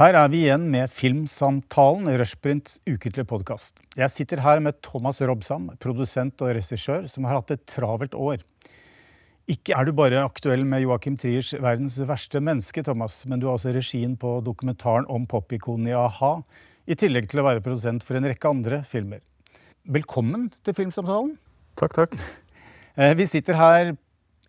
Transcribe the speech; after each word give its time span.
Her 0.00 0.16
er 0.16 0.30
vi 0.32 0.38
igjen 0.46 0.62
med 0.72 0.88
Filmsamtalen, 0.88 2.06
Rushprints 2.16 2.78
ukentlige 2.88 3.26
podkast. 3.28 3.74
Jeg 4.00 4.08
sitter 4.08 4.40
her 4.40 4.62
med 4.64 4.78
Thomas 4.80 5.18
Robsam, 5.20 5.66
produsent 5.76 6.40
og 6.40 6.54
regissør, 6.56 7.04
som 7.04 7.26
har 7.28 7.36
hatt 7.36 7.52
et 7.52 7.66
travelt 7.68 8.16
år. 8.16 8.40
Ikke 9.52 9.76
er 9.76 9.84
du 9.84 9.92
bare 9.92 10.22
aktuell 10.24 10.64
med 10.64 10.86
Joachim 10.86 11.18
Triers 11.20 11.52
'Verdens 11.52 11.98
verste 12.08 12.40
menneske', 12.40 12.80
Thomas, 12.82 13.26
men 13.26 13.40
du 13.40 13.46
har 13.50 13.58
også 13.58 13.74
regien 13.76 14.16
på 14.16 14.40
dokumentaren 14.40 15.04
om 15.04 15.26
popikonet 15.26 15.92
i 15.92 15.98
a-ha, 16.00 16.32
i 16.88 16.96
tillegg 16.96 17.28
til 17.28 17.44
å 17.44 17.48
være 17.50 17.60
produsent 17.60 18.02
for 18.02 18.16
en 18.16 18.24
rekke 18.24 18.48
andre 18.48 18.80
filmer. 18.88 19.20
Velkommen 19.84 20.48
til 20.64 20.80
Filmsamtalen. 20.80 21.36
Takk, 21.76 21.92
takk. 21.92 22.16
Eh, 22.96 23.12
vi 23.12 23.28
sitter 23.28 23.52
her 23.52 23.92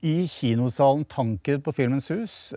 i 0.02 0.28
kinosalen 0.32 1.04
Tanker 1.04 1.60
på 1.60 1.76
Filmens 1.76 2.08
Hus. 2.08 2.54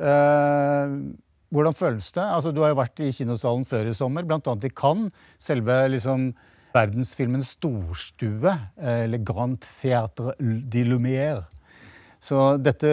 Eh, 1.54 1.56
hvordan 1.56 1.74
føles 1.74 2.10
det? 2.12 2.24
Altså, 2.24 2.50
du 2.50 2.60
har 2.62 2.72
jo 2.72 2.80
vært 2.80 3.00
i 3.00 3.12
kinosalen 3.14 3.64
før 3.64 3.90
i 3.90 3.94
sommer, 3.94 4.26
bl.a. 4.26 4.40
i 4.40 4.72
Cannes. 4.74 5.12
Selve 5.38 5.76
liksom, 5.92 6.32
verdensfilmens 6.74 7.54
storstue. 7.54 8.56
Eller 8.76 9.22
Grand 9.22 9.58
Theatre 9.80 10.34
de 10.40 10.84
Lumière. 10.84 11.44
Så 12.24 12.56
dette 12.56 12.88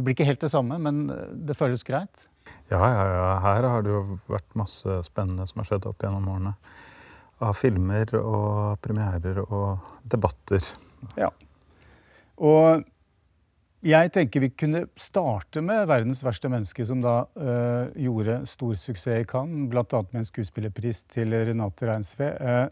blir 0.00 0.14
ikke 0.14 0.28
helt 0.28 0.40
det 0.40 0.52
samme, 0.52 0.78
men 0.78 1.08
det 1.34 1.56
føles 1.58 1.82
greit? 1.84 2.28
Ja, 2.70 2.78
ja, 2.78 3.04
ja. 3.10 3.26
Her 3.42 3.66
har 3.66 3.82
det 3.82 3.90
jo 3.90 4.18
vært 4.30 4.56
masse 4.58 5.00
spennende 5.08 5.46
som 5.50 5.60
har 5.60 5.68
skjedd 5.68 5.88
opp 5.90 6.04
gjennom 6.04 6.28
årene. 6.30 6.54
Av 7.42 7.56
filmer 7.56 8.14
og 8.20 8.78
premierer 8.84 9.40
og 9.42 9.80
debatter. 10.12 10.62
Ja. 11.18 11.32
Og 12.40 12.84
jeg 13.80 14.12
tenker 14.12 14.42
vi 14.44 14.50
kunne 14.52 14.82
starte 15.00 15.62
med 15.64 15.86
'Verdens 15.88 16.20
verste 16.24 16.50
menneske', 16.52 16.84
som 16.84 17.00
da 17.00 17.24
uh, 17.32 17.88
gjorde 17.96 18.42
stor 18.46 18.74
suksess 18.76 19.22
i 19.22 19.24
Cannes, 19.24 19.70
bl.a. 19.72 20.02
med 20.12 20.20
en 20.20 20.28
skuespillerpris 20.28 21.06
til 21.08 21.32
Renate 21.32 21.88
Reinsve. 21.88 22.28
Uh, 22.36 22.68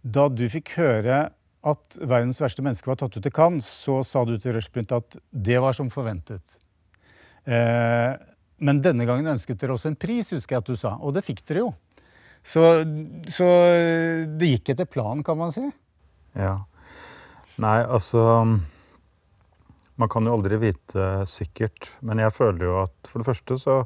da 0.00 0.28
du 0.32 0.46
fikk 0.48 0.78
høre 0.80 1.28
at 1.64 1.98
'Verdens 2.00 2.40
verste 2.40 2.64
menneske' 2.64 2.88
var 2.88 2.96
tatt 2.96 3.16
ut 3.16 3.22
til 3.22 3.32
Cannes, 3.36 3.68
så 3.68 4.00
sa 4.02 4.24
du 4.24 4.38
til 4.38 4.56
Rushprint 4.56 4.96
at 4.96 5.18
det 5.30 5.60
var 5.60 5.76
som 5.76 5.92
forventet. 5.92 6.56
Uh, 7.44 8.16
men 8.64 8.80
denne 8.80 9.04
gangen 9.04 9.28
ønsket 9.28 9.60
dere 9.60 9.76
også 9.76 9.92
en 9.92 10.00
pris, 10.00 10.32
husker 10.32 10.56
jeg 10.56 10.64
at 10.64 10.72
du 10.72 10.76
sa. 10.76 10.96
Og 11.04 11.12
det 11.12 11.24
fikk 11.26 11.44
dere 11.44 11.66
jo. 11.66 11.74
Så, 12.44 12.60
så 13.28 13.48
det 14.40 14.54
gikk 14.54 14.72
etter 14.72 14.88
planen, 14.88 15.24
kan 15.24 15.36
man 15.36 15.52
si. 15.52 15.64
Ja. 16.36 16.56
Nei, 17.60 17.80
altså 17.84 18.24
man 20.00 20.10
kan 20.10 20.26
jo 20.26 20.34
aldri 20.36 20.58
vite 20.62 21.06
sikkert. 21.30 21.92
Men 22.02 22.22
jeg 22.22 22.34
føler 22.34 22.66
jo 22.66 22.76
at 22.82 23.10
for 23.10 23.22
det 23.22 23.28
første 23.28 23.58
så, 23.60 23.78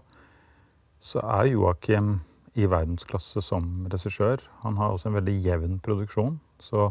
så 1.00 1.22
er 1.24 1.52
Joakim 1.52 2.18
i 2.58 2.66
verdensklasse 2.66 3.42
som 3.44 3.86
regissør. 3.92 4.42
Han 4.64 4.78
har 4.80 4.94
også 4.94 5.10
en 5.10 5.18
veldig 5.20 5.36
jevn 5.44 5.78
produksjon. 5.84 6.38
Så 6.62 6.88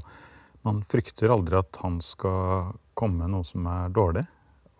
man 0.68 0.84
frykter 0.92 1.34
aldri 1.34 1.60
at 1.60 1.80
han 1.84 2.00
skal 2.04 2.74
komme 2.98 3.24
med 3.24 3.36
noe 3.36 3.48
som 3.48 3.68
er 3.72 3.94
dårlig. 3.96 4.24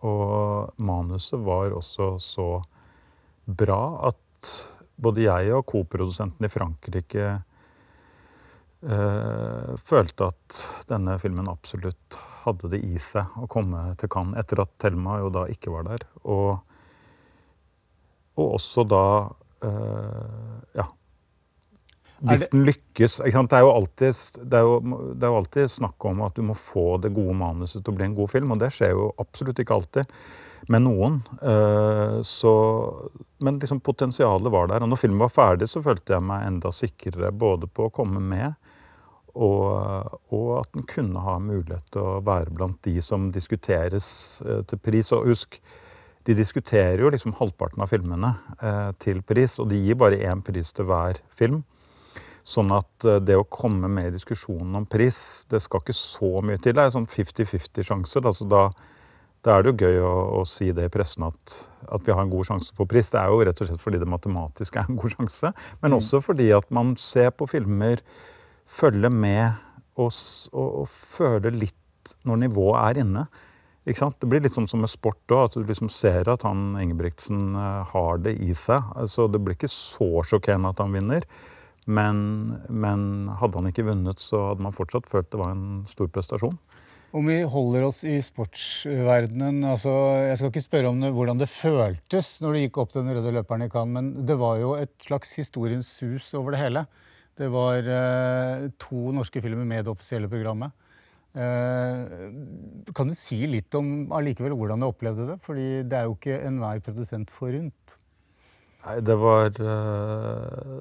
Og 0.06 0.70
manuset 0.78 1.40
var 1.42 1.74
også 1.74 2.14
så 2.22 2.48
bra 3.48 3.82
at 4.10 4.52
både 4.98 5.24
jeg 5.26 5.54
og 5.54 5.66
koprodusenten 5.66 6.46
i 6.46 6.52
Frankrike 6.52 7.38
følte 8.78 10.28
at 10.30 10.58
denne 10.86 11.16
filmen 11.18 11.48
absolutt 11.50 12.18
hadde 12.44 12.70
det 12.72 12.78
i 12.86 12.98
seg 13.02 13.38
å 13.42 13.48
komme 13.50 13.80
til 13.98 14.10
Cannes 14.12 14.38
etter 14.38 14.62
at 14.62 14.76
Thelma 14.78 15.18
jo 15.22 15.32
da 15.34 15.46
ikke 15.50 15.72
var 15.74 15.88
der. 15.88 16.04
Og, 16.30 16.52
og 18.38 18.54
også 18.60 18.86
da 18.88 19.04
eh, 19.66 20.78
Ja. 20.78 20.86
Hvis 22.18 22.48
den 22.50 22.64
lykkes 22.66 23.20
Det 23.22 23.30
er, 23.30 23.60
jo 23.62 23.70
alltid, 23.70 24.16
det, 24.42 24.58
er 24.58 24.64
jo, 24.66 24.78
det 25.14 25.22
er 25.22 25.30
jo 25.30 25.36
alltid 25.38 25.70
snakk 25.70 26.02
om 26.08 26.24
at 26.26 26.34
du 26.34 26.42
må 26.42 26.56
få 26.58 26.96
det 26.98 27.12
gode 27.14 27.36
manuset 27.38 27.84
til 27.84 27.94
å 27.94 27.98
bli 27.98 28.08
en 28.08 28.16
god 28.16 28.32
film, 28.32 28.50
og 28.50 28.58
det 28.58 28.72
skjer 28.74 28.90
jo 28.90 29.12
absolutt 29.22 29.62
ikke 29.62 29.76
alltid 29.76 30.18
med 30.66 30.82
noen. 30.82 31.20
Eh, 31.38 32.16
så, 32.26 32.54
men 33.38 33.60
liksom 33.62 33.78
potensialet 33.86 34.50
var 34.50 34.66
der. 34.66 34.82
Og 34.82 34.90
når 34.90 35.02
filmen 35.04 35.22
var 35.22 35.30
ferdig, 35.30 35.70
så 35.70 35.82
følte 35.84 36.16
jeg 36.16 36.26
meg 36.26 36.48
enda 36.48 36.74
sikrere 36.74 37.30
både 37.30 37.70
på 37.70 37.86
å 37.86 37.94
komme 37.94 38.18
med 38.18 38.50
og, 39.38 40.18
og, 40.34 40.46
at 40.58 40.72
den 40.74 40.86
kunne 40.90 41.22
ha 41.22 41.36
mulighet 41.42 41.92
til 41.94 42.02
å 42.02 42.18
være 42.26 42.54
blant 42.54 42.78
de 42.86 42.98
som 43.04 43.28
diskuteres 43.34 44.08
eh, 44.44 44.64
til 44.66 44.80
pris. 44.82 45.12
Og 45.14 45.30
husk, 45.30 45.60
de 46.26 46.36
diskuterer 46.36 47.00
jo 47.04 47.12
liksom 47.14 47.36
halvparten 47.38 47.84
av 47.84 47.92
filmene 47.92 48.34
eh, 48.58 48.90
til 49.02 49.22
pris, 49.26 49.58
og 49.62 49.70
de 49.70 49.78
gir 49.80 49.98
bare 50.00 50.18
én 50.26 50.42
pris 50.44 50.74
til 50.74 50.88
hver 50.90 51.20
film. 51.38 51.62
Sånn 52.48 52.72
at 52.74 53.06
eh, 53.06 53.20
det 53.22 53.38
å 53.38 53.46
komme 53.46 53.90
med 53.92 54.10
i 54.10 54.16
diskusjonen 54.16 54.80
om 54.80 54.86
pris, 54.90 55.20
det 55.52 55.62
skal 55.64 55.84
ikke 55.84 55.96
så 55.96 56.32
mye 56.42 56.60
til. 56.60 56.74
Det 56.76 56.86
er 56.86 56.94
sånn 56.94 57.08
50-50-sjanse. 57.08 58.24
Altså 58.24 58.48
da, 58.50 58.64
da, 59.46 59.54
er 59.54 59.66
det 59.66 59.74
jo 59.74 59.88
gøy 59.88 60.00
å, 60.02 60.14
å 60.40 60.46
si 60.48 60.72
det 60.74 60.88
i 60.88 60.92
pressen 60.92 61.28
at, 61.28 61.58
at, 61.86 62.02
vi 62.02 62.14
har 62.14 62.24
en 62.24 62.32
god 62.32 62.50
sjanse 62.50 62.74
for 62.74 62.90
pris. 62.90 63.12
Det 63.14 63.22
er 63.22 63.30
jo 63.30 63.44
rett 63.46 63.62
og 63.62 63.70
slett 63.70 63.84
fordi 63.84 64.02
det 64.02 64.10
matematisk 64.10 64.80
er 64.80 64.88
en 64.88 64.98
god 64.98 65.14
sjanse, 65.14 65.52
men 65.84 65.94
mm. 65.94 66.00
også 66.00 66.22
fordi 66.24 66.50
at 66.56 66.68
man 66.74 66.96
ser 66.98 67.30
på 67.36 67.46
filmer 67.54 68.02
følge 68.68 69.10
med 69.12 69.48
og, 69.98 70.10
og, 70.52 70.68
og 70.82 70.88
føle 70.88 71.52
litt 71.54 72.12
når 72.28 72.44
nivået 72.46 72.80
er 72.84 73.02
inne. 73.04 73.28
Det 73.88 74.28
blir 74.28 74.42
litt 74.44 74.52
sånn 74.52 74.68
som 74.68 74.82
med 74.84 74.90
sport 74.92 75.32
òg, 75.32 75.46
at 75.46 75.54
du 75.56 75.62
liksom 75.64 75.88
ser 75.92 76.28
at 76.28 76.44
han 76.44 76.74
Ingebrigtsen 76.76 77.54
eh, 77.56 77.92
har 77.92 78.20
det 78.20 78.34
i 78.44 78.52
seg. 78.52 78.84
Altså, 79.00 79.30
det 79.32 79.40
blir 79.40 79.56
ikke 79.56 79.70
så 79.72 80.10
sjokkerende 80.28 80.74
at 80.74 80.82
han 80.84 80.92
vinner. 80.92 81.24
Men, 81.88 82.18
men, 82.68 83.30
hadde 83.40 83.56
han 83.56 83.70
ikke 83.70 83.86
vunnet, 83.86 84.20
så 84.20 84.50
hadde 84.50 84.66
man 84.66 84.76
fortsatt 84.76 85.08
følt 85.08 85.30
det 85.32 85.40
var 85.40 85.54
en 85.54 85.86
stor 85.88 86.10
prestasjon. 86.12 86.58
Om 87.16 87.30
vi 87.30 87.38
holder 87.48 87.86
oss 87.86 88.02
i 88.04 88.18
sportsverdenen 88.20 89.62
altså, 89.64 89.94
Jeg 90.26 90.34
skal 90.36 90.50
ikke 90.52 90.60
spørre 90.66 90.90
om 90.90 90.98
det, 91.00 91.14
hvordan 91.16 91.38
det 91.40 91.48
føltes 91.48 92.34
når 92.44 92.52
du 92.52 92.60
gikk 92.60 92.80
opp 92.82 92.92
den 92.92 93.08
røde 93.08 93.32
løperen 93.32 93.64
i 93.64 93.70
Cannes, 93.72 93.94
men 93.96 94.26
det 94.28 94.36
var 94.36 94.60
jo 94.60 94.74
et 94.76 94.92
slags 95.00 95.32
historiens 95.40 95.88
sus 95.88 96.28
over 96.36 96.52
det 96.52 96.60
hele. 96.60 96.84
Det 97.38 97.48
var 97.54 97.86
eh, 97.86 98.68
to 98.82 99.12
norske 99.14 99.42
filmer 99.44 99.66
med 99.68 99.86
det 99.86 99.92
offisielle 99.92 100.30
programmet. 100.30 100.74
Eh, 101.38 102.32
kan 102.96 103.10
du 103.10 103.14
si 103.14 103.38
litt 103.46 103.74
om 103.78 104.10
allikevel 104.16 104.56
hvordan 104.58 104.82
du 104.82 104.88
opplevde 104.88 105.28
det? 105.30 105.38
Fordi 105.44 105.68
det 105.86 106.00
er 106.00 106.08
jo 106.08 106.16
ikke 106.16 106.40
enhver 106.48 106.82
produsent 106.82 107.30
forunt. 107.30 107.96
Nei, 108.84 108.98
det 109.04 109.18
var 109.20 109.50
eh, 109.52 110.78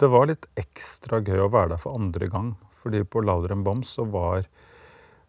Det 0.00 0.10
var 0.10 0.30
litt 0.30 0.46
ekstra 0.58 1.20
gøy 1.22 1.44
å 1.44 1.50
være 1.52 1.74
der 1.74 1.82
for 1.82 2.00
andre 2.00 2.30
gang. 2.30 2.54
Fordi 2.74 3.04
på 3.06 3.22
Louder 3.22 3.54
Bombs 3.54 3.94
så 3.94 4.06
var 4.10 4.48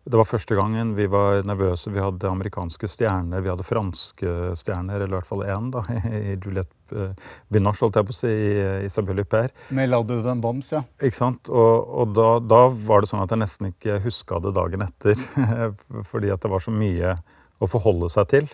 det 0.06 0.20
var 0.20 0.28
første 0.30 0.54
gangen 0.58 0.92
vi 0.94 1.08
var 1.10 1.42
nervøse. 1.50 1.90
Vi 1.90 2.02
hadde 2.02 2.30
amerikanske 2.30 2.88
stjerner, 2.90 3.42
vi 3.42 3.50
hadde 3.50 3.66
franske 3.66 4.34
stjerner, 4.60 5.00
eller 5.00 5.16
i 5.16 5.18
hvert 5.18 5.30
fall 5.30 5.42
én, 5.50 5.72
da, 5.74 5.82
i 6.14 6.36
Juliette 6.36 6.94
uh, 6.94 7.32
Binoche, 7.50 7.82
holdt 7.82 7.98
jeg 7.98 8.08
på 8.10 8.14
å 8.14 8.18
si, 8.20 8.30
i 8.30 8.66
Isabel 8.86 9.24
Huppert. 9.24 9.56
Med 9.74 9.90
Louder 9.90 10.22
den 10.28 10.44
bams', 10.44 10.70
ja. 10.76 10.84
Ikke 11.02 11.18
sant. 11.18 11.50
Og, 11.50 11.90
og 11.90 12.14
da, 12.14 12.28
da, 12.38 12.68
var 12.86 13.02
det 13.02 13.10
sånn 13.10 13.24
at 13.24 13.34
jeg 13.34 13.42
nesten 13.42 13.72
ikke 13.72 13.98
huska 14.04 14.44
det 14.46 14.54
dagen 14.60 14.86
etter. 14.86 15.26
fordi 16.12 16.30
at 16.34 16.46
det 16.46 16.54
var 16.54 16.62
så 16.62 16.76
mye 16.76 17.16
å 17.64 17.72
forholde 17.72 18.12
seg 18.12 18.30
til. 18.30 18.52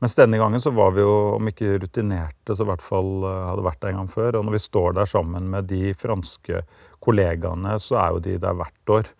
Mens 0.00 0.16
denne 0.16 0.40
gangen 0.40 0.62
så 0.62 0.72
var 0.74 0.96
vi 0.96 1.04
jo, 1.04 1.12
om 1.36 1.52
ikke 1.52 1.76
rutinerte, 1.82 2.56
så 2.56 2.64
i 2.64 2.70
hvert 2.70 2.82
fall 2.84 3.12
uh, 3.26 3.50
hadde 3.50 3.66
vært 3.68 3.82
der 3.84 3.92
en 3.92 4.00
gang 4.02 4.10
før. 4.14 4.40
Og 4.40 4.48
når 4.48 4.56
vi 4.56 4.64
står 4.70 4.96
der 5.02 5.12
sammen 5.12 5.52
med 5.52 5.68
de 5.68 5.92
franske 6.00 6.64
kollegaene, 7.04 7.76
så 7.82 8.00
er 8.00 8.16
jo 8.16 8.24
de 8.24 8.40
der 8.40 8.56
hvert 8.56 8.96
år. 8.96 9.14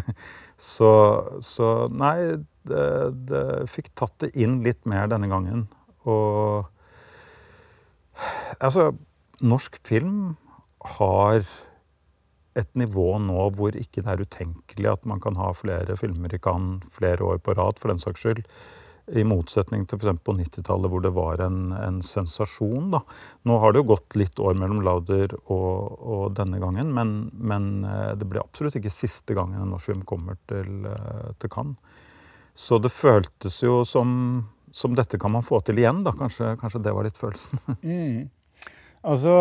Så, 0.56 0.90
så 1.44 1.70
nei, 1.92 2.40
det, 2.68 2.86
det, 3.28 3.44
fikk 3.70 3.92
tatt 3.98 4.16
det 4.24 4.32
inn 4.40 4.62
litt 4.64 4.82
mer 4.88 5.10
denne 5.12 5.28
gangen. 5.30 5.66
Og 6.08 6.66
altså 8.64 8.90
Norsk 9.44 9.76
film 9.84 10.36
har 10.96 11.42
et 12.56 12.70
nivå 12.78 13.18
nå 13.20 13.50
hvor 13.52 13.76
ikke 13.76 14.00
det 14.00 14.12
er 14.14 14.24
utenkelig 14.24 14.88
at 14.94 15.04
man 15.08 15.20
kan 15.20 15.36
ha 15.36 15.50
flere 15.52 15.98
filmer 16.00 16.32
i 16.32 16.40
Cannes 16.40 16.86
flere 16.94 17.26
år 17.26 17.42
på 17.44 17.52
rad, 17.58 17.76
for 17.80 17.92
den 17.92 18.00
saks 18.00 18.24
skyld. 18.24 18.46
I 19.06 19.22
motsetning 19.22 19.84
til 19.86 20.00
f.eks. 20.00 20.18
på 20.26 20.34
90-tallet, 20.34 20.90
hvor 20.90 21.02
det 21.04 21.12
var 21.14 21.42
en, 21.44 21.70
en, 21.78 22.00
sensasjon. 22.02 22.88
Da. 22.90 23.00
Nå 23.46 23.58
har 23.62 23.72
det 23.72 23.84
jo 23.84 23.92
gått 23.92 24.16
litt 24.18 24.40
år 24.42 24.58
mellom 24.58 24.82
Lauder 24.82 25.36
og, 25.44 26.00
og 26.02 26.24
denne 26.34 26.58
gangen, 26.62 26.90
men, 26.94 27.14
men, 27.38 27.84
eh, 27.86 28.16
det 28.18 28.26
blir 28.26 28.42
absolutt 28.42 28.80
ikke 28.80 28.90
siste 28.90 29.36
gangen 29.38 29.62
en 29.62 29.70
norsk 29.76 29.92
film 29.92 30.02
kommer 30.08 30.40
til, 30.50 30.88
eh, 30.90 31.30
til 31.38 31.52
Cannes. 31.52 32.02
Så 32.56 32.80
det 32.82 32.90
føltes 32.90 33.60
jo 33.62 33.82
som, 33.86 34.08
som 34.74 34.94
dette 34.96 35.20
kan 35.22 35.34
man 35.34 35.44
få 35.46 35.60
til 35.62 35.78
igjen, 35.78 36.02
da. 36.06 36.14
Kanskje, 36.16 36.56
kanskje 36.58 36.82
det 36.82 36.94
var 36.96 37.06
litt 37.06 37.20
følelsen. 37.20 37.62
mm. 37.86 38.22
Altså 39.06 39.34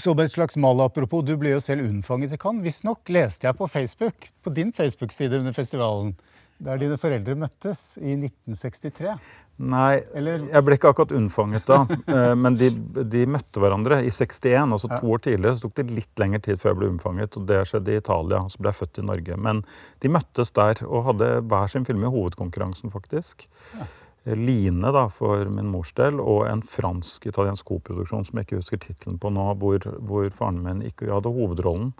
som 0.00 0.20
et 0.20 0.32
slags 0.32 0.56
malapropos, 0.60 1.24
du 1.24 1.34
ble 1.40 1.54
jo 1.54 1.62
selv 1.62 1.84
unnfanget 1.86 2.34
i 2.36 2.40
Cannes. 2.40 2.64
Visstnok 2.64 3.08
leste 3.12 3.48
jeg 3.48 3.56
på 3.58 3.68
Facebook, 3.68 4.28
på 4.44 4.52
din 4.52 4.72
Facebook-side 4.72 5.40
under 5.40 5.56
festivalen 5.56 6.14
Der 6.62 6.78
dine 6.78 6.98
foreldre 7.00 7.34
møttes 7.38 7.96
i 7.98 8.12
1963. 8.14 9.16
Nei, 9.62 10.02
Eller- 10.14 10.44
jeg 10.46 10.64
ble 10.64 10.76
ikke 10.78 10.90
akkurat 10.92 11.14
unnfanget 11.14 11.66
da. 11.66 11.80
eh, 12.16 12.34
Men 12.38 12.56
de, 12.58 12.70
de 13.04 13.24
møtte 13.26 13.62
hverandre 13.62 13.98
i 14.02 14.10
61, 14.10 14.72
altså 14.76 14.90
to 14.92 15.10
år 15.10 15.24
tidligere. 15.26 15.56
Så 15.58 15.66
tok 15.66 15.74
det 15.80 15.96
litt 15.96 16.22
lengre 16.22 16.42
tid 16.42 16.60
før 16.62 16.72
jeg 16.72 16.78
ble 16.80 16.90
unnfanget, 16.92 17.38
og 17.38 17.48
det 17.50 17.64
skjedde 17.68 17.94
i 17.94 17.98
Italia. 17.98 18.44
Så 18.48 18.62
ble 18.62 18.70
jeg 18.70 18.78
født 18.78 19.02
i 19.02 19.06
Norge. 19.10 19.40
Men 19.48 19.64
de 20.02 20.12
møttes 20.14 20.54
der 20.54 20.84
og 20.86 21.08
hadde 21.10 21.32
hver 21.50 21.74
sin 21.74 21.88
film 21.88 22.06
i 22.06 22.14
hovedkonkurransen, 22.14 22.94
faktisk. 22.94 23.48
Ja. 23.78 23.90
Line 24.38 24.92
da, 24.94 25.08
for 25.10 25.48
min 25.50 25.66
mors 25.66 25.90
del, 25.98 26.20
og 26.22 26.46
en 26.46 26.62
fransk-italiensk 26.62 27.66
koproduksjon 27.66 28.28
som 28.28 28.38
jeg 28.38 28.46
ikke 28.46 28.60
husker 28.60 28.78
tittelen 28.78 29.18
på 29.18 29.32
nå, 29.34 29.48
hvor, 29.58 29.82
hvor 29.98 30.30
faren 30.30 30.62
min 30.62 30.84
ikke 30.86 31.10
hadde 31.10 31.34
hovedrollen 31.34 31.90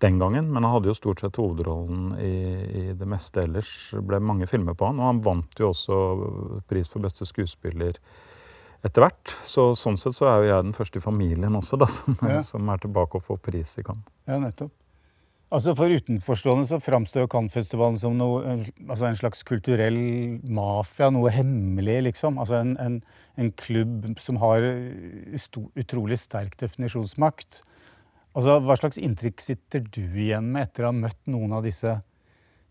den 0.00 0.18
gangen, 0.20 0.48
men 0.52 0.64
han 0.64 0.72
hadde 0.74 0.88
jo 0.90 0.96
stort 0.96 1.20
sett 1.20 1.36
hovedrollen 1.40 2.14
i, 2.20 2.32
i 2.80 2.82
det 2.96 3.06
meste 3.08 3.42
ellers. 3.44 3.70
Det 3.92 4.02
ble 4.08 4.20
mange 4.24 4.48
filmer 4.48 4.76
på 4.78 4.88
han, 4.88 5.00
og 5.02 5.10
han 5.10 5.22
vant 5.26 5.60
jo 5.60 5.70
også 5.74 6.00
pris 6.70 6.88
for 6.88 7.04
beste 7.04 7.28
skuespiller 7.28 7.98
etter 8.80 9.04
hvert. 9.04 9.34
Så 9.44 9.70
sånn 9.76 9.98
sett 10.00 10.16
så 10.16 10.30
er 10.30 10.36
jo 10.40 10.50
jeg 10.54 10.68
den 10.70 10.76
første 10.76 11.00
i 11.02 11.04
familien 11.04 11.56
også, 11.58 11.76
da, 11.82 11.88
som, 11.98 12.16
Ja. 12.24 12.40
som 12.46 12.68
er 12.72 12.80
tilbake 12.80 13.20
og 13.20 13.26
får 13.26 13.42
pris 13.50 13.74
i 13.76 13.84
Cannes. 13.84 14.06
Ja, 14.30 14.40
nettopp. 14.40 14.72
Altså 15.50 15.72
For 15.74 15.90
utenforstående 15.90 16.68
så 16.68 16.76
framstår 16.78 17.24
Cannes-festivalen 17.26 17.96
som 17.98 18.14
noe, 18.14 18.52
altså 18.86 19.08
en 19.08 19.16
slags 19.18 19.40
kulturell 19.42 19.96
mafia, 20.46 21.08
noe 21.10 21.32
hemmelig, 21.34 21.96
liksom. 22.06 22.38
Altså 22.38 22.60
en, 22.62 22.76
en, 22.78 23.00
en 23.34 23.50
klubb 23.58 24.12
som 24.22 24.38
har 24.38 24.62
utrolig 25.74 26.20
sterk 26.22 26.54
definisjonsmakt. 26.60 27.64
Altså, 28.36 28.60
Hva 28.62 28.76
slags 28.78 29.00
inntrykk 29.02 29.42
sitter 29.42 29.82
du 29.82 30.02
igjen 30.06 30.52
med 30.54 30.68
etter 30.68 30.86
å 30.86 30.92
ha 30.92 30.96
møtt 30.96 31.18
noen 31.30 31.56
av 31.56 31.64
disse 31.66 31.90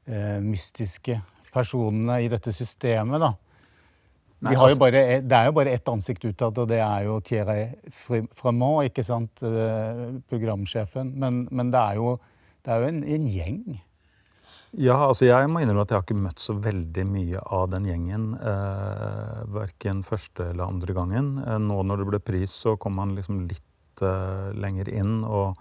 eh, 0.07 0.39
mystiske 0.39 1.17
personene 1.53 2.21
i 2.23 2.29
dette 2.31 2.53
systemet, 2.55 3.19
da? 3.19 3.33
De 4.39 4.47
Nei, 4.47 4.55
altså- 4.55 4.79
bare, 4.79 5.01
det 5.19 5.35
er 5.35 5.49
jo 5.49 5.51
bare 5.57 5.73
ett 5.75 5.89
ansikt 5.91 6.23
utad, 6.23 6.57
og 6.57 6.67
det 6.71 6.79
er 6.79 7.03
jo 7.03 7.19
Thierry 7.19 7.73
Framont, 7.91 8.85
ikke 8.87 9.03
sant? 9.03 9.43
eh, 9.43 10.05
Programsjefen. 10.31 11.11
Men, 11.19 11.47
men 11.51 11.71
det 11.71 11.79
er 11.81 11.95
jo, 11.99 12.13
det 12.63 12.71
er 12.71 12.79
jo 12.79 12.87
en, 12.93 13.03
en 13.03 13.27
gjeng. 13.27 13.81
Ja, 14.77 14.95
altså 15.09 15.25
jeg 15.25 15.49
må 15.49 15.59
innrømme 15.63 15.81
at 15.81 15.89
jeg 15.91 15.97
har 15.97 16.05
ikke 16.05 16.23
møtt 16.23 16.39
så 16.39 16.53
veldig 16.61 17.03
mye 17.09 17.41
av 17.57 17.71
den 17.73 17.87
gjengen. 17.89 18.25
Eh, 18.37 19.39
verken 19.51 20.03
første 20.05 20.51
eller 20.51 20.69
andre 20.69 20.93
gangen. 20.95 21.31
Eh, 21.43 21.57
nå 21.59 21.81
når 21.83 22.03
det 22.03 22.07
ble 22.13 22.19
pris, 22.31 22.53
så 22.63 22.77
kom 22.79 23.01
han 23.01 23.15
liksom 23.17 23.41
litt 23.49 23.65
eh, 24.05 24.49
lenger 24.57 24.89
inn. 24.93 25.21
Og 25.25 25.57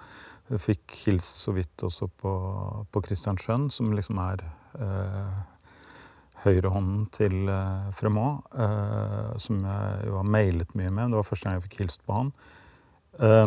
fikk 0.48 0.94
hilst 1.04 1.44
så 1.44 1.52
vidt 1.56 1.84
også 1.84 2.08
på, 2.08 2.32
på 2.88 3.02
som 3.14 3.92
liksom 3.92 4.20
er 4.24 4.44
eh, 4.80 5.38
høyrehånden 6.44 7.06
til 7.12 7.48
eh, 7.52 7.90
Fremont. 7.92 8.44
Eh, 8.54 9.36
som 9.38 9.64
jeg 9.64 10.06
jo 10.06 10.16
har 10.20 10.24
mailet 10.36 10.74
mye 10.74 10.90
med. 10.90 11.10
Det 11.10 11.20
var 11.20 11.28
første 11.28 11.48
gang 11.48 11.58
jeg 11.58 11.66
fikk 11.68 11.80
hilst 11.82 12.04
på 12.06 12.16
han. 12.16 12.32
Eh, 13.20 13.46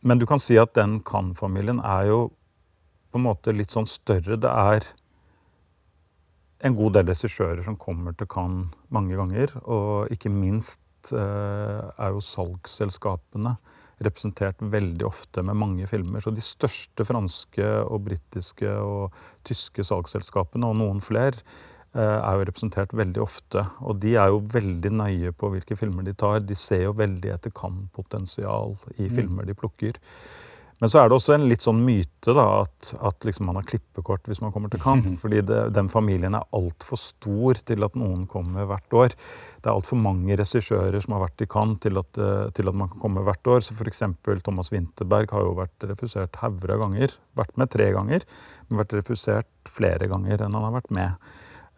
men 0.00 0.18
du 0.18 0.26
kan 0.26 0.40
si 0.40 0.56
at 0.58 0.74
den 0.78 1.00
Kan-familien 1.02 1.82
er 1.82 2.08
jo 2.08 2.20
på 3.10 3.18
en 3.18 3.26
måte 3.26 3.54
litt 3.56 3.72
sånn 3.74 3.88
større. 3.88 4.38
Det 4.38 4.50
er 4.50 4.84
en 6.66 6.76
god 6.78 6.96
del 6.96 7.10
regissører 7.10 7.62
som 7.66 7.78
kommer 7.78 8.14
til 8.18 8.28
Cannes 8.30 8.74
mange 8.94 9.18
ganger. 9.18 9.54
Og 9.64 10.12
ikke 10.14 10.32
minst 10.32 11.12
eh, 11.12 11.82
er 11.88 12.14
jo 12.14 12.24
salgsselskapene 12.24 13.56
representert 14.04 14.60
veldig 14.62 15.06
ofte 15.08 15.42
med 15.42 15.58
mange 15.58 15.88
filmer. 15.90 16.22
Så 16.22 16.32
de 16.34 16.44
største 16.44 17.06
franske 17.06 17.66
og 17.84 18.04
britiske 18.06 18.70
og 18.82 19.16
tyske 19.48 19.84
salgsselskapene, 19.86 20.68
og 20.68 20.78
noen 20.78 21.02
flere, 21.02 21.42
eh, 21.94 22.18
er 22.18 22.38
jo 22.38 22.48
representert 22.48 22.94
veldig 22.94 23.22
ofte. 23.22 23.64
Og 23.80 23.98
de 24.00 24.14
er 24.16 24.28
jo 24.28 24.42
veldig 24.44 24.92
nøye 24.92 25.32
på 25.32 25.50
hvilke 25.54 25.76
filmer 25.78 26.06
de 26.06 26.14
tar. 26.14 26.40
De 26.40 26.54
ser 26.54 26.84
jo 26.86 26.92
veldig 26.92 27.34
etter 27.34 27.50
kan-potensial 27.50 28.76
i 28.98 29.08
filmer 29.08 29.48
de 29.48 29.54
plukker. 29.58 29.98
Men 30.78 30.90
så 30.92 31.00
er 31.00 31.08
det 31.10 31.16
også 31.16 31.32
en 31.34 31.46
litt 31.50 31.64
sånn 31.64 31.80
myte 31.82 32.30
da, 32.36 32.42
at, 32.62 32.92
at 33.02 33.24
liksom 33.26 33.48
man 33.50 33.56
har 33.58 33.64
klippekort 33.66 34.28
hvis 34.30 34.38
man 34.44 34.52
kommer 34.54 34.70
til 34.70 34.78
Cannes. 34.84 35.16
Fordi 35.18 35.40
det, 35.42 35.56
den 35.74 35.88
familien 35.90 36.36
er 36.38 36.44
altfor 36.54 37.00
stor 37.02 37.58
til 37.66 37.82
at 37.82 37.96
noen 37.98 38.28
kommer 38.30 38.68
hvert 38.70 38.94
år. 38.94 39.16
Det 39.58 39.66
er 39.66 39.72
altfor 39.74 39.98
mange 39.98 40.36
regissører 40.38 41.00
som 41.02 41.16
har 41.16 41.24
vært 41.24 41.42
i 41.42 41.48
Cannes 41.50 41.80
til 41.82 41.98
at, 41.98 42.20
eh, 42.22 42.44
til 42.54 42.70
at 42.70 42.78
man 42.78 42.92
kan 42.92 43.02
komme 43.02 43.24
hvert 43.26 43.50
år. 43.50 43.64
Så 43.66 43.74
f.eks. 43.74 44.04
Thomas 44.46 44.70
Winterberg 44.70 45.34
har 45.34 45.42
jo 45.48 45.56
vært 45.58 45.88
refusert 45.90 46.38
hauger 46.44 46.76
av 46.76 46.84
ganger. 46.86 47.16
Vært 47.42 47.58
med 47.58 47.74
tre 47.74 47.90
ganger, 47.98 48.28
men 48.68 48.82
vært 48.84 48.94
refusert 49.00 49.50
flere 49.66 50.06
ganger 50.06 50.46
enn 50.46 50.54
han 50.54 50.68
har 50.68 50.78
vært 50.78 50.94
med. 50.94 51.28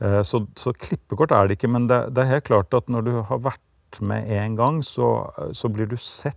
Eh, 0.04 0.20
Så, 0.28 0.44
så 0.60 0.76
klippekort 0.76 1.32
er 1.32 1.48
det 1.48 1.56
ikke, 1.56 1.72
men 1.72 1.88
det, 1.88 2.02
det 2.12 2.26
er 2.26 2.34
helt 2.34 2.48
klart 2.52 2.76
at 2.76 2.92
når 2.92 3.08
du 3.08 3.12
har 3.32 3.40
vært 3.48 3.64
med 4.04 4.28
én 4.28 4.60
gang, 4.60 4.84
så, 4.84 5.30
så 5.56 5.72
blir 5.72 5.88
du 5.88 5.96
sett 5.96 6.36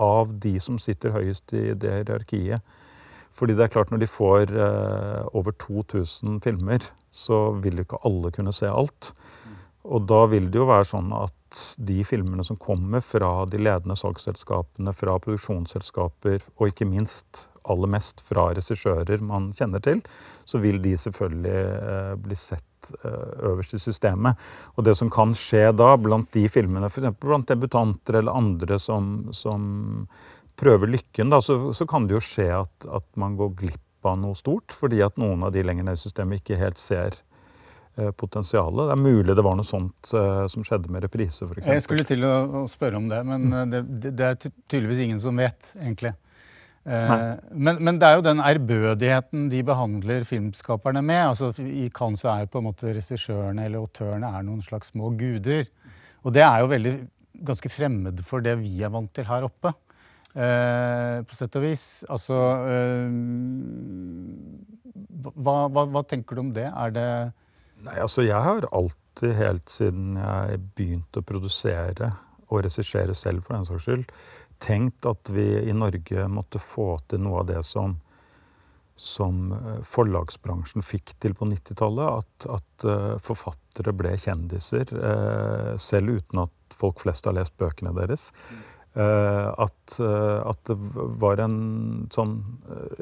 av 0.00 0.34
de 0.42 0.56
som 0.62 0.78
sitter 0.82 1.14
høyest 1.14 1.54
i 1.56 1.66
det 1.78 1.92
hierarkiet. 2.00 2.64
Fordi 3.34 3.56
det 3.56 3.66
er 3.66 3.72
klart 3.74 3.90
når 3.90 4.04
de 4.04 4.10
får 4.10 4.52
eh, 4.54 5.22
over 5.34 5.56
2000 5.58 6.38
filmer, 6.44 6.84
så 7.14 7.48
vil 7.62 7.80
jo 7.80 7.86
ikke 7.86 8.02
alle 8.06 8.30
kunne 8.34 8.54
se 8.54 8.70
alt. 8.70 9.10
Og 9.84 10.06
da 10.08 10.22
vil 10.30 10.46
det 10.50 10.60
jo 10.60 10.68
være 10.70 10.86
sånn 10.88 11.10
at 11.16 11.64
de 11.76 12.00
filmene 12.06 12.44
som 12.46 12.58
kommer 12.60 13.02
fra 13.04 13.44
de 13.50 13.60
ledende 13.60 13.96
salgsselskapene, 13.98 14.94
fra 14.96 15.18
produksjonsselskaper, 15.22 16.46
og 16.56 16.70
ikke 16.70 16.88
minst 16.88 17.48
aller 17.64 17.90
mest 17.90 18.20
fra 18.24 18.48
regissører 18.52 19.22
man 19.24 19.50
kjenner 19.56 19.82
til, 19.84 20.02
så 20.44 20.60
vil 20.60 20.80
de 20.84 20.94
selvfølgelig 21.00 21.56
eh, 21.56 22.14
bli 22.20 22.36
sett 22.38 22.90
eh, 23.00 23.50
øverst 23.50 23.76
i 23.78 23.82
systemet. 23.82 24.40
Og 24.76 24.84
det 24.84 24.96
som 25.00 25.10
kan 25.12 25.32
skje 25.38 25.70
da 25.76 25.94
blant 26.00 26.30
de 26.36 26.44
filmene, 26.52 26.90
f.eks. 26.90 27.16
blant 27.20 27.48
debutanter 27.48 28.20
eller 28.20 28.36
andre 28.36 28.78
som, 28.82 29.30
som 29.32 30.06
prøver 30.60 30.92
lykken, 30.92 31.32
da, 31.32 31.40
så, 31.42 31.72
så 31.74 31.88
kan 31.88 32.08
det 32.08 32.18
jo 32.18 32.24
skje 32.24 32.50
at, 32.60 32.88
at 32.88 33.06
man 33.20 33.38
går 33.40 33.54
glipp 33.62 34.08
av 34.08 34.18
noe 34.20 34.36
stort, 34.36 34.74
fordi 34.76 35.00
at 35.04 35.16
noen 35.20 35.46
av 35.46 35.54
de 35.54 35.62
lenger 35.64 35.86
ned 35.86 35.96
i 35.96 36.02
systemet 36.02 36.42
ikke 36.42 36.60
helt 36.60 36.76
ser 36.76 37.16
eh, 37.96 38.10
potensialet. 38.12 38.90
Det 38.90 38.98
er 38.98 39.00
mulig 39.00 39.38
det 39.38 39.46
var 39.46 39.56
noe 39.56 39.64
sånt 39.64 40.12
som 40.12 40.66
skjedde 40.66 40.92
med 40.92 41.06
reprise, 41.06 41.48
f.eks. 41.48 41.64
Jeg 41.72 41.86
skulle 41.86 42.04
til 42.04 42.28
å, 42.28 42.34
å 42.60 42.66
spørre 42.68 43.00
om 43.00 43.08
det, 43.08 43.22
men 43.24 43.48
det, 43.72 43.80
det, 43.88 44.12
det 44.20 44.28
er 44.28 44.36
tydeligvis 44.44 45.06
ingen 45.06 45.24
som 45.24 45.40
vet, 45.40 45.72
egentlig. 45.80 46.12
Eh, 46.84 47.14
men, 47.56 47.78
men 47.80 47.98
det 48.00 48.08
er 48.08 48.18
jo 48.18 48.26
den 48.26 48.42
ærbødigheten 48.44 49.46
de 49.52 49.62
behandler 49.64 50.26
filmskaperne 50.28 51.00
med. 51.02 51.22
altså 51.30 51.52
I 51.64 51.88
Cannes 51.94 52.20
så 52.20 52.32
er 52.34 52.44
jo 52.44 52.52
på 52.52 52.60
en 52.60 52.68
måte 52.68 52.92
regissørene 52.92 53.64
eller 53.64 53.80
autørene 53.80 54.28
er 54.28 54.44
noen 54.44 54.62
slags 54.64 54.92
små 54.92 55.14
guder. 55.16 55.70
Og 56.24 56.34
det 56.36 56.44
er 56.44 56.60
jo 56.60 56.72
veldig 56.72 56.94
ganske 57.44 57.70
fremmed 57.72 58.20
for 58.24 58.44
det 58.44 58.58
vi 58.60 58.76
er 58.84 58.92
vant 58.92 59.12
til 59.16 59.26
her 59.28 59.48
oppe. 59.48 59.72
Eh, 60.34 61.22
på 61.24 61.38
sett 61.38 61.56
og 61.56 61.64
vis. 61.64 61.86
Altså 62.10 62.36
eh, 62.68 63.16
hva, 65.32 65.56
hva, 65.70 65.86
hva 65.86 66.04
tenker 66.10 66.36
du 66.36 66.44
om 66.44 66.52
det? 66.56 66.68
Er 66.68 66.94
det 66.94 67.08
Nei, 67.84 67.98
altså 68.00 68.24
jeg 68.24 68.40
har 68.40 68.64
alltid, 68.72 69.34
helt 69.36 69.68
siden 69.70 70.16
jeg 70.16 70.60
begynte 70.74 71.20
å 71.20 71.26
produsere 71.26 72.08
og 72.48 72.64
regissere 72.64 73.14
selv, 73.16 73.44
for 73.44 73.56
den 73.56 73.66
saks 73.68 73.84
skyld, 73.86 74.04
tenkt 74.62 75.06
at 75.06 75.30
vi 75.30 75.46
i 75.68 75.72
Norge 75.76 76.26
måtte 76.28 76.60
få 76.62 76.94
til 77.08 77.22
noe 77.24 77.42
av 77.42 77.48
det 77.50 77.62
som, 77.66 77.96
som 78.96 79.52
eh, 79.52 79.80
forlagsbransjen 79.86 80.84
fikk 80.84 81.16
til 81.22 81.36
på 81.38 81.48
90-tallet. 81.50 82.22
At, 82.22 82.48
at 82.58 82.86
eh, 82.90 83.08
forfattere 83.24 83.96
ble 83.96 84.14
kjendiser, 84.20 84.92
eh, 84.94 85.72
selv 85.80 86.20
uten 86.20 86.44
at 86.46 86.78
folk 86.78 87.02
flest 87.04 87.26
har 87.28 87.36
lest 87.38 87.56
bøkene 87.60 87.94
deres. 87.96 88.30
At, 88.94 89.96
at 89.98 90.68
det 90.68 90.74
var 91.18 91.40
en 91.42 91.54
sånn 92.14 92.36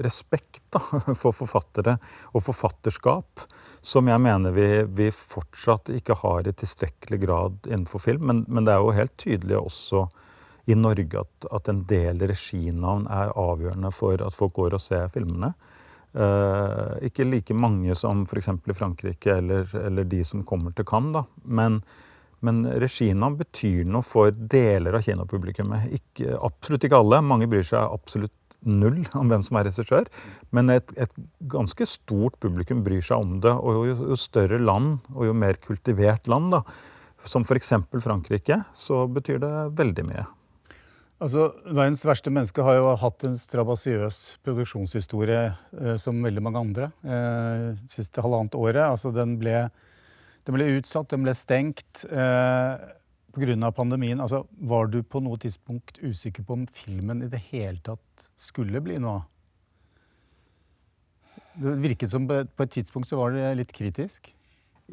respekt 0.00 0.62
da, 0.73 0.80
for 1.21 1.37
forfattere 1.37 1.99
og 2.32 2.47
forfatterskap 2.47 3.44
som 3.82 4.06
jeg 4.09 4.23
mener 4.23 4.54
vi, 4.54 4.66
vi 4.87 5.11
fortsatt 5.12 5.90
ikke 5.90 6.14
har 6.23 6.47
i 6.47 6.54
tilstrekkelig 6.54 7.18
grad 7.25 7.66
innenfor 7.66 7.99
film. 7.99 8.28
Men, 8.30 8.44
men 8.49 8.66
det 8.66 8.76
er 8.76 8.85
jo 8.85 8.94
helt 8.94 9.16
tydelig 9.18 9.59
også 9.59 10.06
i 10.71 10.76
Norge 10.78 11.21
at, 11.21 11.47
at 11.50 11.69
en 11.73 11.83
del 11.90 12.23
reginavn 12.31 13.09
er 13.11 13.35
avgjørende 13.38 13.90
for 13.95 14.23
at 14.23 14.37
folk 14.37 14.54
går 14.61 14.76
og 14.78 14.83
ser 14.83 15.11
filmene. 15.14 15.52
Eh, 16.12 17.09
ikke 17.09 17.25
like 17.25 17.57
mange 17.57 17.97
som 17.99 18.26
f.eks. 18.26 18.50
i 18.52 18.76
Frankrike 18.76 19.38
eller, 19.40 19.66
eller 19.81 20.04
de 20.09 20.21
som 20.28 20.45
kommer 20.47 20.75
til 20.76 20.87
Cannes, 20.88 21.16
da. 21.16 21.25
Men, 21.42 21.81
men 22.45 22.62
reginavn 22.83 23.38
betyr 23.40 23.88
noe 23.88 24.07
for 24.07 24.31
deler 24.31 24.99
av 24.99 25.07
kinopublikummet. 25.07 25.90
Ikke, 25.99 26.37
absolutt 26.38 26.87
ikke 26.87 27.00
alle. 27.00 27.23
Mange 27.26 27.49
bryr 27.50 27.66
seg 27.66 27.83
absolutt 27.83 28.37
null 28.62 29.00
om 29.19 29.31
hvem 29.33 29.42
som 29.42 29.59
er 29.59 29.66
regissør. 29.66 30.07
Men 30.54 30.71
et, 30.71 30.92
et 31.00 31.16
ganske 31.50 31.87
stort 31.88 32.38
publikum 32.45 32.85
bryr 32.87 33.02
seg 33.02 33.25
om 33.25 33.38
det. 33.42 33.54
Og 33.59 33.88
jo, 33.90 33.97
jo 34.12 34.21
større 34.21 34.61
land, 34.62 35.00
og 35.16 35.26
jo 35.26 35.35
mer 35.35 35.59
kultivert 35.64 36.31
land, 36.31 36.54
da, 36.54 36.62
som 37.26 37.47
f.eks. 37.47 37.75
Frankrike, 38.04 38.62
så 38.78 39.07
betyr 39.11 39.42
det 39.42 39.57
veldig 39.81 40.07
mye. 40.12 40.28
Altså, 41.23 41.52
'Verdens 41.71 42.02
verste 42.02 42.33
menneske' 42.35 42.64
har 42.67 42.81
jo 42.81 42.95
hatt 42.99 43.25
en 43.29 43.37
strabasiøs 43.38 44.17
produksjonshistorie 44.43 45.43
eh, 45.79 45.95
som 45.97 46.19
veldig 46.19 46.43
mange 46.43 46.59
andre 46.59 46.88
eh, 47.07 47.79
siste 47.93 48.25
halvannet 48.25 48.57
året. 48.59 48.83
Altså, 48.88 49.14
den 49.14 49.38
ble 49.38 49.71
Den 50.43 50.57
ble 50.57 50.64
utsatt, 50.75 51.07
den 51.12 51.23
ble 51.23 51.37
stengt 51.38 52.00
eh, 52.11 52.73
pga. 53.31 53.71
pandemien. 53.71 54.19
Altså, 54.19 54.43
var 54.59 54.88
du 54.91 55.05
på 55.05 55.21
noe 55.23 55.38
tidspunkt 55.38 56.00
usikker 56.02 56.43
på 56.43 56.55
om 56.55 56.67
filmen 56.67 57.23
i 57.23 57.29
det 57.31 57.38
hele 57.52 57.79
tatt 57.79 58.26
skulle 58.35 58.83
bli 58.83 58.99
noe? 58.99 59.23
Det 61.55 61.79
virket 61.79 62.11
som 62.11 62.26
på 62.26 62.43
et 62.43 62.71
tidspunkt 62.75 63.09
så 63.09 63.17
var 63.17 63.31
det 63.31 63.55
litt 63.55 63.73
kritisk? 63.73 64.35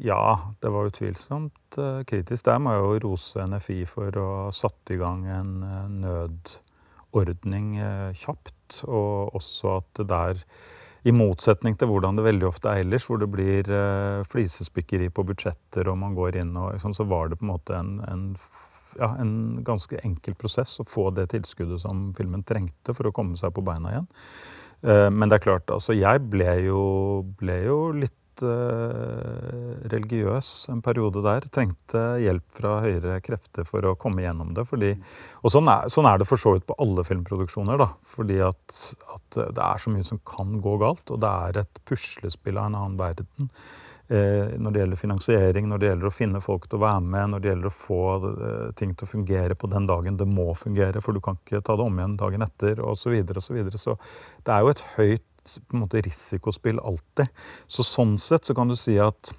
Ja, 0.00 0.54
det 0.60 0.70
var 0.72 0.88
utvilsomt 0.88 1.76
uh, 1.76 2.00
kritisk. 2.08 2.46
Der 2.46 2.60
må 2.62 2.72
jeg 2.72 2.84
jo 2.84 3.00
rose 3.04 3.44
NFI 3.44 3.82
for 3.88 4.16
å 4.16 4.28
ha 4.46 4.52
satt 4.54 4.92
i 4.94 4.96
gang 5.00 5.26
en 5.28 5.50
uh, 5.60 5.90
nødordning 5.92 7.74
uh, 7.76 8.08
kjapt. 8.16 8.80
Og 8.86 9.36
også 9.36 9.74
at 9.82 9.90
det 9.98 10.06
der, 10.08 10.40
i 11.04 11.12
motsetning 11.12 11.76
til 11.76 11.90
hvordan 11.90 12.16
det 12.16 12.24
veldig 12.24 12.48
ofte 12.48 12.72
er 12.72 12.84
ellers, 12.84 13.04
hvor 13.08 13.20
det 13.20 13.28
blir 13.32 13.68
flisespikkeri 14.28 15.08
på 15.16 15.24
budsjetter 15.30 15.88
og 15.88 15.96
man 15.96 16.12
går 16.12 16.36
inn 16.42 16.50
og 16.60 16.74
liksom, 16.74 16.92
så 16.92 17.06
var 17.08 17.30
det 17.30 17.38
på 17.40 17.46
en 17.46 17.52
måte 17.54 17.76
en, 17.78 17.94
en, 18.04 18.26
ja, 19.00 19.08
en 19.16 19.32
ganske 19.64 19.96
enkel 20.04 20.36
prosess 20.36 20.76
å 20.76 20.84
få 20.84 21.08
det 21.16 21.30
tilskuddet 21.32 21.80
som 21.82 22.10
filmen 22.18 22.44
trengte 22.44 22.92
for 22.92 23.08
å 23.08 23.14
komme 23.16 23.40
seg 23.40 23.56
på 23.56 23.64
beina 23.64 23.94
igjen. 23.94 24.10
Men 25.16 25.28
det 25.28 25.40
er 25.40 25.46
klart, 25.48 25.72
altså 25.72 25.96
jeg 25.96 26.22
ble 26.32 26.52
jo, 26.68 26.84
ble 27.40 27.58
jo 27.64 27.80
litt 27.96 28.19
religiøs 29.90 30.68
en 30.72 30.82
periode 30.84 31.22
der. 31.24 31.46
Trengte 31.52 32.02
hjelp 32.22 32.46
fra 32.56 32.80
høyere 32.84 33.20
krefter 33.24 33.66
for 33.68 33.84
å 33.84 33.96
komme 34.00 34.22
gjennom 34.24 34.54
det. 34.56 34.64
Fordi, 34.68 34.94
og 35.42 35.54
sånn 35.54 35.68
er, 35.72 35.90
sånn 35.92 36.08
er, 36.10 36.18
det 36.20 36.28
for 36.30 36.40
så 36.40 36.54
vidt 36.54 36.68
på 36.68 36.78
alle 36.82 37.04
filmproduksjoner. 37.06 37.76
Da, 37.80 37.90
fordi 38.14 38.40
at, 38.46 38.80
at, 39.10 39.28
det 39.40 39.66
er 39.66 39.78
så 39.82 39.92
mye 39.94 40.06
som 40.06 40.22
kan 40.26 40.60
gå 40.62 40.76
galt. 40.80 41.06
Og 41.10 41.18
det 41.22 41.30
er 41.50 41.62
et 41.64 41.84
puslespill 41.88 42.56
av 42.60 42.70
en 42.70 42.80
annen 42.80 42.98
verden. 43.00 43.50
Eh, 44.10 44.56
når 44.58 44.72
det 44.74 44.80
gjelder 44.80 44.98
finansiering, 44.98 45.68
når 45.70 45.78
det 45.78 45.86
gjelder 45.86 46.08
å 46.08 46.10
finne 46.10 46.40
folk 46.42 46.64
til 46.66 46.80
å 46.80 46.82
være 46.82 47.02
med, 47.04 47.28
når 47.30 47.42
det 47.42 47.50
gjelder 47.52 47.70
å 47.70 47.74
få 47.76 47.98
eh, 48.26 48.70
ting 48.74 48.90
til 48.98 49.06
å 49.06 49.10
fungere 49.12 49.54
på 49.54 49.70
den 49.70 49.86
dagen 49.86 50.16
det 50.18 50.26
må 50.26 50.48
fungere, 50.58 50.98
for 51.04 51.14
du 51.14 51.22
kan 51.22 51.38
ikke 51.38 51.60
ta 51.62 51.76
det 51.78 51.86
om 51.86 52.00
igjen 52.00 52.16
dagen 52.18 52.42
etter, 52.42 52.82
osv. 52.82 53.04
Så, 53.04 53.12
videre, 53.14 53.38
og 53.38 53.46
så, 53.46 53.54
videre. 53.54 53.78
så 53.78 53.94
det 54.42 54.56
er 54.56 54.64
jo 54.66 54.72
et 54.72 54.82
høyt 54.96 55.29
på 55.66 55.76
en 55.76 55.84
måte 55.84 56.02
risikospill 56.06 56.78
alltid. 56.78 57.30
Så 57.70 57.86
sånn 57.86 58.18
sett 58.20 58.48
så 58.48 58.56
kan 58.56 58.70
du 58.70 58.76
si 58.78 58.98
at 59.00 59.32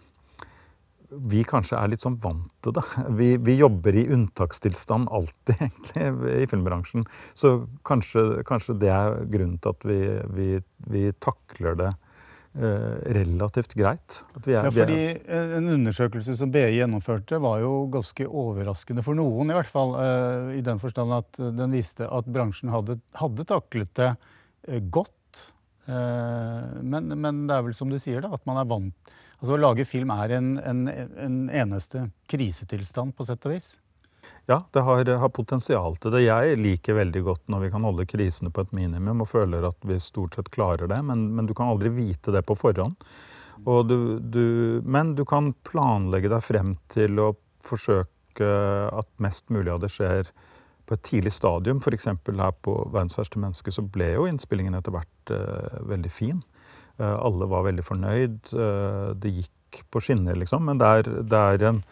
vi 1.11 1.41
kanskje 1.47 1.79
er 1.79 1.91
litt 1.91 2.03
sånn 2.03 2.17
vant 2.23 2.51
til 2.63 2.75
det. 2.77 2.83
Vi, 3.17 3.33
vi 3.43 3.57
jobber 3.59 3.95
i 3.97 4.05
unntakstilstand 4.15 5.11
alltid, 5.11 5.57
egentlig, 5.65 6.37
i 6.43 6.47
filmbransjen. 6.49 7.05
Så 7.37 7.57
kanskje, 7.87 8.43
kanskje 8.47 8.77
det 8.81 8.93
er 8.93 9.19
grunnen 9.31 9.59
til 9.61 9.75
at 9.75 9.87
vi, 9.87 9.99
vi, 10.37 10.47
vi 10.91 11.03
takler 11.23 11.77
det 11.81 11.89
eh, 11.91 12.95
relativt 13.19 13.75
greit. 13.75 14.21
Er, 14.45 14.51
ja, 14.55 14.65
fordi 14.71 15.01
En 15.27 15.71
undersøkelse 15.75 16.37
som 16.39 16.53
BI 16.53 16.67
gjennomførte, 16.77 17.41
var 17.43 17.59
jo 17.65 17.87
ganske 17.91 18.27
overraskende 18.27 19.03
for 19.05 19.17
noen. 19.19 19.51
I 19.51 19.59
hvert 19.59 19.71
fall 19.71 19.97
eh, 19.99 20.59
i 20.61 20.65
den 20.65 20.79
forstand 20.81 21.19
at 21.19 21.43
den 21.59 21.75
viste 21.75 22.07
at 22.07 22.29
bransjen 22.31 22.71
hadde, 22.71 23.01
hadde 23.19 23.49
taklet 23.51 23.91
det 23.99 24.13
eh, 24.13 24.79
godt 24.79 25.11
Eh, 25.11 25.20
men, 25.87 27.07
men, 27.17 27.39
det 27.49 27.55
er 27.55 27.63
vel 27.65 27.73
som 27.75 27.89
du 27.89 27.97
sier, 27.99 28.21
da, 28.21 28.29
at 28.37 28.45
man 28.45 28.59
er 28.61 28.67
vant 28.69 29.13
Altså 29.41 29.55
Å 29.55 29.57
lage 29.57 29.87
film 29.89 30.11
er 30.13 30.35
en, 30.37 30.51
en, 30.61 30.83
en 30.85 31.37
eneste 31.49 32.03
krisetilstand, 32.29 33.15
på 33.17 33.25
sett 33.25 33.47
og 33.49 33.55
vis. 33.55 33.71
Ja, 34.45 34.59
det 34.69 34.83
har, 34.85 35.01
har, 35.05 35.31
potensial 35.33 35.97
til 35.97 36.13
det. 36.13 36.23
Jeg 36.27 36.59
liker 36.59 36.99
veldig 36.99 37.23
godt 37.25 37.49
når 37.49 37.65
vi 37.65 37.71
kan 37.73 37.87
holde 37.87 38.05
krisene 38.09 38.51
på 38.53 38.65
et 38.65 38.75
minimum 38.77 39.23
og 39.23 39.31
føler 39.31 39.65
at 39.69 39.87
vi 39.87 39.97
stort 39.97 40.37
sett 40.37 40.51
klarer 40.53 40.89
det, 40.91 40.99
men, 41.07 41.29
men 41.35 41.49
du 41.49 41.55
kan 41.57 41.71
aldri 41.71 41.89
vite 41.93 42.33
det 42.35 42.43
på 42.45 42.57
forhånd. 42.59 42.97
Du, 43.61 43.97
du, 44.21 44.45
men 44.85 45.13
du 45.17 45.25
kan 45.25 45.51
planlegge 45.67 46.31
deg 46.31 46.45
frem 46.45 46.75
til 46.89 47.19
å 47.21 47.31
forsøke 47.65 48.47
at 48.93 49.09
mest 49.21 49.49
mulig 49.53 49.73
av 49.73 49.83
det 49.83 49.91
skjer 49.93 50.31
på 50.91 50.97
et 50.97 51.07
tidlig 51.07 51.31
stadium, 51.31 51.79
f.eks. 51.79 52.09
her 52.11 52.53
på 52.67 52.75
'Verdens 52.91 53.15
verste 53.15 53.39
menneske', 53.39 53.71
så 53.71 53.83
ble 53.87 54.11
jo 54.11 54.27
innspillingen 54.27 54.75
etter 54.75 54.91
hvert 54.91 55.31
uh, 55.31 55.79
veldig 55.87 56.11
fin. 56.11 56.41
Uh, 56.99 57.15
alle 57.15 57.47
var 57.47 57.63
veldig 57.69 57.85
fornøyd. 57.87 58.39
Uh, 58.51 59.15
det 59.15 59.31
gikk 59.37 59.83
på 59.87 60.03
skinner, 60.03 60.35
liksom. 60.35 60.67
Men 60.67 60.81
det 60.81 60.89
er, 60.97 61.11
det 61.23 61.43
er 61.55 61.69
en 61.71 61.83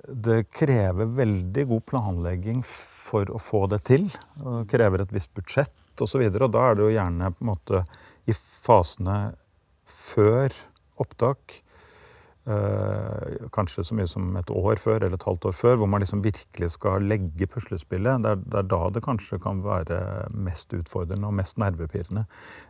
Det 0.00 0.50
krever 0.50 1.06
veldig 1.06 1.66
god 1.68 1.82
planlegging 1.86 2.64
for 2.64 3.30
å 3.30 3.38
få 3.38 3.66
det 3.70 3.84
til. 3.86 4.08
Det 4.40 4.64
krever 4.72 5.04
et 5.04 5.12
visst 5.12 5.30
budsjett 5.36 6.02
osv. 6.02 6.24
Og, 6.24 6.32
så 6.34 6.44
og 6.44 6.50
da 6.50 6.62
er 6.66 6.74
det 6.74 6.86
jo 6.86 6.94
gjerne 6.96 7.30
på 7.36 7.44
en 7.44 7.50
måte 7.52 7.82
i 8.26 8.34
fasene 8.34 9.18
før 9.86 10.56
opptak 10.98 11.60
kanskje 13.54 13.84
så 13.86 13.96
mye 13.98 14.08
som 14.10 14.28
et 14.40 14.50
år 14.54 14.80
før 14.82 15.04
eller 15.04 15.16
et 15.16 15.26
halvt 15.26 15.48
år 15.50 15.56
før, 15.56 15.76
hvor 15.80 15.90
man 15.90 16.02
liksom 16.02 16.22
virkelig 16.24 16.72
skal 16.76 17.04
legge 17.06 17.48
puslespillet. 17.50 18.24
Det 18.24 18.32
er, 18.32 18.42
det 18.44 18.58
er 18.62 18.68
da 18.70 18.80
det 18.94 19.04
kanskje 19.04 19.40
kan 19.42 19.62
være 19.64 20.00
mest 20.34 20.74
utfordrende 20.76 21.28
og 21.28 21.36
mest 21.38 21.60
nervepirrende. 21.62 22.26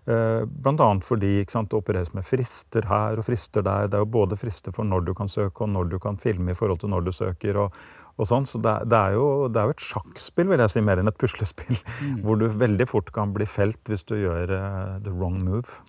Blant 0.06 0.80
Bl.a. 0.80 0.90
fordi 1.04 1.32
sant, 1.50 1.70
det 1.70 1.80
opereres 1.80 2.12
med 2.16 2.26
frister 2.26 2.86
her 2.88 3.20
og 3.20 3.26
frister 3.26 3.64
der. 3.66 3.88
Det 3.90 3.98
er 3.98 4.04
jo 4.04 4.12
både 4.18 4.38
frister 4.40 4.74
for 4.74 4.88
når 4.88 5.08
du 5.08 5.14
kan 5.16 5.30
søke 5.30 5.66
og 5.66 5.72
når 5.74 5.90
du 5.92 5.98
kan 6.02 6.20
filme 6.20 6.52
i 6.52 6.58
forhold 6.58 6.82
til 6.82 6.92
når 6.92 7.08
du 7.08 7.12
søker. 7.14 7.58
og, 7.64 7.76
og 8.20 8.28
sånn, 8.28 8.48
så 8.48 8.60
det, 8.60 8.74
det, 8.92 8.98
er 8.98 9.16
jo, 9.16 9.28
det, 9.48 9.60
er 9.60 9.70
jo, 9.70 9.76
et 9.76 9.86
sjakkspill, 9.86 10.50
vil 10.50 10.60
jeg 10.60 10.74
si, 10.74 10.82
mer 10.84 11.00
enn 11.00 11.08
et 11.08 11.20
puslespill. 11.20 11.78
Mm. 12.00 12.20
Hvor 12.26 12.40
du 12.40 12.48
veldig 12.60 12.88
fort 12.90 13.12
kan 13.16 13.32
bli 13.36 13.46
felt 13.48 13.80
hvis 13.88 14.04
du 14.08 14.18
gjør 14.18 14.52
uh, 14.52 14.98
the 15.04 15.14
wrong 15.14 15.40
move. 15.46 15.80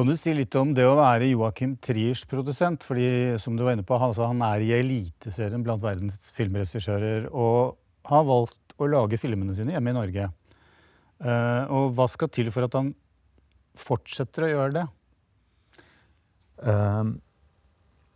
Kan 0.00 0.08
du 0.08 0.16
si 0.16 0.32
litt 0.32 0.54
om 0.56 0.70
det 0.72 0.86
å 0.88 0.94
være 0.96 1.26
Joakim 1.28 1.74
Triers 1.84 2.22
produsent? 2.24 2.80
Fordi 2.88 3.36
som 3.36 3.52
du 3.52 3.66
var 3.66 3.74
inne 3.76 3.82
på, 3.84 3.98
han, 4.00 4.14
altså, 4.14 4.30
Han 4.30 4.40
er 4.46 4.62
i 4.64 4.70
eliteserien 4.72 5.60
blant 5.60 5.82
verdens 5.84 6.30
filmregissører 6.32 7.26
og 7.28 7.76
har 8.08 8.24
valgt 8.24 8.72
å 8.80 8.88
lage 8.88 9.18
filmene 9.20 9.52
sine 9.58 9.74
hjemme 9.74 9.92
i 9.92 9.96
Norge. 9.98 10.30
Uh, 11.20 11.68
og 11.76 11.92
hva 11.98 12.06
skal 12.08 12.30
til 12.32 12.48
for 12.48 12.64
at 12.64 12.78
han 12.78 12.94
fortsetter 13.76 14.46
å 14.46 14.50
gjøre 14.54 14.74
det? 14.78 14.86
Uh, 16.64 17.12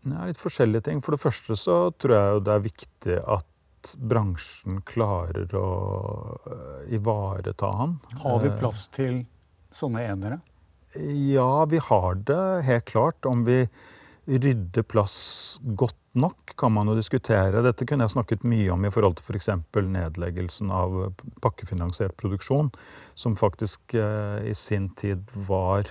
det 0.08 0.16
er 0.22 0.32
litt 0.32 0.40
forskjellige 0.40 0.86
ting. 0.88 1.04
For 1.04 1.18
det 1.18 1.20
første 1.26 1.58
så 1.66 1.76
tror 2.00 2.16
jeg 2.16 2.32
jo 2.38 2.42
det 2.48 2.56
er 2.56 2.64
viktig 2.70 3.20
at 3.36 3.92
bransjen 4.14 4.80
klarer 4.88 5.52
å 5.60 5.68
uh, 6.48 6.80
ivareta 6.88 7.76
han. 7.76 7.98
Har 8.24 8.40
vi 8.40 8.56
plass 8.56 8.88
til 8.96 9.20
sånne 9.68 10.08
enere? 10.08 10.40
Ja, 11.34 11.64
vi 11.64 11.78
har 11.78 12.14
det 12.14 12.62
helt 12.62 12.84
klart. 12.84 13.26
Om 13.26 13.44
vi 13.44 13.68
rydder 14.24 14.82
plass 14.82 15.58
godt 15.62 15.98
nok, 16.12 16.54
kan 16.56 16.72
man 16.72 16.88
jo 16.88 16.94
diskutere. 16.96 17.62
Dette 17.64 17.86
kunne 17.88 18.06
jeg 18.06 18.14
snakket 18.14 18.46
mye 18.46 18.70
om 18.72 18.86
i 18.86 18.92
forhold 18.94 19.18
til 19.18 19.26
f.eks. 19.26 19.50
For 19.74 19.90
nedleggelsen 19.96 20.70
av 20.72 20.96
pakkefinansiert 21.44 22.16
produksjon, 22.20 22.70
som 23.18 23.36
faktisk 23.36 23.96
eh, 23.98 24.46
i 24.48 24.54
sin 24.54 24.88
tid 25.00 25.26
var 25.48 25.90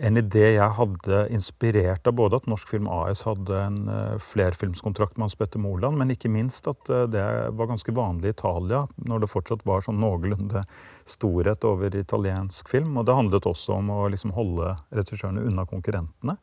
en 0.00 0.16
idé 0.16 0.46
jeg 0.54 0.74
hadde 0.76 1.18
inspirert 1.34 2.06
av 2.08 2.14
både 2.16 2.38
at 2.40 2.46
Norsk 2.48 2.70
Film 2.72 2.88
AS 2.90 3.22
hadde 3.28 3.56
en 3.60 3.78
uh, 3.90 4.16
flerfilmskontrakt 4.22 5.18
med 5.18 5.26
Hans 5.26 5.36
Petter 5.36 5.60
Moland, 5.60 5.98
men 6.00 6.12
ikke 6.14 6.30
minst 6.32 6.68
at 6.70 6.90
uh, 6.92 7.04
det 7.10 7.24
var 7.56 7.68
ganske 7.68 7.94
vanlig 7.96 8.30
i 8.30 8.34
Italia 8.34 8.86
når 9.10 9.24
det 9.24 9.30
fortsatt 9.32 9.64
var 9.68 9.84
sånn 9.84 10.00
noenlunde 10.00 10.64
storhet 11.04 11.66
over 11.68 11.96
italiensk 12.00 12.72
film. 12.72 12.96
Og 12.96 13.08
det 13.08 13.18
handlet 13.18 13.48
også 13.50 13.76
om 13.76 13.92
å 13.92 14.02
liksom, 14.12 14.32
holde 14.36 14.74
regissørene 14.96 15.44
unna 15.50 15.66
konkurrentene. 15.68 16.38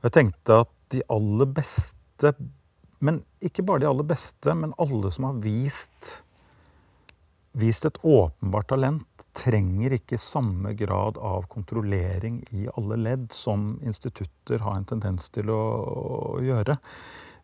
Og 0.00 0.08
jeg 0.08 0.16
tenkte 0.18 0.62
at 0.66 0.74
de 0.92 1.04
aller 1.12 1.48
beste, 1.56 2.34
men 3.00 3.22
ikke 3.44 3.64
bare 3.64 3.84
de 3.84 3.88
aller 3.88 4.08
beste, 4.12 4.52
men 4.56 4.76
alle 4.82 5.12
som 5.14 5.30
har 5.30 5.40
vist 5.44 6.18
vist 7.52 7.84
et 7.84 7.98
åpenbart 8.06 8.68
talent, 8.70 9.24
trenger 9.36 9.94
ikke 9.96 10.18
samme 10.20 10.74
grad 10.78 11.18
av 11.18 11.48
kontrollering 11.50 12.40
i 12.54 12.68
alle 12.76 12.98
ledd 13.00 13.30
som 13.34 13.72
institutter 13.82 14.62
har 14.62 14.78
en 14.78 14.86
tendens 14.86 15.30
til 15.34 15.50
å, 15.50 15.60
å 16.36 16.38
gjøre. 16.44 16.78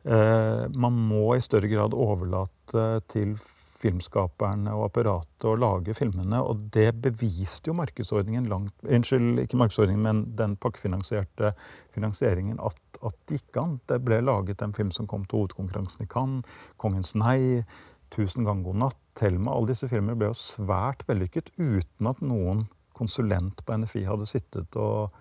Eh, 0.06 0.64
man 0.78 0.98
må 1.08 1.34
i 1.34 1.44
større 1.44 1.70
grad 1.70 1.94
overlate 1.94 2.86
til 3.10 3.34
filmskaperne 3.76 4.72
og 4.74 4.86
apparatet 4.88 5.46
å 5.50 5.56
lage 5.58 5.94
filmene. 5.96 6.40
Og 6.42 6.68
det 6.74 6.90
beviste 7.04 7.70
jo 7.70 7.76
markedsordningen 7.78 8.48
langt 8.50 8.86
Unnskyld, 8.86 9.42
ikke 9.42 9.60
markedsordningen, 9.60 10.06
men 10.06 10.22
den 10.38 10.56
pakkefinansierte 10.62 11.52
finansieringen 11.94 12.60
at, 12.64 12.78
at 13.02 13.18
det 13.26 13.40
gikk 13.40 13.60
an. 13.62 13.76
Det 13.90 14.00
ble 14.04 14.22
laget 14.24 14.64
en 14.64 14.76
film 14.76 14.94
som 14.94 15.08
kom 15.10 15.26
til 15.26 15.42
hovedkonkurransen 15.42 16.06
i 16.06 16.10
Cannes, 16.10 16.46
'Kongens 16.78 17.14
nei', 17.18 17.66
'Tusen 18.10 18.46
ganger 18.46 18.70
god 18.70 18.80
natt', 18.84 19.05
Thelma, 19.16 19.54
alle 19.54 19.72
disse 19.72 19.88
filmene 19.90 20.16
ble 20.18 20.30
jo 20.30 20.38
svært 20.38 21.04
vellykket 21.08 21.52
uten 21.56 22.10
at 22.10 22.22
noen 22.24 22.66
konsulent 22.96 23.62
på 23.64 23.76
NFI 23.82 24.06
hadde 24.08 24.28
sittet 24.28 24.76
og, 24.80 25.12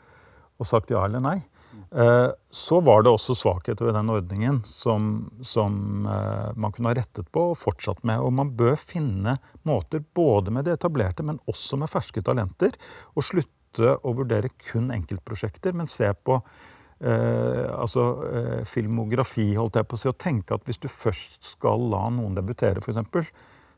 og 0.59 0.67
sagt 0.67 0.93
ja 0.93 1.03
eller 1.07 1.23
nei. 1.23 1.39
Eh, 1.91 2.29
så 2.51 2.79
var 2.81 3.03
det 3.03 3.11
også 3.11 3.35
svakheter 3.35 3.87
ved 3.87 3.95
den 3.97 4.11
ordningen 4.11 4.61
som, 4.67 5.29
som 5.43 6.05
eh, 6.07 6.51
man 6.55 6.71
kunne 6.75 6.91
ha 6.91 6.97
rettet 6.97 7.27
på 7.35 7.49
og 7.51 7.59
fortsatt 7.59 8.03
med. 8.07 8.23
Og 8.23 8.33
man 8.35 8.53
bør 8.57 8.77
finne 8.79 9.37
måter 9.67 10.03
både 10.15 10.53
med 10.55 10.67
det 10.67 10.77
etablerte, 10.79 11.25
men 11.27 11.41
også 11.51 11.79
med 11.79 11.91
ferske 11.91 12.23
talenter, 12.25 12.75
å 13.15 13.23
slutte 13.23 13.97
å 14.07 14.15
vurdere 14.15 14.53
kun 14.69 14.87
enkeltprosjekter, 14.95 15.75
men 15.75 15.89
se 15.91 16.07
på 16.15 16.37
eh, 17.03 17.65
altså 17.75 18.05
eh, 18.29 18.61
filmografi, 18.67 19.49
holdt 19.59 19.81
jeg 19.81 19.89
på 19.89 19.99
å 19.99 20.03
si, 20.03 20.11
og 20.11 20.21
tenke 20.21 20.55
at 20.55 20.63
hvis 20.67 20.79
du 20.79 20.87
først 20.91 21.55
skal 21.55 21.89
la 21.91 22.07
noen 22.13 22.37
debutere, 22.39 22.83
f.eks., 22.83 23.33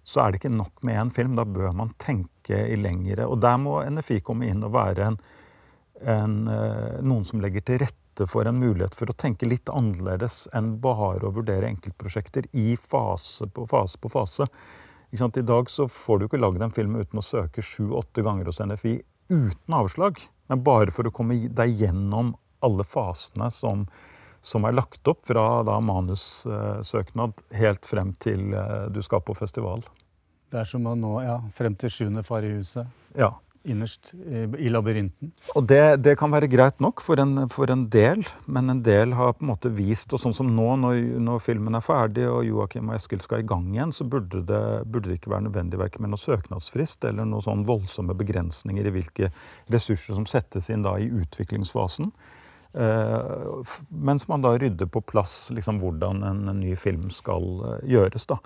så 0.07 0.23
er 0.23 0.31
det 0.31 0.39
ikke 0.39 0.55
nok 0.55 0.83
med 0.87 1.01
én 1.01 1.09
film. 1.11 1.35
Da 1.35 1.43
bør 1.43 1.73
man 1.75 1.91
tenke 1.99 2.61
i 2.71 2.77
lengre. 2.79 3.27
Og 3.27 3.41
der 3.43 3.57
må 3.59 3.81
NFI 3.83 4.21
komme 4.23 4.47
inn 4.47 4.63
og 4.63 4.71
være 4.77 5.09
en, 5.11 5.17
en, 6.07 6.37
eh, 6.47 6.99
noen 7.03 7.27
som 7.27 7.43
legger 7.43 7.65
til 7.67 7.81
rette 7.83 8.27
for 8.31 8.47
en 8.47 8.57
mulighet 8.57 8.95
for 8.95 9.11
å 9.11 9.17
tenke 9.19 9.49
litt 9.49 9.67
annerledes 9.69 10.45
enn 10.55 10.77
bare 10.81 11.27
å 11.27 11.33
vurdere 11.35 11.67
enkeltprosjekter 11.69 12.47
i 12.55 12.77
fase 12.79 13.49
på 13.51 13.67
fase 13.69 13.99
på 13.99 14.11
fase. 14.13 14.47
I 15.11 15.41
dag 15.41 15.69
så 15.69 15.87
får 15.91 16.19
du 16.19 16.25
ikke 16.25 16.39
lagd 16.39 16.63
en 16.63 16.73
film 16.75 16.95
uten 16.95 17.19
å 17.19 17.25
søke 17.25 17.63
sju-åtte 17.63 18.23
ganger 18.23 18.47
hos 18.47 18.63
NFI 18.63 18.97
uten 19.29 19.75
avslag. 19.75 20.23
Men 20.47 20.63
bare 20.63 20.91
for 20.91 21.07
å 21.07 21.11
komme 21.11 21.35
deg 21.51 21.83
gjennom 21.83 22.31
alle 22.63 22.83
fasene 22.87 23.51
som, 23.51 23.85
som 24.47 24.67
er 24.67 24.75
lagt 24.77 25.07
opp 25.11 25.25
fra 25.27 25.61
da 25.67 25.79
manussøknad 25.83 27.43
helt 27.59 27.87
frem 27.87 28.13
til 28.23 28.53
eh, 28.55 28.85
du 28.93 29.01
skal 29.05 29.23
på 29.27 29.35
festival. 29.37 29.83
Det 30.47 30.61
er 30.61 30.69
som 30.69 30.87
å 30.87 30.95
nå 30.95 31.17
ja, 31.25 31.41
frem 31.55 31.75
til 31.75 31.91
sjuende 31.91 32.23
far 32.23 32.47
i 32.47 32.55
huset. 32.55 32.87
Ja 33.17 33.35
innerst 33.67 34.13
i 34.57 34.69
labyrinten. 34.69 35.31
Og 35.55 35.65
det, 35.67 35.99
det, 36.03 36.15
kan 36.19 36.31
være 36.31 36.49
greit 36.51 36.79
nok 36.83 37.01
for 37.03 37.19
en, 37.19 37.47
for 37.51 37.71
en, 37.73 37.85
del, 37.91 38.23
men 38.45 38.71
en 38.71 38.81
del 38.83 39.15
har 39.17 39.35
på 39.35 39.45
en 39.45 39.51
måte 39.51 39.71
vist 39.75 40.13
Og 40.15 40.21
sånn 40.21 40.35
som 40.35 40.49
nå, 40.55 40.69
når, 40.79 41.01
når 41.23 41.43
filmen 41.43 41.75
er 41.77 41.83
ferdig 41.83 42.27
og 42.29 42.45
Joakim 42.47 42.91
og 42.91 42.97
Eskil 42.97 43.21
skal 43.23 43.43
i 43.43 43.47
gang 43.47 43.67
igjen, 43.73 43.93
så 43.95 44.07
burde 44.07 44.43
det, 44.47 44.63
burde 44.87 45.11
det 45.11 45.19
ikke 45.19 45.33
være 45.35 45.49
nødvendig 45.49 45.81
verken 45.81 46.05
med 46.05 46.13
noe 46.13 46.23
søknadsfrist 46.23 47.07
eller 47.09 47.27
noen 47.27 47.45
sånn 47.45 47.67
voldsomme 47.67 48.15
begrensninger 48.17 48.87
i 48.87 48.95
hvilke 48.97 49.31
ressurser 49.73 50.17
som 50.17 50.27
settes 50.29 50.71
inn 50.71 50.85
da 50.87 50.95
i 51.01 51.11
utviklingsfasen. 51.11 52.13
Eh, 52.77 53.53
mens 53.89 54.27
man 54.27 54.41
da 54.41 54.53
rydder 54.57 54.85
på 54.85 55.01
plass 55.01 55.49
liksom, 55.49 55.79
hvordan 55.81 56.21
en, 56.23 56.43
en 56.51 56.59
ny 56.61 56.75
film 56.77 57.09
skal 57.09 57.45
uh, 57.63 57.79
gjøres. 57.89 58.27
da. 58.29 58.37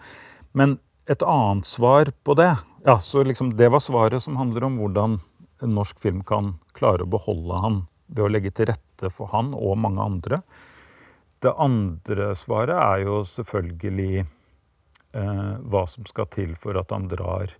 Men 0.55 0.77
et 1.11 1.23
annet 1.27 1.67
svar 1.67 2.13
på 2.23 2.35
det 2.39 2.53
ja, 2.85 2.95
så 3.01 3.23
liksom 3.25 3.55
Det 3.57 3.67
var 3.69 3.81
svaret 3.83 4.23
som 4.23 4.37
handler 4.39 4.63
om 4.63 4.77
hvordan 4.79 5.17
en 5.61 5.73
norsk 5.75 5.99
film 5.99 6.21
kan 6.23 6.55
klare 6.77 7.03
å 7.03 7.11
beholde 7.11 7.59
han 7.61 7.81
ved 8.07 8.23
å 8.25 8.31
legge 8.31 8.53
til 8.55 8.71
rette 8.71 9.11
for 9.13 9.29
han 9.33 9.51
og 9.53 9.77
mange 9.77 10.01
andre. 10.01 10.39
Det 11.43 11.51
andre 11.53 12.31
svaret 12.37 12.77
er 12.77 13.03
jo 13.05 13.19
selvfølgelig 13.27 14.23
eh, 14.23 15.53
hva 15.61 15.83
som 15.89 16.07
skal 16.09 16.29
til 16.33 16.55
for 16.57 16.79
at 16.81 16.93
han 16.95 17.05
drar 17.11 17.53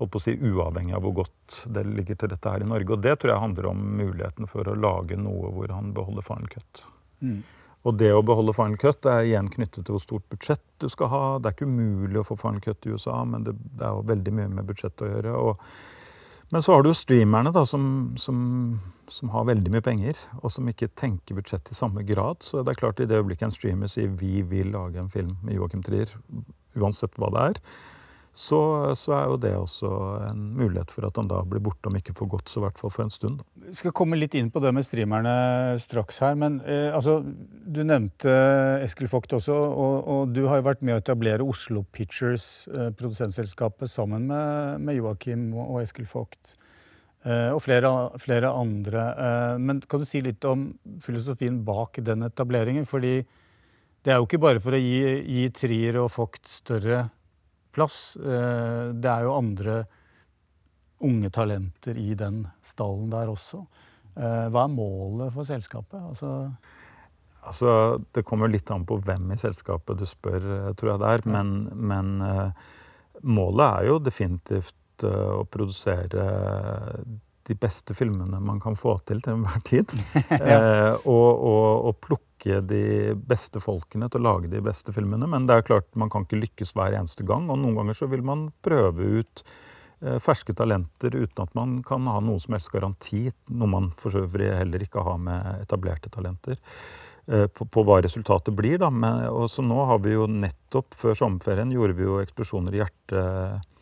holdt 0.00 0.12
på 0.12 0.20
å 0.20 0.24
si, 0.26 0.36
uavhengig 0.36 0.96
av 0.96 1.04
hvor 1.04 1.14
godt 1.22 1.60
det 1.72 1.86
ligger 1.88 2.18
til 2.20 2.32
dette 2.32 2.52
her 2.52 2.64
i 2.64 2.68
Norge. 2.68 2.92
Og 2.92 3.04
det 3.04 3.14
tror 3.20 3.32
jeg 3.32 3.44
handler 3.44 3.70
om 3.70 3.84
muligheten 4.00 4.50
for 4.50 4.68
å 4.68 4.76
lage 4.76 5.18
noe 5.20 5.52
hvor 5.56 5.72
han 5.72 5.94
beholder 5.96 6.26
faren 6.26 6.50
Cut. 6.52 6.82
Mm. 7.24 7.40
Og 7.86 7.94
det 7.94 8.08
å 8.10 8.22
beholde 8.26 8.54
faren 8.56 8.74
cut 8.80 9.06
er 9.06 9.28
igjen 9.28 9.48
knyttet 9.52 9.84
til 9.86 9.94
hvor 9.94 10.02
stort 10.02 10.24
budsjett 10.32 10.64
du 10.82 10.88
skal 10.90 11.10
ha. 11.12 11.20
Det 11.38 11.48
er 11.50 11.54
ikke 11.54 11.68
umulig 11.70 12.18
å 12.18 12.26
få 12.26 12.36
faren 12.40 12.58
cut 12.62 12.86
i 12.86 12.94
USA, 12.96 13.20
men 13.28 13.46
det, 13.46 13.54
det 13.78 13.86
er 13.86 13.94
jo 13.94 14.08
veldig 14.08 14.34
mye 14.34 14.48
med 14.56 14.66
budsjett 14.66 15.04
å 15.06 15.10
gjøre. 15.12 15.34
Og, 15.38 15.60
men 16.50 16.64
så 16.66 16.74
har 16.74 16.82
du 16.82 16.90
jo 16.90 16.96
streamerne 16.98 17.52
da, 17.54 17.62
som, 17.68 17.86
som, 18.18 18.40
som, 19.06 19.30
har 19.30 19.46
veldig 19.52 19.70
mye 19.76 19.86
penger, 19.86 20.18
og 20.40 20.50
som 20.50 20.66
ikke 20.70 20.90
tenker 20.98 21.38
budsjett 21.38 21.70
i 21.70 21.78
samme 21.78 22.02
grad. 22.08 22.42
Så 22.42 22.64
det 22.66 22.74
er 22.74 22.82
klart 22.82 23.02
i 23.02 23.06
det 23.06 23.20
øyeblikket 23.20 23.52
en 23.52 23.54
streamer 23.54 23.92
sier 23.92 24.10
vi 24.18 24.42
vil 24.42 24.74
lage 24.74 24.98
en 25.04 25.12
film 25.12 25.36
med 25.46 25.54
Joachim 25.54 25.86
Trier, 25.86 26.10
uansett 26.74 27.14
hva 27.22 27.30
det 27.36 27.44
er, 27.52 27.62
så, 28.36 28.60
så, 29.00 29.14
er 29.16 29.30
jo 29.30 29.36
det 29.40 29.52
også 29.56 29.90
en 30.26 30.40
mulighet 30.58 30.92
for 30.92 31.06
at 31.08 31.16
han 31.16 31.30
da 31.30 31.38
blir 31.48 31.62
borte, 31.64 31.88
om 31.88 31.96
ikke 31.96 32.12
for 32.18 32.28
godt, 32.28 32.50
så 32.52 32.60
i 32.60 32.64
hvert 32.66 32.80
fall 32.80 32.92
for 32.92 33.06
en 33.06 33.14
stund. 33.14 33.40
Vi 33.64 33.78
skal 33.78 33.94
komme 33.96 34.18
litt 34.20 34.36
inn 34.36 34.50
på 34.52 34.60
det 34.60 34.74
med 34.76 34.84
streamerne 34.84 35.32
straks 35.80 36.20
her, 36.20 36.36
men 36.36 36.58
eh, 36.68 36.90
altså, 36.92 37.22
du 37.24 37.80
nevnte 37.80 38.34
Eskil 38.84 39.08
Vogt 39.08 39.32
også, 39.38 39.56
og, 39.56 39.96
og, 40.04 40.36
du 40.36 40.44
har 40.50 40.60
jo 40.60 40.68
vært 40.68 40.84
med 40.84 40.98
å 40.98 41.00
etablere 41.00 41.48
Oslo 41.48 41.86
Pictures, 41.96 42.66
eh, 42.68 42.92
produsentselskapet, 42.98 43.88
sammen 43.88 44.28
med, 44.28 44.84
med 44.84 45.00
Joakim 45.00 45.48
og 45.56 45.80
Eskil 45.80 46.08
Vogt. 46.12 46.58
Eh, 47.26 47.50
og 47.50 47.64
flere, 47.64 47.90
flere 48.22 48.52
andre. 48.54 49.08
Eh, 49.16 49.56
men 49.58 49.80
kan 49.88 50.04
du 50.04 50.06
si 50.06 50.20
litt 50.22 50.44
om 50.46 50.68
filosofien 51.02 51.62
bak 51.66 51.98
den 52.04 52.28
etableringen? 52.28 52.84
Fordi 52.86 53.18
det 54.04 54.12
er 54.12 54.20
jo 54.20 54.28
ikke 54.28 54.44
bare 54.44 54.62
for 54.62 54.76
å 54.76 54.78
gi, 54.78 55.00
gi 55.24 55.48
Trier 55.56 55.98
og 56.04 56.12
Vogt 56.14 56.46
større 56.52 57.08
plass. 57.76 58.16
Eh, 58.16 58.94
det 58.96 59.10
er 59.12 59.26
jo 59.26 59.36
andre 59.36 59.82
unge 61.06 61.30
talenter 61.30 61.98
i 62.00 62.14
den 62.16 62.40
stallen 62.64 63.10
der 63.12 63.28
også. 63.32 63.60
Eh, 64.16 64.46
hva 64.52 64.64
er 64.64 64.72
målet 64.72 65.34
for 65.34 65.48
selskapet? 65.48 66.00
Altså, 66.00 66.32
altså 67.44 67.76
det 68.16 68.24
kommer 68.26 68.50
litt 68.52 68.72
an 68.72 68.86
på 68.88 68.98
hvem 69.04 69.34
i 69.34 69.40
selskapet 69.40 70.00
du 70.00 70.08
spør, 70.08 70.40
eh, 70.40 70.72
tror 70.72 70.94
jeg 70.94 71.04
det 71.04 71.12
er. 71.12 71.28
Men, 71.36 71.54
men 71.76 72.16
målet 73.26 73.66
er 73.68 73.90
jo 73.90 74.00
definitivt 74.00 75.04
å 75.04 75.44
produsere 75.52 76.22
de 77.46 77.54
beste 77.54 77.94
filmene 77.94 78.40
man 78.42 78.58
kan 78.62 78.76
få 78.78 78.96
til 79.06 79.22
til 79.22 79.36
enhver 79.36 79.62
tid. 79.66 79.94
ja. 80.30 80.38
eh, 80.38 80.92
og, 81.04 81.30
og, 81.30 81.68
og, 81.90 82.00
plukke 82.02 82.60
de 82.66 83.14
beste 83.16 83.62
folkene 83.62 84.10
til 84.12 84.22
å 84.22 84.26
lage 84.26 84.50
de 84.52 84.62
beste 84.64 84.94
filmene. 84.94 85.28
Men 85.30 85.46
det 85.48 85.56
er 85.56 85.68
klart 85.68 85.88
man 85.98 86.10
kan 86.12 86.26
ikke 86.26 86.42
lykkes 86.42 86.74
hver 86.76 86.98
eneste 86.98 87.26
gang. 87.26 87.48
Og 87.50 87.60
noen 87.62 87.78
ganger 87.78 87.98
så 87.98 88.10
vil 88.10 88.24
man 88.26 88.48
prøve 88.66 89.22
ut 89.22 89.44
eh, 90.02 90.18
ferske 90.22 90.56
talenter 90.58 91.14
uten 91.16 91.46
at 91.46 91.56
man 91.58 91.80
kan 91.86 92.06
ha 92.10 92.18
noe 92.24 92.42
som 92.42 92.58
helst 92.58 92.72
garanti. 92.74 93.26
Noe 93.54 93.72
man 93.78 93.90
for 94.00 94.24
øvrig 94.24 94.52
heller 94.58 94.86
ikke 94.86 95.06
har 95.06 95.20
med 95.22 95.66
etablerte 95.66 96.12
talenter. 96.14 96.58
Eh, 97.26 97.46
på, 97.50 97.64
på, 97.66 97.82
hva 97.86 97.98
resultatet 98.04 98.54
blir. 98.54 98.78
Da. 98.82 98.90
Men, 98.90 99.24
og 99.30 99.48
så 99.50 99.64
nå 99.66 99.80
har 99.88 100.02
vi 100.04 100.14
jo 100.14 100.28
nettopp 100.30 100.94
før 100.94 101.16
sommerferien 101.18 101.72
gjorde 101.74 101.98
vi 101.98 102.06
jo 102.06 102.20
'Eksplosjoner 102.22 102.74
i 102.74 102.82
hjertet' 102.82 103.72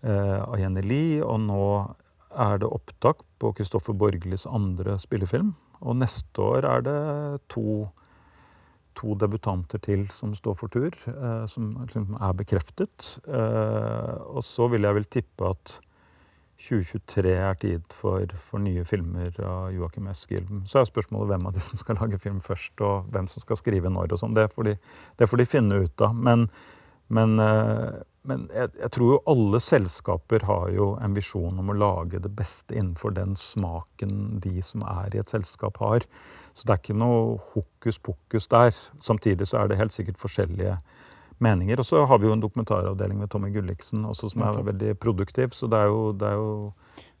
eh, 0.00 0.38
av 0.40 0.56
Jenny 0.60 0.84
Lie. 0.84 1.20
Og 1.20 1.42
nå 1.44 1.64
er 2.30 2.60
det 2.62 2.70
opptak 2.70 3.24
på 3.40 3.52
Kristoffer 3.58 3.96
Borglis 3.96 4.46
andre 4.46 4.98
spillefilm. 5.00 5.54
Og 5.80 5.96
neste 5.96 6.44
år 6.44 6.66
er 6.68 6.84
det 6.86 7.00
to, 7.52 7.88
to 8.98 9.16
debutanter 9.18 9.80
til 9.82 10.06
som 10.12 10.34
står 10.36 10.58
for 10.60 10.72
tur, 10.72 10.96
eh, 11.08 11.44
som 11.50 11.72
liksom 11.82 12.16
er 12.20 12.34
bekreftet. 12.36 13.14
Eh, 13.26 14.16
og 14.30 14.44
så 14.44 14.68
vil 14.72 14.86
jeg 14.86 14.98
vel 14.98 15.08
tippe 15.08 15.54
at 15.54 15.78
2023 16.60 17.32
er 17.40 17.54
tid 17.56 17.84
for, 17.96 18.26
for 18.36 18.60
nye 18.60 18.84
filmer 18.84 19.32
av 19.40 19.70
Joakim 19.72 20.10
Eskil. 20.12 20.44
Så 20.68 20.82
er 20.82 20.90
spørsmålet 20.90 21.32
hvem 21.32 21.48
av 21.48 21.56
de 21.56 21.62
som 21.64 21.80
skal 21.80 21.96
lage 22.02 22.20
film 22.20 22.42
først, 22.44 22.74
og 22.84 23.08
hvem 23.14 23.30
som 23.32 23.44
skal 23.44 23.58
skrive 23.60 23.92
når 23.92 24.12
og 24.12 24.20
sånn. 24.20 24.36
Det, 24.36 24.50
det, 25.16 25.28
får 25.30 25.40
de 25.40 25.48
finne 25.48 25.80
ut 25.86 26.04
av. 26.04 26.12
men 27.10 27.38
eh, 27.42 28.00
men 28.28 28.44
jeg, 28.52 28.68
jeg, 28.76 28.90
tror 28.92 29.12
jo 29.14 29.18
alle 29.32 29.60
selskaper 29.64 30.44
har 30.44 30.68
jo 30.74 30.90
en 31.00 31.14
visjon 31.16 31.60
om 31.62 31.70
å 31.72 31.76
lage 31.76 32.20
det 32.20 32.32
beste 32.36 32.76
innenfor 32.76 33.14
den 33.16 33.32
smaken 33.40 34.42
de 34.44 34.60
som 34.64 34.84
er 34.84 35.16
i 35.16 35.22
et 35.22 35.32
selskap, 35.32 35.80
har. 35.80 36.04
Så 36.52 36.68
det 36.68 36.74
er 36.74 36.82
ikke 36.82 36.98
noe 37.00 37.38
hokus 37.54 37.96
pokus 38.04 38.50
der. 38.52 38.76
Samtidig 39.00 39.48
så 39.48 39.62
er 39.62 39.70
det 39.70 39.80
helt 39.80 39.96
sikkert 39.96 40.20
forskjellige 40.20 40.76
meninger. 41.40 41.80
Og 41.80 41.88
så 41.88 42.04
har 42.04 42.20
vi 42.20 42.28
jo 42.28 42.36
en 42.36 42.44
dokumentaravdeling 42.44 43.22
med 43.22 43.32
Tommy 43.32 43.48
Gulliksen 43.54 44.04
også 44.04 44.34
som 44.34 44.44
er 44.44 44.60
veldig 44.68 44.98
produktiv. 45.00 45.56
Så 45.56 45.70
det 45.72 45.80
er 45.80 45.88
jo, 45.88 46.10
det 46.12 46.28
er 46.28 46.36
jo 46.36 46.50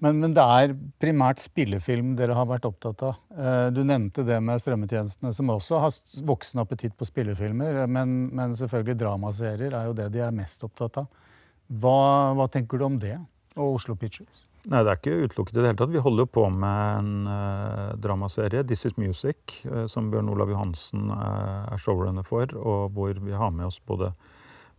men, 0.00 0.20
men, 0.22 0.34
det 0.36 0.42
er 0.42 0.74
primært 1.02 1.42
spillefilm 1.42 2.14
dere 2.16 2.36
har 2.36 2.46
vært 2.48 2.66
opptatt 2.68 3.02
av. 3.04 3.18
Eh, 3.36 3.66
du 3.76 3.82
nevnte 3.84 4.24
det 4.24 4.38
med 4.44 4.62
strømmetjenestene, 4.62 5.32
som 5.36 5.52
også 5.52 5.80
har 5.82 5.96
voksen 6.30 6.62
appetitt 6.62 6.96
på 6.96 7.08
spillefilmer. 7.08 7.82
Men, 7.84 8.30
men, 8.32 8.56
selvfølgelig 8.56 8.96
dramaserier 9.02 9.76
er 9.76 9.90
jo 9.90 9.96
det 9.98 10.08
de 10.14 10.24
er 10.24 10.32
mest 10.36 10.64
opptatt 10.64 11.02
av. 11.02 11.26
Hva, 11.70 12.32
hva, 12.38 12.48
tenker 12.50 12.80
du 12.80 12.86
om 12.88 12.96
det 13.02 13.18
og 13.58 13.76
Oslo 13.76 13.94
Pictures? 13.98 14.46
Nei, 14.64 14.82
Det 14.84 14.90
er 14.90 14.98
ikke 14.98 15.28
utelukket 15.28 15.54
i 15.54 15.60
det 15.60 15.68
hele 15.68 15.80
tatt. 15.80 15.92
Vi 15.92 16.04
holder 16.04 16.26
jo 16.26 16.32
på 16.32 16.42
med 16.52 16.80
en 16.96 17.12
uh, 17.28 17.92
dramaserie, 17.96 18.64
'This 18.64 18.84
Is 18.90 18.98
Music', 19.00 19.60
uh, 19.68 19.86
som 19.88 20.10
Bjørn 20.12 20.28
Olav 20.28 20.52
Johansen 20.52 21.08
uh, 21.12 21.64
er 21.70 21.80
showrunner 21.80 22.26
for, 22.26 22.52
og 22.56 22.92
hvor 22.96 23.16
vi 23.16 23.32
har 23.32 23.54
med 23.56 23.70
oss 23.70 23.80
både 23.80 24.12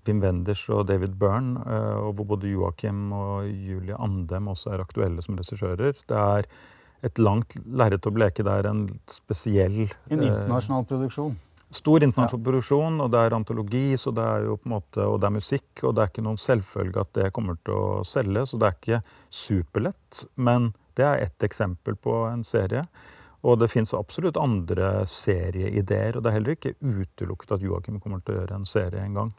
Wim 0.08 0.22
Wenders 0.24 0.64
og 0.74 0.88
David 0.90 1.16
Byrne, 1.20 1.62
eh, 1.66 1.98
og 2.02 2.16
hvor 2.18 2.32
både 2.34 2.52
Joakim 2.52 3.12
og 3.14 3.48
Julie 3.48 3.98
Andem 4.00 4.50
også 4.52 4.74
er 4.74 4.84
aktuelle 4.84 5.24
som 5.26 5.38
regissører. 5.40 6.00
Det 6.10 6.18
er 6.18 6.50
et 7.06 7.22
langt 7.22 7.56
lerret 7.66 8.06
å 8.06 8.14
bleke. 8.14 8.46
Det 8.46 8.58
er 8.60 8.70
en 8.70 8.86
spesiell 9.10 9.88
En 10.10 10.20
internasjonal 10.22 10.86
produksjon? 10.90 11.38
Stor 11.72 12.04
internasjonal 12.04 12.42
ja. 12.42 12.46
produksjon, 12.50 13.00
og 13.00 13.14
det 13.14 13.22
er 13.24 13.38
antologi, 13.38 13.86
så 13.98 14.12
det 14.12 14.26
er 14.28 14.50
jo 14.50 14.58
på 14.60 14.68
en 14.68 14.76
måte, 14.76 15.06
og 15.08 15.22
det 15.22 15.30
er 15.30 15.38
musikk. 15.38 15.70
Og 15.86 15.96
det 15.96 16.04
er 16.04 16.12
ikke 16.12 16.26
noen 16.26 16.42
selvfølge 16.42 17.06
at 17.06 17.14
det 17.16 17.32
kommer 17.36 17.58
til 17.64 17.78
å 17.78 18.04
selge, 18.08 18.44
så 18.50 18.60
det 18.60 18.68
er 18.68 18.78
ikke 18.78 19.02
superlett. 19.44 20.26
Men 20.36 20.74
det 21.00 21.08
er 21.08 21.24
ett 21.30 21.48
eksempel 21.48 21.96
på 21.96 22.26
en 22.28 22.44
serie. 22.44 22.84
Og 23.48 23.58
det 23.58 23.72
fins 23.74 23.96
absolutt 23.98 24.38
andre 24.38 25.06
serieideer, 25.10 26.18
og 26.18 26.22
det 26.22 26.30
er 26.30 26.36
heller 26.38 26.58
ikke 26.58 26.76
utelukket 26.78 27.56
at 27.56 27.64
Joakim 27.66 27.98
kommer 28.04 28.22
til 28.22 28.36
å 28.36 28.42
gjøre 28.42 28.60
en 28.60 28.68
serie 28.70 29.02
en 29.02 29.18
gang. 29.18 29.32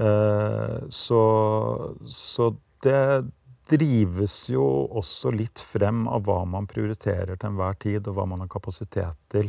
Eh, 0.00 0.78
så, 0.88 1.22
så 2.08 2.50
det, 2.84 3.02
drives 3.70 4.48
jo 4.50 4.64
også 4.98 5.30
litt 5.30 5.60
frem 5.62 6.08
av 6.10 6.24
hva 6.26 6.40
man 6.48 6.66
prioriterer 6.66 7.36
til 7.36 7.52
enhver 7.52 7.76
tid, 7.78 8.08
og 8.08 8.16
hva 8.16 8.24
man 8.26 8.42
har 8.42 8.48
kapasitet 8.50 9.14
til. 9.30 9.46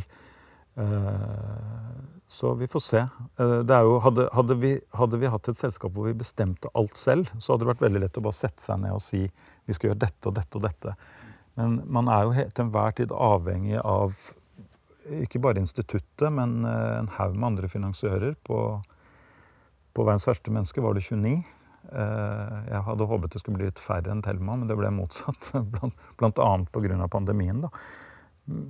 Så 2.30 2.52
vi 2.54 2.68
får 2.70 2.84
se. 2.86 3.00
Jo, 3.38 3.96
hadde, 4.04 4.28
hadde, 4.32 4.56
vi, 4.62 4.70
hadde, 4.94 5.18
vi, 5.18 5.28
hatt 5.28 5.50
et 5.50 5.58
selskap 5.58 5.92
hvor 5.96 6.06
vi 6.06 6.14
bestemte 6.16 6.70
alt 6.78 6.94
selv, 6.96 7.32
så 7.36 7.52
hadde 7.52 7.66
det 7.66 7.72
vært 7.72 7.82
veldig 7.82 8.04
lett 8.04 8.20
å 8.20 8.24
bare 8.24 8.38
sette 8.38 8.62
seg 8.62 8.78
ned 8.84 8.94
og 8.94 9.02
si 9.02 9.24
vi 9.26 9.74
skal 9.74 9.90
gjøre 9.90 10.04
dette 10.06 10.30
og 10.30 10.38
dette 10.38 10.60
og 10.60 10.64
dette. 10.68 10.94
Men 11.58 11.76
man 11.98 12.08
er 12.08 12.24
jo 12.24 12.46
til 12.46 12.64
enhver 12.64 12.96
tid 13.02 13.12
avhengig 13.12 13.82
av 13.82 14.14
ikke 15.18 15.42
bare 15.42 15.60
instituttet, 15.60 16.28
men 16.32 16.62
en 16.64 17.10
haug 17.18 17.34
med 17.34 17.50
andre 17.50 17.68
finansiører. 17.68 18.38
På, 18.46 18.80
på 19.94 20.06
verdens 20.06 20.28
verste 20.28 20.52
menneske 20.54 20.82
var 20.84 20.96
det 20.96 21.04
29. 21.04 21.42
Jeg 21.92 22.84
hadde 22.86 23.08
håpet 23.10 23.34
det 23.34 23.42
skulle 23.42 23.58
bli 23.58 23.68
litt 23.68 23.82
færre 23.82 24.12
enn 24.12 24.22
Thelma, 24.24 24.56
men 24.56 24.70
det 24.70 24.76
ble 24.78 24.92
motsatt. 24.94 25.50
Blant, 26.18 26.38
pga. 26.72 27.08
pandemien. 27.10 27.64
Da. 27.66 27.72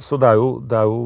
Så 0.02 0.18
det 0.20 0.32
er, 0.32 0.40
jo, 0.40 0.48
det, 0.60 0.80
er 0.80 0.88
jo, 0.90 1.02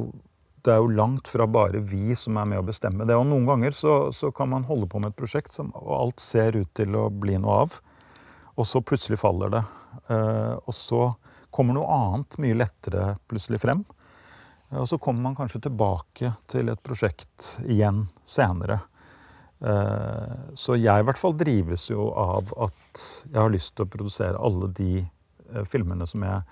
det 0.65 0.73
er, 0.73 0.81
jo, 0.81 0.95
langt 0.97 1.29
fra 1.29 1.47
bare 1.51 1.83
vi 1.85 2.15
som 2.19 2.39
er 2.41 2.49
med 2.53 2.63
å 2.63 2.67
bestemme 2.67 3.07
det. 3.09 3.19
Og 3.19 3.27
noen 3.29 3.47
ganger 3.49 3.77
så, 3.77 3.97
så 4.13 4.33
kan 4.35 4.51
man 4.53 4.67
holde 4.69 4.89
på 4.91 5.03
med 5.03 5.13
et 5.13 5.19
prosjekt 5.19 5.55
som, 5.55 5.73
og 5.77 5.93
alt 6.01 6.25
ser 6.25 6.57
ut 6.57 6.73
til 6.79 6.97
å 6.97 7.09
bli 7.11 7.37
noe 7.43 7.61
av. 7.67 7.77
Og 8.57 8.65
så 8.65 8.81
plutselig 8.81 9.21
faller 9.21 9.53
det. 9.53 9.63
Og 10.09 10.73
så 10.73 11.11
kommer 11.53 11.77
noe 11.77 11.93
annet 11.93 12.39
mye 12.41 12.57
lettere 12.57 13.15
plutselig 13.29 13.61
frem. 13.63 13.85
Og 14.77 14.89
så 14.89 14.99
kommer 14.99 15.29
man 15.29 15.37
kanskje 15.39 15.63
tilbake 15.69 16.33
til 16.51 16.73
et 16.73 16.83
prosjekt 16.85 17.57
igjen 17.69 18.07
senere. 18.27 18.81
Eh, 19.61 20.33
så 20.55 20.77
jeg 20.77 21.01
i 21.01 21.05
hvert 21.09 21.21
fall 21.21 21.37
drives 21.39 21.87
jo 21.89 22.11
av 22.13 22.51
at 22.67 23.05
jeg 23.25 23.39
har 23.39 23.53
lyst 23.53 23.73
til 23.77 23.87
å 23.87 23.93
produsere 23.93 24.41
alle 24.43 24.69
de 24.77 24.91
eh, 25.01 25.65
filmene 25.69 26.09
som 26.09 26.25
jeg 26.27 26.43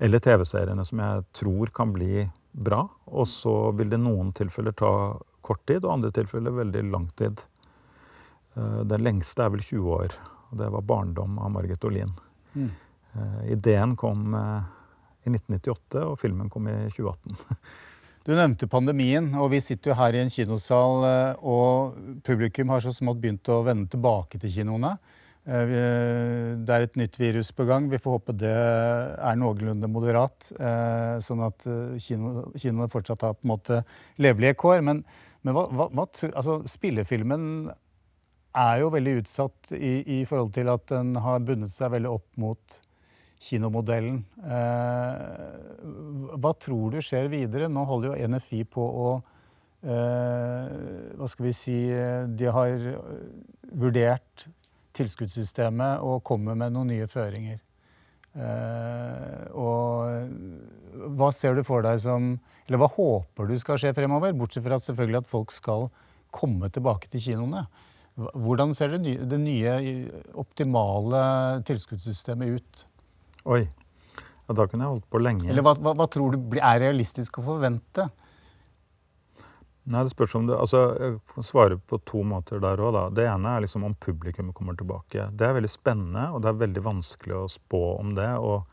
Eller 0.00 0.20
TV-seriene 0.24 0.84
som 0.88 1.00
jeg 1.02 1.24
tror 1.36 1.68
kan 1.76 1.90
bli 1.92 2.22
bra. 2.52 2.86
Og 3.12 3.26
så 3.28 3.52
vil 3.76 3.90
det 3.92 3.98
i 3.98 4.00
noen 4.00 4.30
tilfeller 4.32 4.72
ta 4.72 4.92
kort 5.44 5.60
tid, 5.68 5.84
og 5.84 5.92
andre 5.92 6.10
tilfeller 6.16 6.54
veldig 6.56 6.84
lang 6.88 7.04
tid. 7.20 7.42
Eh, 8.56 8.80
den 8.88 9.04
lengste 9.04 9.44
er 9.44 9.52
vel 9.52 9.60
20 9.60 9.90
år. 9.98 10.16
Og 10.50 10.56
det 10.56 10.70
var 10.72 10.80
'Barndom' 10.80 11.36
av 11.36 11.52
Margit 11.52 11.84
Olin. 11.84 12.14
Mm. 12.54 12.70
Ideen 13.44 13.96
kom 13.96 14.34
i 14.34 15.28
1998, 15.28 16.00
og 16.00 16.18
filmen 16.18 16.48
kom 16.48 16.68
i 16.68 16.88
2018. 16.96 17.36
Du 18.20 18.34
nevnte 18.36 18.68
pandemien, 18.68 19.30
og 19.40 19.48
vi 19.54 19.62
sitter 19.64 19.94
jo 19.94 19.96
her 19.96 20.16
i 20.16 20.20
en 20.20 20.30
kinosal, 20.32 21.06
eh, 21.08 21.40
og 21.40 21.94
publikum 22.26 22.68
har 22.68 22.82
så 22.84 22.92
smått 22.92 23.20
begynt 23.22 23.48
å 23.48 23.62
vende 23.64 23.88
tilbake 23.88 24.36
til 24.42 24.52
kinoene. 24.58 24.90
Eh, 25.48 25.72
det 26.60 26.74
er 26.74 26.84
et 26.84 26.98
nytt 27.00 27.16
virus 27.16 27.48
på 27.56 27.64
gang. 27.64 27.88
Vi 27.88 27.96
får 27.96 28.18
håpe 28.18 28.36
det 28.36 28.52
er 28.52 29.38
noenlunde 29.40 29.88
moderat, 29.88 30.50
eh, 30.52 31.16
sånn 31.24 31.46
at 31.46 31.64
kino, 31.96 32.52
kinoene 32.60 32.90
fortsatt 32.92 33.24
har 33.24 33.38
på 33.38 33.48
en 33.48 33.54
måte 33.54 33.80
levelige 34.20 34.58
kår. 34.60 34.84
Men, 34.84 35.02
men 35.40 35.56
hva, 35.56 35.64
hva, 35.88 36.06
altså, 36.28 36.60
spillefilmen 36.68 37.72
er 38.52 38.76
jo 38.82 38.92
veldig 38.92 39.16
utsatt 39.22 39.72
i, 39.72 40.20
i 40.20 40.24
forhold 40.28 40.52
til 40.52 40.68
at 40.68 40.86
den 40.92 41.14
har 41.24 41.40
bundet 41.40 41.72
seg 41.72 41.94
veldig 41.96 42.12
opp 42.20 42.28
mot 42.36 42.80
kinomodellen. 43.40 44.20
Eh, 44.44 46.36
hva 46.36 46.52
tror 46.60 46.94
du 46.94 47.00
skjer 47.04 47.30
videre? 47.32 47.70
Nå 47.72 47.86
holder 47.88 48.12
jo 48.12 48.28
NFI 48.34 48.64
på 48.68 48.84
å 48.84 49.08
eh, 49.16 50.74
Hva 51.16 51.28
skal 51.32 51.46
vi 51.48 51.54
si 51.56 51.78
De 52.36 52.50
har 52.52 52.76
vurdert 53.70 54.46
tilskuddssystemet 54.96 56.04
og 56.04 56.24
kommer 56.26 56.58
med 56.58 56.74
noen 56.74 56.92
nye 56.92 57.08
føringer. 57.08 57.60
Eh, 58.36 59.44
og 59.56 61.14
hva 61.18 61.30
ser 61.34 61.56
du 61.56 61.64
for 61.66 61.82
deg 61.82 61.98
som 61.98 62.36
Eller 62.68 62.78
hva 62.78 62.86
håper 62.92 63.48
du 63.48 63.56
skal 63.58 63.80
skje 63.80 63.94
fremover? 63.96 64.36
Bortsett 64.36 64.62
fra 64.66 64.78
at 64.78 64.86
selvfølgelig 64.86 65.24
at 65.24 65.30
folk 65.30 65.54
skal 65.54 65.88
komme 66.30 66.68
tilbake 66.70 67.10
til 67.10 67.24
kinoene. 67.24 67.64
Hvordan 68.20 68.74
ser 68.76 68.92
det 68.92 69.00
nye, 69.02 69.24
det 69.26 69.38
nye 69.40 69.72
optimale 70.38 71.22
tilskuddssystemet 71.66 72.60
ut? 72.60 72.84
Oi. 73.44 73.62
Ja, 74.48 74.56
da 74.58 74.66
kunne 74.66 74.84
jeg 74.84 74.96
holdt 74.96 75.10
på 75.12 75.20
lenge. 75.22 75.48
Eller 75.52 75.64
hva, 75.64 75.76
hva, 75.78 75.94
hva 75.96 76.08
tror 76.10 76.34
du 76.34 76.58
er 76.58 76.80
realistisk 76.82 77.38
å 77.38 77.46
forvente? 77.46 78.08
Nei, 79.90 80.02
det 80.04 80.12
spørs 80.12 80.34
om 80.36 80.44
det, 80.46 80.58
altså, 80.60 80.80
Jeg 81.00 81.14
kan 81.32 81.46
svare 81.46 81.78
på 81.78 81.98
to 82.06 82.20
måter 82.26 82.60
der 82.62 82.82
òg. 82.84 82.98
Det 83.16 83.24
ene 83.26 83.54
er 83.56 83.64
liksom 83.64 83.86
om 83.86 83.96
publikum 83.96 84.52
kommer 84.56 84.76
tilbake. 84.78 85.30
Det 85.32 85.46
er 85.46 85.56
veldig 85.56 85.72
spennende, 85.72 86.28
og 86.34 86.42
det 86.44 86.50
er 86.50 86.60
veldig 86.60 86.84
vanskelig 86.84 87.38
å 87.38 87.48
spå 87.50 87.82
om 87.96 88.14
det. 88.18 88.34
og 88.38 88.68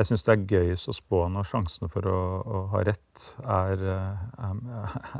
jeg 0.00 0.08
syns 0.08 0.24
det 0.24 0.32
er 0.32 0.46
gøyest 0.48 0.88
å 0.88 0.94
spå 0.96 1.18
når 1.28 1.48
sjansene 1.50 1.90
for 1.92 2.06
å, 2.08 2.20
å 2.40 2.60
ha 2.72 2.80
rett 2.88 3.24
er, 3.44 3.82
er, 3.84 4.62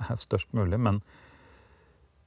er, 0.08 0.16
størst 0.24 0.48
mulig. 0.56 0.80
Men 0.80 1.02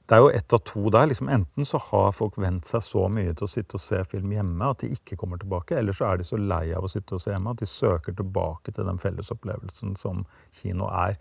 det 0.06 0.14
er 0.14 0.22
jo 0.22 0.30
ett 0.30 0.52
av 0.52 0.58
to 0.58 0.90
der. 0.90 1.08
Liksom, 1.10 1.28
enten 1.28 1.66
så 1.66 1.80
har 1.88 2.12
folk 2.14 2.38
vent 2.38 2.68
seg 2.68 2.84
så 2.86 3.08
mye 3.10 3.34
til 3.34 3.46
å 3.46 3.50
sitte 3.50 3.78
og 3.78 3.82
se 3.82 3.98
film 4.06 4.36
hjemme 4.36 4.70
at 4.70 4.84
de 4.84 4.92
ikke 4.94 5.18
kommer 5.18 5.40
tilbake. 5.42 5.74
Eller 5.80 5.96
så 5.96 6.06
er 6.06 6.20
de 6.20 6.28
så 6.28 6.38
lei 6.38 6.70
av 6.76 6.86
å 6.86 6.90
sitte 6.90 7.16
og 7.16 7.24
se 7.24 7.32
hjemme 7.34 7.54
at 7.54 7.62
de 7.62 7.66
søker 7.70 8.14
tilbake 8.14 8.74
til 8.76 8.86
den 8.86 9.02
fellesopplevelsen 9.02 9.96
som 9.98 10.22
kino 10.54 10.86
er. 10.94 11.18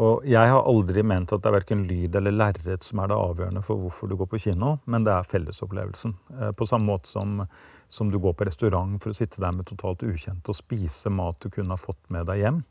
Og 0.00 0.24
jeg 0.26 0.50
har 0.50 0.64
aldri 0.66 1.04
ment 1.06 1.30
at 1.36 1.44
det 1.44 1.50
er 1.50 1.58
verken 1.60 1.84
lyd 1.86 2.16
eller 2.18 2.34
lerret 2.34 2.82
som 2.82 2.98
er 2.98 3.12
det 3.12 3.18
avgjørende 3.20 3.62
for 3.62 3.78
hvorfor 3.78 4.10
du 4.10 4.16
går 4.18 4.30
på 4.32 4.40
kino, 4.48 4.78
men 4.90 5.04
det 5.06 5.12
er 5.14 5.28
fellesopplevelsen. 5.28 6.16
Eh, 6.40 6.50
på 6.56 6.66
samme 6.66 6.88
måte 6.88 7.12
som, 7.12 7.44
som 7.86 8.10
du 8.10 8.18
går 8.18 8.34
på 8.34 8.48
restaurant 8.48 8.96
for 9.02 9.12
å 9.12 9.18
sitte 9.20 9.44
der 9.44 9.54
med 9.54 9.68
totalt 9.68 10.02
ukjente 10.02 10.50
og 10.50 10.58
spise 10.58 11.12
mat 11.14 11.38
du 11.44 11.46
kunne 11.52 11.76
ha 11.76 11.78
fått 11.78 12.00
med 12.10 12.26
deg 12.32 12.42
hjem 12.42 12.64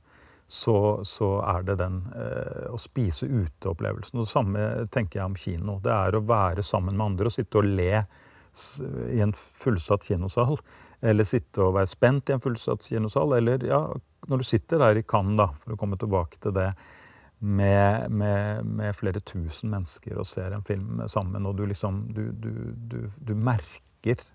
så, 0.53 1.01
så 1.03 1.27
er 1.41 1.63
det 1.65 1.79
den 1.79 1.95
eh, 2.13 2.65
å 2.69 2.77
spise 2.77 3.25
ute-opplevelsen. 3.25 4.19
Det 4.21 4.29
samme 4.29 4.65
tenker 4.93 5.19
jeg 5.19 5.31
om 5.31 5.37
kino. 5.39 5.79
Det 5.81 5.89
er 5.89 6.13
å 6.13 6.21
være 6.29 6.61
sammen 6.61 6.93
med 6.93 7.07
andre 7.07 7.31
og 7.31 7.33
sitte 7.33 7.57
og 7.57 7.71
le 7.71 8.03
i 9.09 9.21
en 9.25 9.33
fullsatt 9.33 10.05
kinosal. 10.05 10.59
Eller 11.01 11.25
sitte 11.25 11.65
og 11.65 11.73
være 11.79 11.89
spent 11.89 12.29
i 12.29 12.35
en 12.35 12.43
fullsatt 12.43 12.85
kinosal. 12.85 13.33
Eller 13.39 13.65
ja, 13.65 13.79
når 14.29 14.43
du 14.43 14.45
sitter 14.45 14.83
der 14.83 15.01
i 15.01 15.05
Cannes, 15.09 15.39
da, 15.41 15.49
for 15.57 15.73
å 15.73 15.79
komme 15.81 15.97
tilbake 15.97 16.37
til 16.45 16.53
det, 16.59 16.69
med, 17.41 18.13
med, 18.13 18.69
med, 18.77 18.93
flere 18.95 19.25
tusen 19.25 19.73
mennesker 19.73 20.21
og 20.21 20.29
ser 20.29 20.53
en 20.53 20.61
film 20.63 21.01
sammen, 21.11 21.49
og 21.49 21.57
du 21.57 21.65
liksom 21.67 22.05
Du, 22.13 22.27
du, 22.29 22.53
du, 22.77 23.01
du 23.17 23.33
merker 23.33 23.81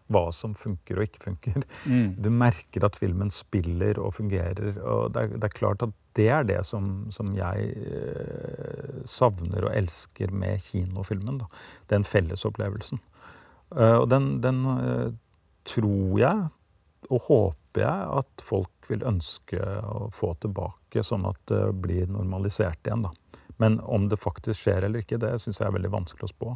hva 0.09 0.29
som 0.35 0.55
funker 0.57 0.99
og 0.99 1.09
ikke 1.09 1.25
funker. 1.27 1.63
Mm. 1.85 2.17
Du 2.21 2.31
merker 2.33 2.87
at 2.87 2.97
filmen 2.99 3.31
spiller 3.35 3.99
og 4.01 4.15
fungerer. 4.17 4.81
og 4.81 5.13
det 5.15 5.23
er, 5.23 5.35
det 5.37 5.49
er 5.49 5.57
klart 5.57 5.85
at 5.85 5.95
det 6.19 6.29
er 6.35 6.47
det 6.49 6.59
som, 6.67 7.07
som 7.15 7.31
jeg 7.37 7.69
eh, 7.79 8.99
savner 9.07 9.69
og 9.69 9.75
elsker 9.77 10.33
med 10.35 10.61
kinofilmen. 10.65 11.39
Da. 11.43 11.47
Den 11.93 12.05
fellesopplevelsen. 12.09 13.01
Uh, 13.69 14.01
og 14.01 14.07
den, 14.09 14.39
den 14.41 14.63
uh, 14.65 15.11
tror 15.69 16.19
jeg, 16.19 16.47
og 17.13 17.27
håper 17.29 17.85
jeg, 17.85 18.07
at 18.23 18.43
folk 18.43 18.89
vil 18.89 19.05
ønske 19.07 19.61
å 19.61 20.09
få 20.15 20.33
tilbake, 20.41 21.05
sånn 21.05 21.27
at 21.29 21.39
det 21.53 21.67
blir 21.83 22.09
normalisert 22.11 22.81
igjen. 22.89 23.05
Da. 23.05 23.45
Men 23.61 23.79
om 23.85 24.09
det 24.09 24.21
faktisk 24.23 24.65
skjer 24.65 24.89
eller 24.89 25.05
ikke, 25.05 25.21
det 25.21 25.37
syns 25.43 25.61
jeg 25.61 25.69
er 25.69 25.77
veldig 25.77 25.93
vanskelig 25.93 26.29
å 26.29 26.33
spå. 26.33 26.55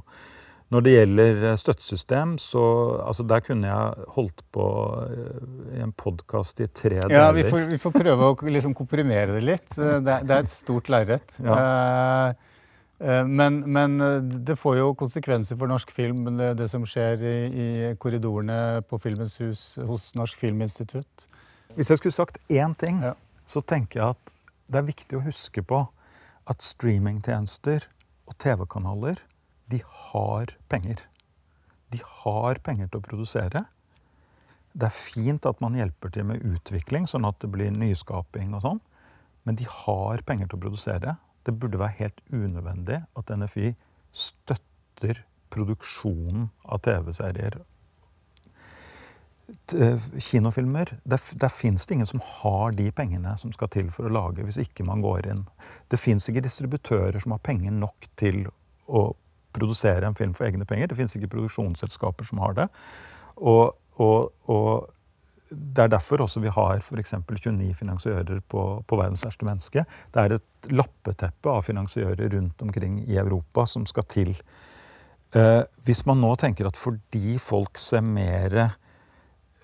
Når 0.72 0.84
det 0.86 0.92
gjelder 0.94 1.42
eh, 1.50 1.58
støttesystem, 1.60 2.36
så 2.40 2.62
altså 3.04 3.26
der 3.28 3.42
kunne 3.44 3.68
jeg 3.68 4.06
holdt 4.14 4.40
på 4.54 4.68
eh, 5.04 5.42
i 5.76 5.82
en 5.84 5.92
podkast 5.92 6.62
i 6.64 6.68
tre 6.72 6.94
deler. 7.02 7.12
Ja, 7.12 7.26
vi 7.36 7.44
får, 7.44 7.66
vi 7.74 7.80
får 7.82 7.92
prøve 7.98 8.30
å 8.30 8.38
liksom 8.54 8.72
komprimere 8.76 9.34
det 9.36 9.42
litt. 9.44 9.68
Det 9.76 9.98
er, 10.00 10.24
det 10.24 10.38
er 10.38 10.46
et 10.46 10.52
stort 10.52 10.92
lerret. 10.92 11.36
Ja. 11.42 11.58
Eh, 13.02 13.26
men, 13.26 13.56
men, 13.74 13.96
det 14.46 14.54
får 14.60 14.76
jo 14.78 14.92
konsekvenser 14.94 15.58
for 15.58 15.66
norsk 15.66 15.90
film, 15.90 16.20
det, 16.38 16.52
det 16.60 16.68
som 16.70 16.84
skjer 16.86 17.24
i, 17.26 17.32
i, 17.50 17.64
korridorene 17.98 18.78
på 18.86 19.00
Filmens 19.02 19.34
hus 19.42 19.64
hos 19.88 20.12
Norsk 20.14 20.38
Filminstitutt. 20.38 21.26
Hvis 21.74 21.90
jeg 21.90 21.98
skulle 21.98 22.14
sagt 22.14 22.38
én 22.46 22.76
ting, 22.78 23.02
ja. 23.02 23.16
så 23.42 23.58
tenker 23.66 23.98
jeg 23.98 24.14
at 24.14 24.34
det 24.70 24.78
er 24.78 24.86
viktig 24.86 25.18
å 25.18 25.24
huske 25.26 25.66
på 25.66 25.82
at 26.46 26.62
streamingtjenester 26.62 27.88
og 28.30 28.38
TV-kanaler 28.38 29.18
de 29.72 29.80
har 30.12 30.52
penger. 30.72 31.02
De 31.92 32.00
har 32.22 32.60
penger 32.64 32.88
til 32.88 33.00
å 33.00 33.06
produsere. 33.06 33.64
Det 34.72 34.88
er 34.88 34.94
fint 34.96 35.48
at 35.48 35.60
man 35.60 35.76
hjelper 35.76 36.12
til 36.12 36.28
med 36.28 36.44
utvikling, 36.48 37.08
sånn 37.08 37.28
at 37.28 37.40
det 37.42 37.50
blir 37.52 37.72
nyskaping 37.74 38.54
og 38.56 38.64
sånn. 38.64 38.80
Men 39.44 39.58
de 39.58 39.66
har 39.68 40.22
penger 40.28 40.48
til 40.48 40.60
å 40.60 40.64
produsere. 40.64 41.16
Det 41.44 41.56
burde 41.58 41.80
være 41.80 41.98
helt 41.98 42.22
unødvendig 42.30 43.02
at 43.18 43.34
NFI 43.36 43.74
støtter 44.12 45.24
produksjonen 45.52 46.48
av 46.64 46.80
TV-serier. 46.86 47.58
Eh, 49.76 50.00
kinofilmer 50.18 50.94
Der, 51.04 51.20
der 51.34 51.48
fins 51.52 51.86
det 51.86 51.94
ingen 51.94 52.06
som 52.06 52.22
har 52.24 52.72
de 52.72 52.86
pengene 52.94 53.34
som 53.36 53.52
skal 53.52 53.68
til 53.72 53.90
for 53.92 54.08
å 54.08 54.12
lage, 54.12 54.44
hvis 54.46 54.60
ikke 54.62 54.86
man 54.88 55.02
går 55.04 55.28
inn. 55.32 55.42
Det 55.92 56.00
fins 56.00 56.28
ikke 56.28 56.44
distributører 56.46 57.20
som 57.20 57.34
har 57.34 57.42
penger 57.44 57.74
nok 57.76 58.08
til 58.16 58.46
å 58.88 59.10
produsere 59.54 60.08
en 60.08 60.18
film 60.18 60.34
for 60.36 60.48
egne 60.48 60.66
penger. 60.68 60.90
Det 60.90 60.98
fins 60.98 61.14
ikke 61.18 61.30
produksjonsselskaper 61.36 62.28
som 62.28 62.42
har 62.42 62.56
det. 62.58 62.66
Og, 63.36 63.72
og, 64.02 64.32
og 64.52 64.90
det 65.52 65.84
er 65.84 65.92
derfor 65.92 66.24
også 66.24 66.40
vi 66.42 66.52
har 66.52 66.80
f.eks. 66.80 67.14
29 67.28 67.74
finansiører 67.76 68.40
på, 68.48 68.66
på, 68.86 68.98
Verdens 68.98 69.24
verste 69.24 69.46
menneske. 69.48 69.84
Det 70.12 70.22
er 70.22 70.36
et 70.38 70.72
lappeteppe 70.72 71.52
av 71.52 71.64
finansiører 71.66 72.32
rundt 72.36 72.62
omkring 72.64 73.00
i 73.04 73.18
Europa 73.20 73.66
som 73.68 73.86
skal 73.88 74.06
til. 74.10 74.34
Eh, 75.36 75.62
hvis 75.86 76.04
man 76.08 76.20
nå 76.22 76.34
tenker 76.40 76.68
at 76.68 76.80
fordi 76.80 77.36
folk 77.42 77.80
ser 77.80 78.04
mer 78.04 78.76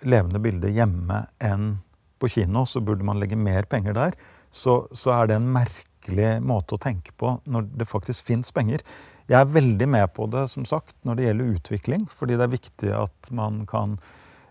levende 0.07 0.40
bilder 0.42 0.72
hjemme 0.72 1.24
enn 1.44 1.77
på 2.18 2.31
kino, 2.33 2.64
så 2.66 2.83
burde 2.83 3.07
man 3.07 3.20
legge 3.20 3.38
mer 3.38 3.66
penger 3.70 3.94
der, 3.96 4.16
så, 4.51 4.83
så 4.92 5.14
er 5.14 5.29
det 5.29 5.38
en 5.38 5.53
merkelig 5.55 6.38
måte 6.42 6.74
å 6.74 6.83
tenke 6.83 7.14
på 7.20 7.37
når 7.46 7.68
det 7.79 7.88
faktisk 7.88 8.27
fins 8.27 8.51
penger. 8.55 8.83
Jeg 9.29 9.43
er 9.43 9.51
veldig 9.53 9.88
med 9.93 10.09
på 10.17 10.25
det 10.33 10.47
som 10.49 10.64
sagt, 10.64 10.95
når 11.05 11.19
det 11.19 11.27
gjelder 11.27 11.57
utvikling, 11.59 12.07
fordi 12.09 12.38
det 12.38 12.47
er 12.47 12.55
viktig 12.55 12.93
at 12.97 13.31
man 13.37 13.61
kan 13.69 13.99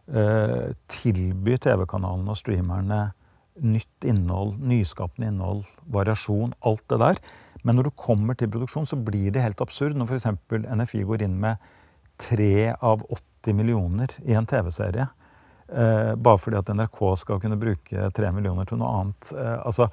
eh, 0.06 0.70
tilby 0.92 1.56
TV-kanalene 1.64 2.34
og 2.34 2.38
streamerne 2.38 3.00
nytt 3.58 4.06
innhold, 4.06 4.54
nyskapende 4.62 5.32
innhold, 5.32 5.64
variasjon, 5.90 6.54
alt 6.62 6.84
det 6.94 7.00
der. 7.02 7.22
Men 7.66 7.80
når 7.80 7.90
du 7.90 7.98
kommer 7.98 8.38
til 8.38 8.52
produksjon, 8.54 8.86
så 8.86 9.00
blir 9.02 9.32
det 9.34 9.42
helt 9.42 9.64
absurd 9.66 9.98
når 9.98 10.12
f.eks. 10.12 10.28
NFI 10.70 11.02
går 11.10 11.26
inn 11.26 11.40
med 11.42 11.64
tre 12.22 12.76
av 12.76 13.02
80 13.02 13.58
millioner 13.58 14.14
i 14.26 14.36
en 14.38 14.46
TV-serie. 14.46 15.08
Eh, 15.68 16.12
bare 16.14 16.40
fordi 16.40 16.60
at 16.62 16.70
NRK 16.70 17.02
skal 17.24 17.42
kunne 17.42 17.58
bruke 17.60 18.12
tre 18.16 18.30
millioner 18.36 18.70
til 18.70 18.80
noe 18.80 18.94
annet. 19.00 19.34
Eh, 19.34 19.58
altså, 19.58 19.90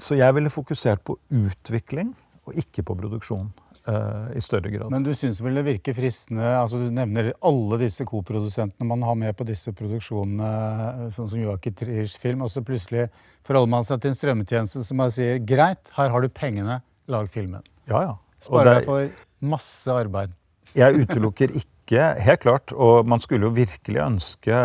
så 0.00 0.18
jeg 0.18 0.34
ville 0.34 0.52
fokusert 0.52 1.06
på 1.06 1.14
utvikling 1.30 2.10
og 2.50 2.62
ikke 2.62 2.84
på 2.86 2.96
produksjon. 2.98 3.50
Uh, 3.88 4.28
i 4.36 4.40
større 4.44 4.68
grad. 4.68 4.90
Men 4.92 5.06
du 5.06 5.14
syns 5.16 5.38
vel 5.40 5.56
det 5.56 5.62
virker 5.64 5.94
fristende 5.96 6.44
altså 6.44 6.76
Du 6.76 6.90
nevner 6.92 7.30
alle 7.48 7.78
disse 7.80 8.04
koprodusentene 8.04 8.84
man 8.84 9.00
har 9.08 9.16
med 9.16 9.32
på 9.38 9.46
disse 9.48 9.72
produksjonene, 9.72 11.08
sånn 11.16 11.30
som 11.32 11.40
Joakim 11.40 11.78
Triers 11.78 12.18
film, 12.20 12.44
og 12.44 12.52
så 12.52 12.60
plutselig 12.60 13.06
forholder 13.48 13.72
man 13.72 13.88
seg 13.88 14.02
til 14.02 14.12
en 14.12 14.18
strømmetjeneste 14.18 14.84
som 14.84 15.00
bare 15.00 15.14
sier 15.16 15.40
greit, 15.40 15.80
her 15.96 16.12
har 16.12 16.20
du 16.20 16.28
pengene, 16.28 16.82
lag 17.08 17.32
filmen. 17.32 17.64
Ja, 17.88 18.04
ja. 18.04 18.14
Sparer 18.44 18.82
deg 18.82 18.86
for 18.92 19.08
masse 19.56 19.96
arbeid. 19.96 20.36
Jeg 20.76 21.00
utelukker 21.00 21.56
ikke, 21.56 22.04
helt 22.22 22.44
klart, 22.44 22.76
og 22.76 23.08
man 23.08 23.24
skulle 23.24 23.48
jo 23.48 23.56
virkelig 23.56 24.04
ønske 24.04 24.60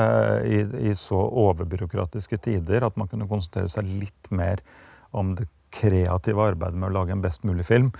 i, 0.45 0.60
i 0.91 1.00
så 1.00 1.24
overbyråkratiske 1.24 2.43
tider 2.52 2.86
at 2.86 3.00
man 3.00 3.10
kunne 3.10 3.32
konsentrere 3.32 3.71
seg 3.71 3.88
litt 4.04 4.30
mer 4.30 4.62
om 5.15 5.34
det 5.39 5.48
kreative 5.75 6.51
arbeidet 6.53 6.79
med 6.79 6.89
å 6.89 6.95
lage 6.99 7.15
en 7.15 7.23
best 7.23 7.43
mulig 7.47 7.67
film. 7.67 7.91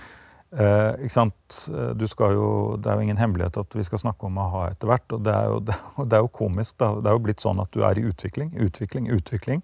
Eh, 0.56 0.92
ikke 1.04 1.12
sant? 1.12 1.58
Du 1.98 2.06
skal 2.08 2.36
jo, 2.36 2.48
det 2.80 2.88
er 2.88 2.98
jo 2.98 3.06
ingen 3.08 3.20
hemmelighet 3.20 3.58
at 3.60 3.76
vi 3.76 3.84
skal 3.84 4.00
snakke 4.00 4.28
om 4.28 4.38
a-ha 4.40 4.70
etter 4.70 4.90
hvert. 4.90 5.06
Og 5.16 5.24
det 5.26 5.34
er, 5.34 5.52
jo, 5.52 5.60
det 6.08 6.18
er 6.18 6.24
jo 6.24 6.32
komisk. 6.32 6.78
Da. 6.82 6.94
Det 7.02 7.12
er 7.12 7.18
jo 7.18 7.24
blitt 7.28 7.44
sånn 7.44 7.62
at 7.62 7.72
du 7.76 7.82
er 7.86 7.98
i 7.98 8.06
utvikling, 8.08 8.54
utvikling, 8.68 9.10
utvikling. 9.12 9.62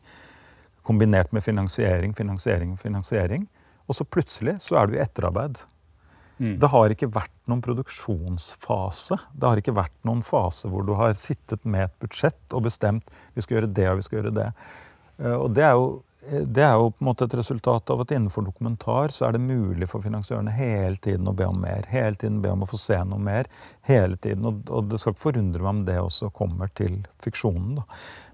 Kombinert 0.87 1.33
med 1.33 1.45
finansiering, 1.47 2.15
finansiering, 2.19 2.77
finansiering. 2.81 3.47
Og 3.89 3.99
så 3.99 4.07
plutselig 4.07 4.59
så 4.65 4.81
er 4.81 4.89
du 4.89 4.97
i 4.97 5.03
etterarbeid. 5.03 5.63
Mm. 6.43 6.57
Det 6.59 6.71
har 6.73 6.91
ikke 6.91 7.11
vært 7.13 7.35
noen 7.51 7.63
produksjonsfase. 7.63 9.19
Det 9.39 9.49
har 9.49 9.61
ikke 9.61 9.77
vært 9.77 9.95
noen 10.09 10.25
fase 10.27 10.71
hvor 10.71 10.87
du 10.87 10.95
har 10.99 11.15
sittet 11.19 11.63
med 11.69 11.87
et 11.87 11.99
budsjett 12.03 12.57
og 12.57 12.65
bestemt 12.67 13.13
vi 13.37 13.45
skal 13.45 13.61
gjøre 13.61 13.75
det 13.77 13.87
og 13.91 14.01
vi 14.01 14.07
skal 14.09 14.19
gjøre 14.19 14.35
det. 14.41 14.49
Eh, 15.21 15.37
og 15.37 15.53
det 15.55 15.67
er 15.69 15.77
jo 15.79 16.01
det 16.31 16.63
er 16.63 16.77
jo 16.79 16.93
på 16.93 17.03
en 17.03 17.09
måte 17.09 17.27
et 17.27 17.35
resultat 17.35 17.91
av 17.91 18.03
at 18.05 18.13
innenfor 18.15 18.45
dokumentar 18.47 19.11
så 19.15 19.27
er 19.27 19.35
det 19.35 19.43
mulig 19.43 19.89
for 19.91 20.05
finansiørene 20.05 20.53
hele 20.55 20.99
tiden 21.03 21.27
å 21.27 21.35
be 21.37 21.49
om 21.51 21.59
mer. 21.59 21.89
Hele 21.91 22.15
tiden 22.19 22.43
be 22.45 22.53
om 22.55 22.63
å 22.63 22.69
få 22.71 22.79
se 22.79 22.99
noe 23.05 23.19
mer. 23.19 23.51
hele 23.83 24.17
tiden, 24.17 24.45
Og, 24.47 24.61
og 24.71 24.91
det 24.91 25.01
skal 25.01 25.17
ikke 25.17 25.27
forundre 25.27 25.63
meg 25.63 25.71
om 25.71 25.85
det 25.89 25.99
også 25.99 26.31
kommer 26.31 26.71
til 26.79 27.01
fiksjonen. 27.23 27.81
da. 27.81 27.87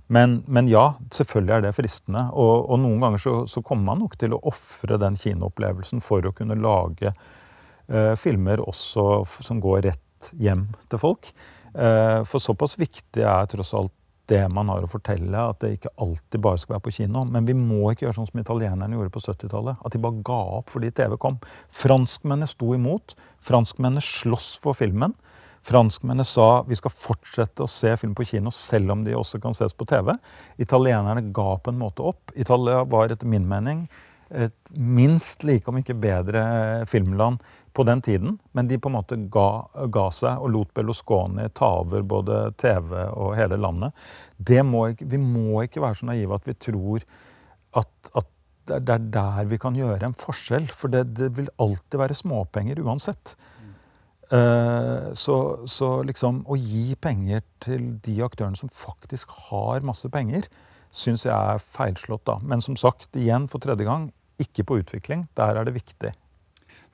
Men, 0.09 0.43
men 0.47 0.69
ja, 0.69 0.95
selvfølgelig 1.13 1.55
er 1.55 1.65
det 1.67 1.75
fristende. 1.77 2.25
Og, 2.33 2.71
og 2.71 2.81
noen 2.81 3.01
ganger 3.05 3.23
så, 3.25 3.35
så, 3.49 3.63
kommer 3.65 3.93
man 3.93 4.03
nok 4.05 4.17
til 4.21 4.37
å 4.37 4.43
ofre 4.49 4.97
den 5.01 5.17
kinoopplevelsen 5.21 6.01
for 6.05 6.25
å 6.25 6.33
kunne 6.37 6.57
lage 6.61 7.13
eh, 7.13 8.15
filmer 8.17 8.63
også 8.65 9.25
som 9.45 9.61
går 9.65 9.83
rett 9.91 10.33
hjem 10.41 10.67
til 10.89 11.03
folk. 11.03 11.33
Eh, 11.75 12.21
for 12.29 12.41
såpass 12.41 12.79
viktig 12.81 13.25
er 13.25 13.51
tross 13.53 13.75
alt 13.77 13.93
det 14.29 14.43
man 14.53 14.69
har 14.73 14.85
å 14.85 14.91
fortelle, 14.91 15.45
at 15.51 15.61
det 15.63 15.75
ikke 15.77 15.93
alltid 16.05 16.43
bare 16.45 16.61
skal 16.61 16.77
være 16.77 16.85
på 16.87 16.95
kino. 16.99 17.25
Men 17.29 17.49
vi 17.49 17.57
må 17.57 17.93
ikke 17.93 18.07
gjøre 18.07 18.19
sånn 18.21 18.29
som 18.31 18.43
italienerne 18.43 18.99
gjorde 18.99 19.15
på 19.15 19.23
70-tallet. 19.25 19.81
At 19.85 19.95
de 19.95 20.03
bare 20.05 20.25
ga 20.27 20.39
opp 20.59 20.75
fordi 20.75 20.93
TV 20.95 21.17
kom. 21.21 21.39
Franskmennene 21.81 22.51
sto 22.51 22.75
imot. 22.77 23.17
Franskmennene 23.45 24.05
sloss 24.05 24.53
for 24.63 24.77
filmen. 24.79 25.17
Franskmennene 25.67 26.27
sa 26.29 26.63
vi 26.69 26.77
skal 26.79 26.95
fortsette 26.95 27.65
å 27.65 27.71
se 27.71 27.91
film 28.01 28.15
på 28.17 28.27
kino 28.29 28.53
selv 28.55 28.95
om 28.95 29.03
de 29.05 29.17
også 29.17 29.41
kan 29.43 29.57
ses 29.57 29.75
på 29.77 29.89
TV. 29.89 30.13
Italienerne 30.61 31.25
ga 31.35 31.49
på 31.57 31.73
en 31.73 31.81
måte 31.81 32.05
opp. 32.07 32.33
Italia 32.37 32.85
var 32.89 33.13
etter 33.13 33.29
min 33.29 33.49
mening 33.49 33.87
et 34.29 34.73
minst 34.77 35.45
like, 35.49 35.65
om 35.71 35.79
ikke 35.81 35.97
bedre, 35.97 36.43
filmland 36.89 37.41
på 37.79 37.85
den 37.87 38.01
tiden, 38.03 38.39
men 38.53 38.67
de 38.67 38.79
på 38.83 38.91
en 38.91 38.97
måte 38.97 39.17
ga, 39.31 39.49
ga 39.95 40.09
seg 40.15 40.43
og 40.43 40.51
lot 40.51 40.73
Berlusconi 40.75 41.47
ta 41.55 41.69
over 41.85 42.03
både 42.03 42.41
TV 42.59 42.91
og 43.07 43.37
hele 43.39 43.59
landet. 43.61 43.95
Må 44.67 44.89
ikke, 44.93 45.07
vi 45.13 45.21
må 45.23 45.63
ikke 45.63 45.85
være 45.85 46.01
så 46.01 46.09
naive 46.11 46.35
at 46.35 46.49
vi 46.49 46.57
tror 46.59 47.07
at, 47.79 48.11
at, 48.19 48.35
det 48.69 48.83
er 48.93 49.07
der 49.15 49.47
vi 49.49 49.57
kan 49.63 49.79
gjøre 49.79 50.11
en 50.11 50.17
forskjell. 50.19 50.67
For 50.75 50.93
det, 50.93 51.07
det 51.17 51.31
vil 51.39 51.47
alltid 51.63 52.03
være 52.03 52.19
småpenger 52.19 52.83
uansett. 52.85 53.37
Uh, 54.29 55.15
så, 55.17 55.39
så, 55.65 56.03
liksom 56.05 56.43
å 56.45 56.59
gi 56.61 56.93
penger 57.01 57.47
til 57.65 57.95
de 58.05 58.19
aktørene 58.27 58.61
som 58.61 58.69
faktisk 58.69 59.33
har 59.47 59.87
masse 59.89 60.11
penger, 60.13 60.51
syns 60.93 61.25
jeg 61.25 61.33
er 61.33 61.63
feilslått, 61.65 62.27
da. 62.29 62.37
Men 62.45 62.61
som 62.65 62.77
sagt, 62.77 63.09
igjen 63.17 63.49
for 63.49 63.65
tredje 63.65 63.89
gang, 63.89 64.11
ikke 64.43 64.67
på 64.69 64.83
utvikling. 64.83 65.25
Der 65.39 65.57
er 65.57 65.65
det 65.65 65.79
viktig. 65.79 66.13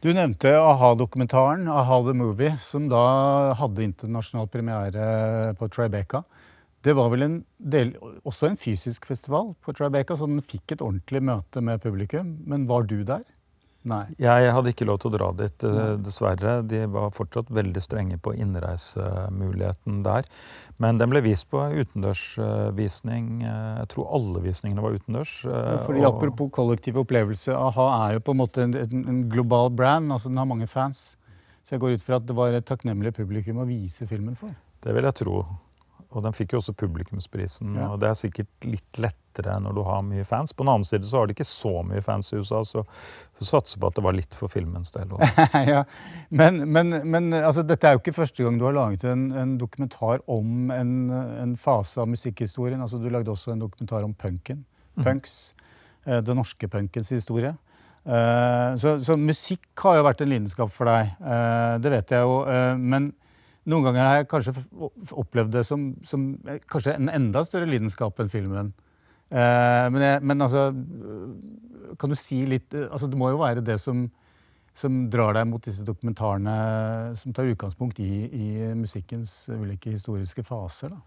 Du 0.04 0.10
nevnte 0.12 0.50
a-ha-dokumentaren, 0.52 1.62
a-ha 1.72 1.96
the 2.04 2.12
Movie, 2.12 2.50
som 2.60 2.90
da 2.92 3.54
hadde 3.56 3.86
internasjonal 3.86 4.50
premiere 4.52 5.54
på 5.56 5.68
Tribeca. 5.72 6.20
Det 6.84 6.92
var 6.92 7.08
vel 7.08 7.24
en 7.24 7.38
del, 7.56 7.94
også 8.20 8.50
en 8.50 8.58
fysisk 8.60 9.08
festival 9.08 9.54
på 9.64 9.72
Tribeca, 9.72 10.12
så 10.12 10.28
den 10.28 10.44
fikk 10.44 10.74
et 10.74 10.84
ordentlig 10.84 11.22
møte 11.24 11.62
med 11.64 11.80
publikum. 11.80 12.34
Men 12.44 12.66
var 12.68 12.84
du 12.84 12.98
der? 13.00 13.24
Nei. 13.84 14.04
Jeg 14.16 14.52
hadde 14.56 14.72
ikke 14.72 14.86
lov 14.88 15.02
til 15.02 15.10
å 15.10 15.16
dra 15.18 15.26
dit, 15.36 15.64
eh, 15.68 15.96
dessverre. 16.00 16.54
De 16.64 16.86
var 16.88 17.10
fortsatt 17.12 17.50
veldig 17.52 17.82
strenge 17.84 18.16
på 18.16 18.32
innreisemuligheten 18.32 19.98
der. 20.06 20.24
Men 20.80 20.96
den 20.98 21.12
ble 21.12 21.20
vist 21.26 21.50
på 21.52 21.60
utendørsvisning. 21.60 23.42
Eh, 23.44 23.74
jeg 23.82 23.90
tror 23.92 24.08
alle 24.16 24.40
visningene 24.46 24.84
var 24.84 24.96
utendørs. 24.96 25.34
Eh, 25.44 25.76
fordi 25.84 26.00
og... 26.00 26.14
Apropos 26.14 26.48
kollektiv 26.56 26.96
opplevelse. 27.04 27.52
A-ha 27.52 27.90
er 28.06 28.16
jo 28.16 28.24
på 28.24 28.32
en 28.32 28.40
måte 28.40 28.64
en, 28.64 28.74
en, 28.74 29.20
global 29.28 29.68
brand. 29.68 30.12
altså 30.12 30.32
Den 30.32 30.40
har 30.40 30.48
mange 30.48 30.70
fans. 30.70 31.18
Så 31.64 31.76
jeg 31.76 31.84
går 31.84 31.98
ut 31.98 32.06
fra 32.06 32.16
at 32.16 32.26
det 32.28 32.36
var 32.36 32.56
et 32.56 32.64
takknemlig 32.64 33.12
publikum 33.16 33.60
å 33.60 33.68
vise 33.68 34.08
filmen 34.08 34.36
for. 34.36 34.56
Det 34.84 34.96
vil 34.96 35.04
jeg 35.04 35.20
tro. 35.20 35.44
Og 36.14 36.22
den 36.22 36.34
fikk 36.36 36.54
jo 36.54 36.60
også 36.60 36.74
publikumsprisen. 36.78 37.74
Ja. 37.74 37.88
Og 37.90 37.98
det 38.02 38.10
er 38.10 38.18
sikkert 38.18 38.66
litt 38.68 39.00
lettere 39.02 39.56
når 39.62 39.74
du 39.74 39.80
har 39.86 40.04
mye 40.06 40.24
fans. 40.26 40.54
På 40.54 40.62
den 40.62 40.70
annen 40.70 40.86
side 40.86 41.08
så 41.08 41.20
har 41.20 41.26
de 41.26 41.34
ikke 41.34 41.46
så 41.48 41.72
mye 41.86 42.02
fans 42.04 42.30
i 42.30 42.38
USA, 42.38 42.60
så 42.66 42.84
vi 43.40 43.48
satser 43.48 43.82
på 43.82 43.90
at 43.90 43.98
det 43.98 44.04
var 44.06 44.14
litt 44.14 44.36
for 44.38 44.52
filmens 44.52 44.94
del 44.94 45.10
ja. 45.74 45.82
Men, 46.30 46.62
men, 46.70 47.00
men 47.10 47.32
altså, 47.34 47.64
dette 47.66 47.88
er 47.88 47.96
jo 47.96 48.02
ikke 48.04 48.14
første 48.14 48.46
gang 48.46 48.60
du 48.60 48.66
har 48.68 48.76
laget 48.76 49.06
en, 49.10 49.26
en 49.34 49.56
dokumentar 49.58 50.22
om 50.30 50.70
en, 50.74 50.94
en, 51.10 51.56
fase 51.58 51.98
av 52.02 52.08
musikkhistorien. 52.10 52.80
Altså, 52.80 53.02
du 53.02 53.10
lagde 53.10 53.34
også 53.34 53.56
en 53.56 53.66
dokumentar 53.66 54.06
om 54.06 54.14
punken. 54.14 54.62
Mm. 54.94 55.04
Punks. 55.08 55.36
Mm. 56.06 56.20
Den 56.28 56.38
norske 56.38 56.68
punkens 56.70 57.10
historie. 57.10 57.56
Eh, 58.04 58.70
så, 58.78 58.98
så, 59.02 59.16
musikk 59.18 59.66
har 59.82 59.98
jo 59.98 60.06
vært 60.06 60.22
en 60.22 60.30
lidenskap 60.30 60.70
for 60.70 60.90
deg. 60.90 61.14
Eh, 61.18 61.76
det 61.82 61.94
vet 61.98 62.14
jeg 62.14 62.22
jo. 62.22 62.40
Men 62.78 63.10
noen 63.70 63.86
ganger 63.86 64.04
har 64.04 64.18
jeg 64.18 64.28
kanskje 64.28 64.52
opplevd 65.16 65.54
det 65.56 65.62
som, 65.66 65.86
som 66.04 66.26
kanskje 66.70 66.96
en 66.98 67.12
enda 67.12 67.44
større 67.46 67.68
lidenskap 67.70 68.18
enn 68.20 68.32
filmen. 68.32 68.74
Eh, 69.32 69.86
men, 69.92 70.02
jeg, 70.04 70.20
men, 70.20 70.44
altså 70.44 70.66
Kan 71.98 72.12
du 72.12 72.16
si 72.18 72.42
litt 72.44 72.74
altså 72.76 73.08
Det 73.08 73.16
må 73.16 73.30
jo 73.32 73.38
være 73.40 73.62
det 73.64 73.78
som, 73.80 74.02
som 74.76 74.98
drar 75.10 75.32
deg 75.38 75.48
mot 75.48 75.64
disse 75.64 75.86
dokumentarene 75.86 77.16
som 77.16 77.32
tar 77.32 77.48
utgangspunkt 77.48 78.02
i, 78.04 78.10
i 78.28 78.48
musikkens 78.76 79.32
ulike 79.48 79.94
historiske 79.94 80.44
faser? 80.44 80.92
da? 80.92 81.00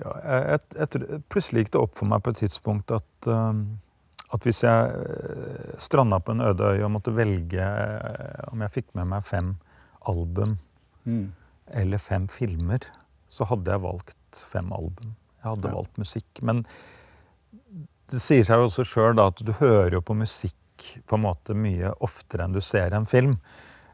Ja, 0.00 0.14
jeg, 0.24 0.62
jeg, 0.78 1.20
plutselig 1.28 1.66
gikk 1.66 1.74
det 1.74 1.82
opp 1.82 1.98
for 1.98 2.08
meg 2.08 2.24
på 2.24 2.32
et 2.32 2.40
tidspunkt 2.40 2.94
at, 2.96 3.28
at 3.28 4.48
hvis 4.48 4.62
jeg 4.64 5.76
stranda 5.76 6.22
på 6.24 6.32
en 6.32 6.46
øde 6.48 6.72
øy 6.72 6.86
og 6.86 6.94
måtte 6.96 7.12
velge 7.14 7.68
om 8.48 8.64
jeg 8.64 8.76
fikk 8.80 8.88
med 8.96 9.12
meg 9.12 9.28
fem 9.28 9.52
album 10.08 10.56
mm 11.04 11.28
eller 11.78 12.00
fem 12.02 12.28
filmer, 12.30 12.84
så 13.32 13.46
hadde 13.48 13.72
jeg 13.72 13.84
valgt 13.84 14.42
fem 14.52 14.72
album. 14.76 15.14
Jeg 15.42 15.48
hadde 15.50 15.70
ja. 15.70 15.76
valgt 15.76 16.00
musikk. 16.00 16.42
Men 16.44 16.64
det 18.12 18.20
sier 18.22 18.44
seg 18.46 18.60
jo 18.60 18.68
også 18.68 18.86
sjøl 18.86 19.20
at 19.22 19.40
du 19.42 19.52
hører 19.58 19.96
jo 19.96 20.04
på 20.04 20.16
musikk 20.18 20.58
på 21.08 21.18
en 21.18 21.24
måte 21.26 21.54
mye 21.56 21.92
oftere 22.02 22.46
enn 22.46 22.56
du 22.56 22.62
ser 22.64 22.94
en 22.96 23.08
film. 23.08 23.36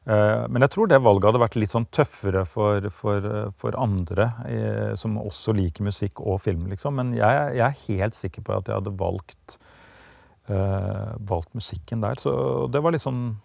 Eh, 0.09 0.45
men 0.49 0.64
jeg 0.64 0.73
tror 0.73 0.88
det 0.88 1.01
valget 1.05 1.29
hadde 1.29 1.43
vært 1.43 1.59
litt 1.61 1.75
sånn 1.75 1.88
tøffere 1.93 2.45
for, 2.49 2.87
for, 2.95 3.27
for 3.61 3.77
andre 3.81 4.31
eh, 4.49 4.93
som 4.97 5.19
også 5.21 5.53
liker 5.59 5.85
musikk 5.85 6.23
og 6.25 6.41
film, 6.45 6.69
liksom. 6.73 6.97
Men 6.97 7.12
jeg, 7.17 7.59
jeg, 7.59 7.67
er 7.67 7.83
helt 7.88 8.17
sikker 8.17 8.47
på 8.47 8.57
at 8.57 8.71
jeg 8.71 8.81
hadde 8.81 8.95
valgt, 8.99 9.59
uh, 10.49 11.12
valgt 11.29 11.53
musikken 11.59 12.01
der. 12.05 12.21
Så 12.23 12.33
det 12.73 12.83
var 12.85 12.97
litt 12.97 13.05
sånn 13.05 13.37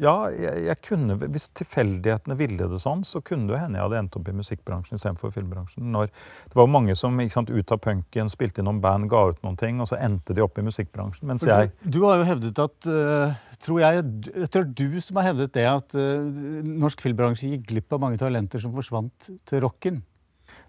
ja, 0.00 0.14
jeg, 0.34 0.62
jeg, 0.66 0.78
kunne, 0.82 1.14
hvis 1.22 1.46
tilfeldighetene 1.54 2.34
ville 2.38 2.66
det 2.70 2.80
sånn, 2.82 3.04
så 3.06 3.20
kunne 3.22 3.46
det 3.52 3.60
hende 3.62 3.78
jeg 3.78 3.86
hadde 3.86 4.00
endt 4.02 4.16
opp 4.18 4.30
i 4.30 4.34
musikkbransjen 4.34 4.98
istedenfor 4.98 5.30
filmbransjen. 5.34 5.86
Når, 5.94 6.10
det 6.50 6.58
var 6.58 6.66
jo 6.66 6.72
mange 6.74 6.96
som 6.98 7.20
ikke 7.22 7.36
sant, 7.36 7.52
ut 7.54 7.74
av 7.76 7.78
punken 7.84 8.32
spilte 8.32 8.62
inn 8.62 8.66
noen 8.66 8.80
band, 8.82 9.06
ga 9.12 9.22
ut 9.30 9.38
noen 9.46 9.58
ting, 9.60 9.78
og 9.84 9.90
så 9.90 10.00
endte 10.02 10.34
de 10.34 10.42
opp 10.42 10.58
i 10.58 10.66
musikkbransjen. 10.66 11.28
Mens 11.30 11.46
jeg 11.46 11.70
du, 11.84 12.00
du, 12.00 12.00
har 12.08 12.18
jo 12.18 12.26
hevdet 12.26 12.62
at 12.64 12.90
uh, 12.90 13.36
tror 13.62 13.84
jeg, 13.84 14.02
Jeg 14.32 14.50
tror 14.56 14.66
du 14.82 14.98
som 15.04 15.22
har 15.22 15.30
hevdet 15.30 15.54
det, 15.54 15.68
at 15.70 15.94
uh, 15.94 16.26
norsk 16.84 17.06
filmbransje 17.06 17.54
gikk 17.54 17.70
glipp 17.70 17.94
av 17.94 18.02
mange 18.02 18.18
talenter 18.18 18.62
som 18.66 18.74
forsvant 18.74 19.30
til 19.46 19.62
rocken. 19.62 20.02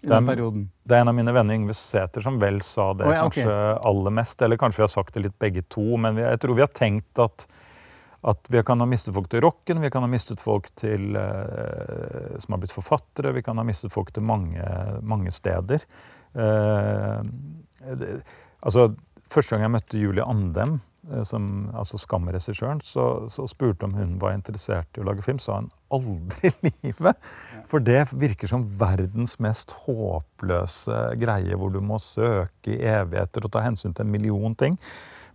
Det 0.06 0.14
er. 0.14 0.38
Det 0.86 0.94
er 0.94 1.02
en 1.02 1.10
av 1.10 1.14
mine 1.16 1.32
venner, 1.34 1.56
Yngve 1.56 1.74
Sæther, 1.74 2.22
som 2.22 2.38
vel 2.38 2.60
sa 2.62 2.92
det 2.94 3.06
oh, 3.08 3.14
ja, 3.14 3.26
okay. 3.26 3.42
kanskje 3.42 3.86
aller 3.90 4.14
mest. 4.14 4.42
Eller 4.44 4.60
kanskje 4.60 4.84
vi 4.84 4.86
har 4.86 4.92
sagt 4.92 5.16
det 5.16 5.24
litt 5.26 5.38
begge 5.42 5.64
to, 5.72 5.96
men 5.98 6.18
jeg 6.20 6.42
tror 6.42 6.58
vi 6.58 6.62
har 6.62 6.70
tenkt 6.70 7.22
at 7.22 7.48
at 8.26 8.48
vi 8.50 8.62
kan 8.66 8.82
ha 8.82 8.86
mistet 8.90 9.14
folk 9.14 9.28
til 9.30 9.44
rocken, 9.44 9.80
vi 9.84 9.90
kan 9.92 10.02
ha 10.02 10.10
mistet 10.10 10.42
folk 10.42 10.66
til, 10.78 11.14
eh, 11.14 12.34
som 12.42 12.56
har 12.56 12.62
blitt 12.62 12.74
forfattere, 12.74 13.34
vi 13.36 13.44
kan 13.46 13.58
ha 13.60 13.64
mistet 13.66 13.94
folk 13.94 14.10
til 14.14 14.26
mange, 14.26 14.66
mange 15.06 15.30
steder. 15.34 15.84
Eh, 16.34 17.20
det, 17.86 18.10
altså, 18.66 18.90
første 19.30 19.54
gang 19.54 19.66
jeg 19.68 19.74
møtte 19.76 20.02
Julie 20.02 20.26
Andem, 20.26 20.80
eh, 21.12 21.22
som, 21.28 21.68
altså 21.78 22.00
Skam-regissøren, 22.02 22.82
så, 22.82 23.06
så, 23.30 23.46
spurte 23.46 23.86
om 23.86 23.94
hun 23.94 24.18
var 24.22 24.34
interessert 24.34 24.90
i 24.98 25.04
å 25.04 25.06
lage 25.06 25.22
film. 25.22 25.38
Sa 25.38 25.60
hun 25.60 25.70
aldri 25.94 26.50
i 26.50 26.74
livet! 26.82 27.30
For 27.70 27.78
det 27.78 28.08
virker 28.10 28.50
som 28.50 28.66
verdens 28.80 29.38
mest 29.38 29.76
håpløse 29.86 31.12
greie, 31.22 31.54
hvor 31.54 31.70
du 31.70 31.78
må 31.78 32.02
søke 32.02 32.74
i 32.74 32.82
evigheter 32.82 33.46
og 33.46 33.54
ta 33.54 33.62
hensyn 33.62 33.94
til 33.94 34.02
en 34.02 34.16
million 34.18 34.58
ting. 34.58 34.80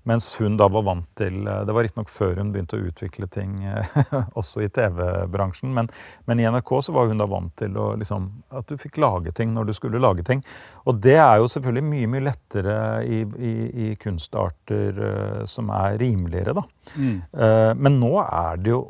Mens 0.03 0.27
hun 0.39 0.55
da 0.57 0.65
var 0.71 0.85
vant 0.85 1.07
til 1.19 1.45
eh, 1.45 1.61
Det 1.67 1.75
var 1.75 1.85
riktignok 1.85 2.09
før 2.09 2.39
hun 2.41 2.51
begynte 2.53 2.79
å 2.79 2.85
utvikle 2.89 3.27
ting 3.31 3.59
eh, 3.69 3.97
også 4.39 4.63
i 4.65 4.69
TV-bransjen, 4.73 5.73
men, 5.75 5.89
men, 6.29 6.41
i 6.41 6.47
NRK 6.49 6.71
så 6.87 6.95
var 6.95 7.11
hun 7.11 7.21
da 7.21 7.27
vant 7.29 7.53
til 7.61 7.77
å, 7.77 7.91
liksom, 7.99 8.29
at 8.57 8.69
du 8.69 8.79
fikk 8.81 8.97
lage 9.01 9.33
ting 9.37 9.53
når 9.53 9.69
du 9.69 9.75
skulle 9.77 10.01
lage 10.01 10.25
ting. 10.27 10.41
Og 10.89 10.97
det 11.03 11.17
er 11.21 11.41
jo 11.41 11.49
selvfølgelig 11.51 11.87
mye 11.91 12.09
mye 12.11 12.25
lettere 12.31 12.77
i, 13.05 13.21
i, 13.21 13.53
i 13.85 13.91
kunstarter 14.01 14.97
uh, 14.97 15.43
som 15.49 15.69
er 15.75 15.99
rimeligere, 16.01 16.55
da. 16.57 16.63
Mm. 16.95 17.17
Uh, 17.35 17.71
men 17.77 17.99
nå 18.01 18.15
er 18.23 18.61
det 18.61 18.73
jo 18.73 18.81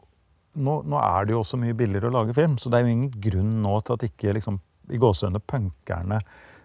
nå, 0.60 0.82
nå, 0.84 0.98
er 1.00 1.28
det 1.28 1.36
jo 1.36 1.42
også 1.44 1.60
mye 1.60 1.76
billigere 1.78 2.10
å 2.10 2.16
lage 2.16 2.36
film, 2.36 2.58
så 2.60 2.72
det 2.72 2.80
er 2.80 2.88
jo 2.88 2.96
ingen 2.96 3.22
grunn 3.24 3.54
nå 3.64 3.78
til 3.86 3.96
at 3.96 4.08
ikke 4.08 4.36
liksom, 4.36 4.60
i 4.92 5.00
gåsehudene 5.00 5.44
punkerne 5.48 6.20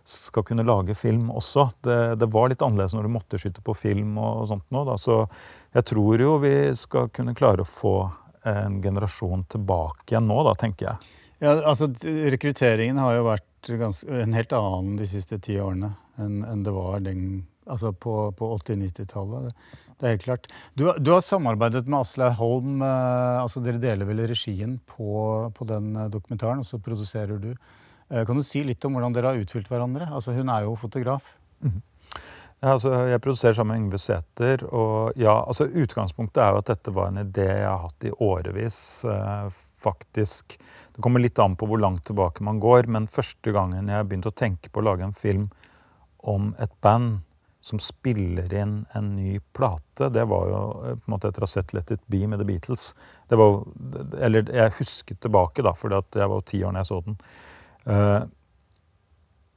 skal 0.07 0.45
kunne 0.47 0.65
lage 0.67 0.95
film 0.95 1.31
også. 1.35 1.69
Det, 1.83 1.99
det, 2.21 2.29
var 2.31 2.51
litt 2.51 2.63
annerledes 2.63 2.95
når 2.95 3.09
du 3.09 3.15
måtte 3.17 3.41
skyte 3.43 3.65
på 3.65 3.75
film 3.75 4.15
og, 4.23 4.43
og 4.43 4.49
sånt 4.53 4.67
nå. 4.75 4.85
Da. 4.87 4.95
Så 5.01 5.25
jeg 5.75 5.89
tror 5.91 6.23
jo 6.23 6.37
vi 6.43 6.55
skal 6.79 7.11
kunne 7.15 7.35
klare 7.39 7.65
å 7.65 7.69
få 7.69 7.97
en 8.47 8.79
generasjon 8.83 9.45
tilbake 9.51 10.15
igjen 10.15 10.29
nå, 10.31 10.39
da, 10.47 10.55
tenker 10.59 10.91
jeg. 10.91 11.15
Ja, 11.43 11.57
altså 11.69 11.91
Rekrutteringen 12.31 13.01
har 13.03 13.17
jo 13.19 13.27
vært 13.27 13.73
ganske, 13.81 14.21
en 14.23 14.37
helt 14.37 14.55
annen 14.57 14.95
de 15.01 15.09
siste 15.11 15.41
ti 15.43 15.59
årene 15.61 15.91
enn, 16.23 16.45
enn 16.47 16.63
det 16.65 16.73
var 16.73 17.03
den, 17.05 17.43
altså 17.67 17.91
på, 17.93 18.15
på 18.39 18.53
80-90-tallet. 18.61 19.51
Det 19.97 20.07
er 20.07 20.15
helt 20.15 20.27
klart. 20.27 20.47
Du, 20.77 20.87
du, 21.01 21.11
har 21.11 21.25
samarbeidet 21.25 21.87
med 21.89 22.03
Aslaug 22.03 22.37
Holm. 22.37 22.83
Eh, 22.85 23.37
altså 23.41 23.63
Dere 23.65 23.81
deler 23.81 24.09
vel 24.09 24.27
regien 24.29 24.77
på, 24.85 25.11
på 25.57 25.69
den 25.69 25.95
eh, 25.97 26.11
dokumentaren, 26.13 26.61
og 26.61 26.69
så 26.69 26.81
produserer 26.83 27.41
du. 27.41 27.55
Eh, 28.11 28.25
kan 28.27 28.39
du 28.39 28.45
si 28.47 28.63
litt 28.65 28.85
om 28.87 28.97
hvordan 28.97 29.15
dere 29.17 29.33
har 29.33 29.43
utfylt 29.43 29.69
hverandre? 29.71 30.09
Altså, 30.13 30.35
hun 30.37 30.51
er 30.53 30.67
jo 30.67 30.77
fotograf. 30.79 31.35
Mm. 31.65 31.83
Ja, 32.63 32.73
altså, 32.73 32.93
jeg 33.11 33.21
produserer 33.21 33.59
sammen 33.59 33.75
med 33.75 33.85
Yngve 33.85 34.01
Sæther. 34.01 34.65
Og 34.71 35.19
ja, 35.21 35.35
altså, 35.43 35.67
utgangspunktet 35.67 36.43
er 36.43 36.55
jo 36.55 36.63
at 36.63 36.73
dette 36.73 36.95
var 36.95 37.11
en 37.11 37.23
idé 37.25 37.47
jeg 37.51 37.69
har 37.69 37.85
hatt 37.85 38.09
i 38.09 38.15
årevis. 38.25 38.81
Eh, 39.05 39.49
faktisk. 39.83 40.59
Det 40.97 41.05
kommer 41.05 41.21
litt 41.21 41.39
an 41.43 41.59
på 41.59 41.69
hvor 41.69 41.83
langt 41.83 42.07
tilbake 42.09 42.45
man 42.47 42.63
går, 42.63 42.89
men 42.89 43.11
første 43.11 43.53
gangen 43.53 43.93
jeg 43.93 44.09
begynte 44.09 44.33
å 44.33 44.39
tenke 44.39 44.73
på 44.73 44.81
å 44.81 44.87
lage 44.89 45.05
en 45.05 45.17
film 45.17 45.51
om 46.27 46.55
et 46.63 46.73
band 46.83 47.21
som 47.67 47.81
spiller 47.83 48.53
inn 48.55 48.85
en 48.95 49.07
ny 49.17 49.41
plate, 49.57 50.07
det 50.15 50.23
var 50.31 50.45
jo 50.47 50.59
eh, 50.87 50.95
på 50.95 51.09
en 51.09 51.15
måte 51.17 51.33
etter 51.33 51.43
å 51.43 51.49
ha 51.49 51.51
sett 51.51 51.75
Let 51.75 51.91
It 51.91 52.05
Be 52.07 52.21
med 52.31 52.39
The 52.39 52.47
Beatles. 52.47 52.93
Det 53.27 53.39
var, 53.41 53.57
eller 54.23 54.47
jeg 54.55 54.77
husket 54.79 55.19
tilbake, 55.25 55.65
da, 55.67 55.73
for 55.75 55.91
jeg 55.91 56.29
var 56.31 56.37
jo 56.37 56.47
ti 56.47 56.63
år 56.63 56.77
da 56.77 56.85
jeg 56.85 56.91
så 56.93 57.01
den. 57.09 57.19
Uh, 57.87 58.25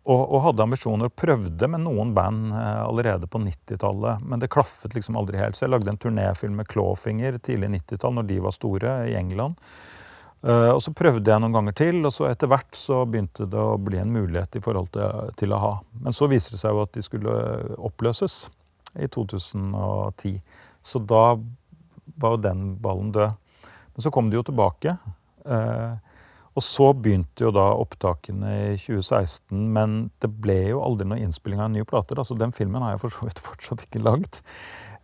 og, 0.09 0.21
og, 0.23 0.39
hadde 0.47 0.65
ambisjoner 0.65 1.09
og 1.09 1.15
prøvde 1.19 1.67
med 1.69 1.83
noen 1.83 2.15
band 2.17 2.53
uh, 2.53 2.85
allerede 2.87 3.29
på 3.29 3.41
90-tallet. 3.43 4.25
Men 4.25 4.41
det 4.41 4.51
klaffet 4.53 4.95
liksom 4.95 5.19
aldri 5.19 5.37
helt. 5.41 5.57
Så 5.57 5.65
jeg 5.65 5.73
lagde 5.73 5.91
en 5.91 6.01
turnéfilm 6.01 6.57
med 6.57 6.69
Clawfinger 6.71 7.37
tidlig 7.43 7.71
90-tall, 7.75 8.15
når 8.17 8.29
de 8.29 8.39
var 8.45 8.55
store, 8.55 8.95
i 9.11 9.17
England. 9.19 9.59
Uh, 10.39 10.71
og 10.71 10.79
så 10.81 10.95
prøvde 10.95 11.27
jeg 11.29 11.43
noen 11.43 11.57
ganger 11.57 11.75
til, 11.75 11.99
og 12.07 12.15
så 12.15 12.29
etter 12.29 12.49
hvert 12.49 12.77
så 12.79 13.03
begynte 13.03 13.49
det 13.51 13.59
å 13.59 13.77
bli 13.81 13.99
en 13.99 14.13
mulighet 14.15 14.55
i 14.55 14.63
forhold 14.63 14.89
til, 14.95 15.33
til 15.41 15.53
a-ha. 15.57 15.75
Men 15.99 16.15
så 16.15 16.29
viser 16.31 16.55
det 16.55 16.63
seg 16.63 16.73
jo 16.73 16.85
at 16.85 16.95
de 16.95 17.03
skulle 17.05 17.35
oppløses 17.75 18.45
i 18.97 19.09
2010. 19.11 20.39
Så 20.81 21.01
da 21.03 21.23
var 22.19 22.35
jo 22.35 22.43
den 22.47 22.69
ballen 22.81 23.11
død. 23.13 23.35
Men 23.93 24.05
så 24.05 24.11
kom 24.15 24.31
de 24.31 24.39
jo 24.39 24.45
tilbake. 24.47 24.95
Uh, 25.43 25.91
og 26.57 26.65
så 26.65 26.89
begynte 26.97 27.45
jo 27.45 27.51
da 27.55 27.67
opptakene 27.77 28.53
i 28.73 28.77
2016, 28.79 29.53
men 29.75 29.97
det 30.23 30.31
ble 30.41 30.57
jo 30.71 30.83
aldri 30.83 31.07
noe 31.07 31.21
innspilling 31.21 31.61
av 31.61 31.69
en 31.69 31.77
ny 31.77 31.85
plate. 31.87 32.17
Altså 32.17 32.37
Den 32.39 32.55
filmen 32.55 32.83
har 32.83 32.95
jeg 32.95 33.03
for 33.03 33.15
så 33.15 33.27
vidt 33.29 33.43
fortsatt 33.45 33.85
ikke 33.85 34.01
lagd. 34.03 34.41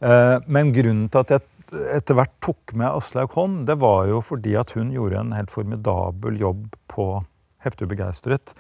Eh, 0.02 0.38
men 0.48 0.74
grunnen 0.76 1.08
til 1.14 1.24
at 1.24 1.36
jeg 1.36 1.46
etter 1.96 2.18
hvert 2.18 2.34
tok 2.46 2.76
med 2.78 2.92
Aslaug 2.92 3.34
Holm, 3.38 3.62
det 3.66 3.78
var 3.82 4.06
jo 4.10 4.20
fordi 4.22 4.54
at 4.60 4.76
hun 4.78 4.92
gjorde 4.94 5.22
en 5.22 5.34
helt 5.34 5.54
formidabel 5.54 6.38
jobb 6.42 6.68
på 6.92 7.08
Heftig 7.66 7.88
begeistret. 7.90 8.52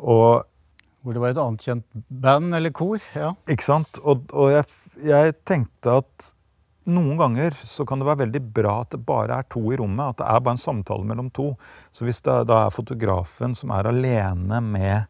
Og 0.00 0.46
hvor 1.04 1.16
det 1.16 1.20
var 1.20 1.32
et 1.34 1.40
annet 1.40 1.64
kjent 1.64 2.02
band 2.08 2.56
eller 2.56 2.72
kor. 2.72 3.00
ja. 3.16 3.34
Ikke 3.52 3.66
sant? 3.66 4.00
Og, 4.00 4.24
og 4.32 4.52
jeg, 4.52 4.64
jeg 5.04 5.34
tenkte 5.48 5.98
at 6.00 6.30
noen 6.92 7.16
ganger 7.18 7.54
så 7.56 7.86
kan 7.88 8.00
det 8.00 8.08
være 8.08 8.24
veldig 8.24 8.42
bra 8.54 8.80
at 8.82 8.92
det 8.94 9.00
bare 9.06 9.40
er 9.40 9.48
to 9.52 9.62
i 9.72 9.78
rommet. 9.80 10.12
At 10.12 10.20
det 10.20 10.28
er 10.28 10.44
bare 10.44 10.56
en 10.56 10.62
samtale 10.62 11.06
mellom 11.06 11.30
to. 11.34 11.52
Så 11.92 12.06
hvis 12.06 12.22
det 12.26 12.36
da 12.50 12.64
er 12.66 12.74
fotografen 12.74 13.56
som 13.58 13.72
er 13.76 13.88
alene 13.90 14.60
med 14.64 15.08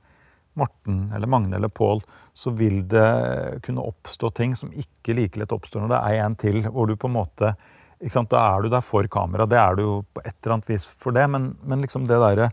Morten 0.58 1.04
eller 1.14 1.30
Magne 1.30 1.56
eller 1.56 1.72
Pål, 1.72 2.02
så 2.34 2.52
vil 2.56 2.82
det 2.90 3.60
kunne 3.66 3.84
oppstå 3.86 4.32
ting 4.36 4.56
som 4.58 4.72
ikke 4.72 5.14
like 5.16 5.40
lett 5.40 5.54
oppstår 5.54 5.84
når 5.84 5.94
det 5.94 6.00
er 6.00 6.24
en 6.24 6.36
til. 6.38 6.60
hvor 6.68 6.90
du 6.90 6.96
på 6.96 7.10
en 7.10 7.18
måte, 7.18 7.54
ikke 8.00 8.16
sant, 8.16 8.30
Da 8.30 8.42
er 8.56 8.62
du 8.62 8.68
der 8.72 8.84
for 8.84 9.06
kamera. 9.06 9.46
Det 9.46 9.58
er 9.58 9.76
du 9.76 9.82
jo 9.82 9.94
på 10.02 10.22
et 10.24 10.36
eller 10.42 10.58
annet 10.58 10.70
vis 10.70 10.86
for 10.86 11.12
det. 11.12 11.28
Men, 11.30 11.56
men 11.62 11.82
liksom 11.82 12.06
det 12.08 12.20
derre 12.20 12.50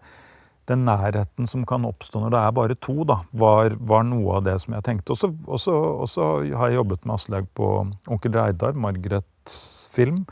den 0.68 0.84
nærheten 0.88 1.48
som 1.48 1.64
kan 1.68 1.88
oppstå 1.88 2.22
når 2.22 2.34
det 2.34 2.42
er 2.42 2.56
bare 2.58 2.78
to, 2.84 3.00
da, 3.08 3.22
var, 3.32 3.76
var 3.80 4.06
noe 4.08 4.40
av 4.40 4.46
det 4.48 4.58
som 4.64 4.76
jeg 4.76 4.86
tenkte. 4.88 5.16
Og 5.16 5.60
så 5.62 6.28
har 6.60 6.70
jeg 6.70 6.80
jobbet 6.82 7.08
med 7.08 7.16
Aslaug 7.16 7.50
på 7.58 7.72
Onkel 8.12 8.36
Reidar, 8.36 8.76
Margarets 8.76 9.88
film, 9.94 10.26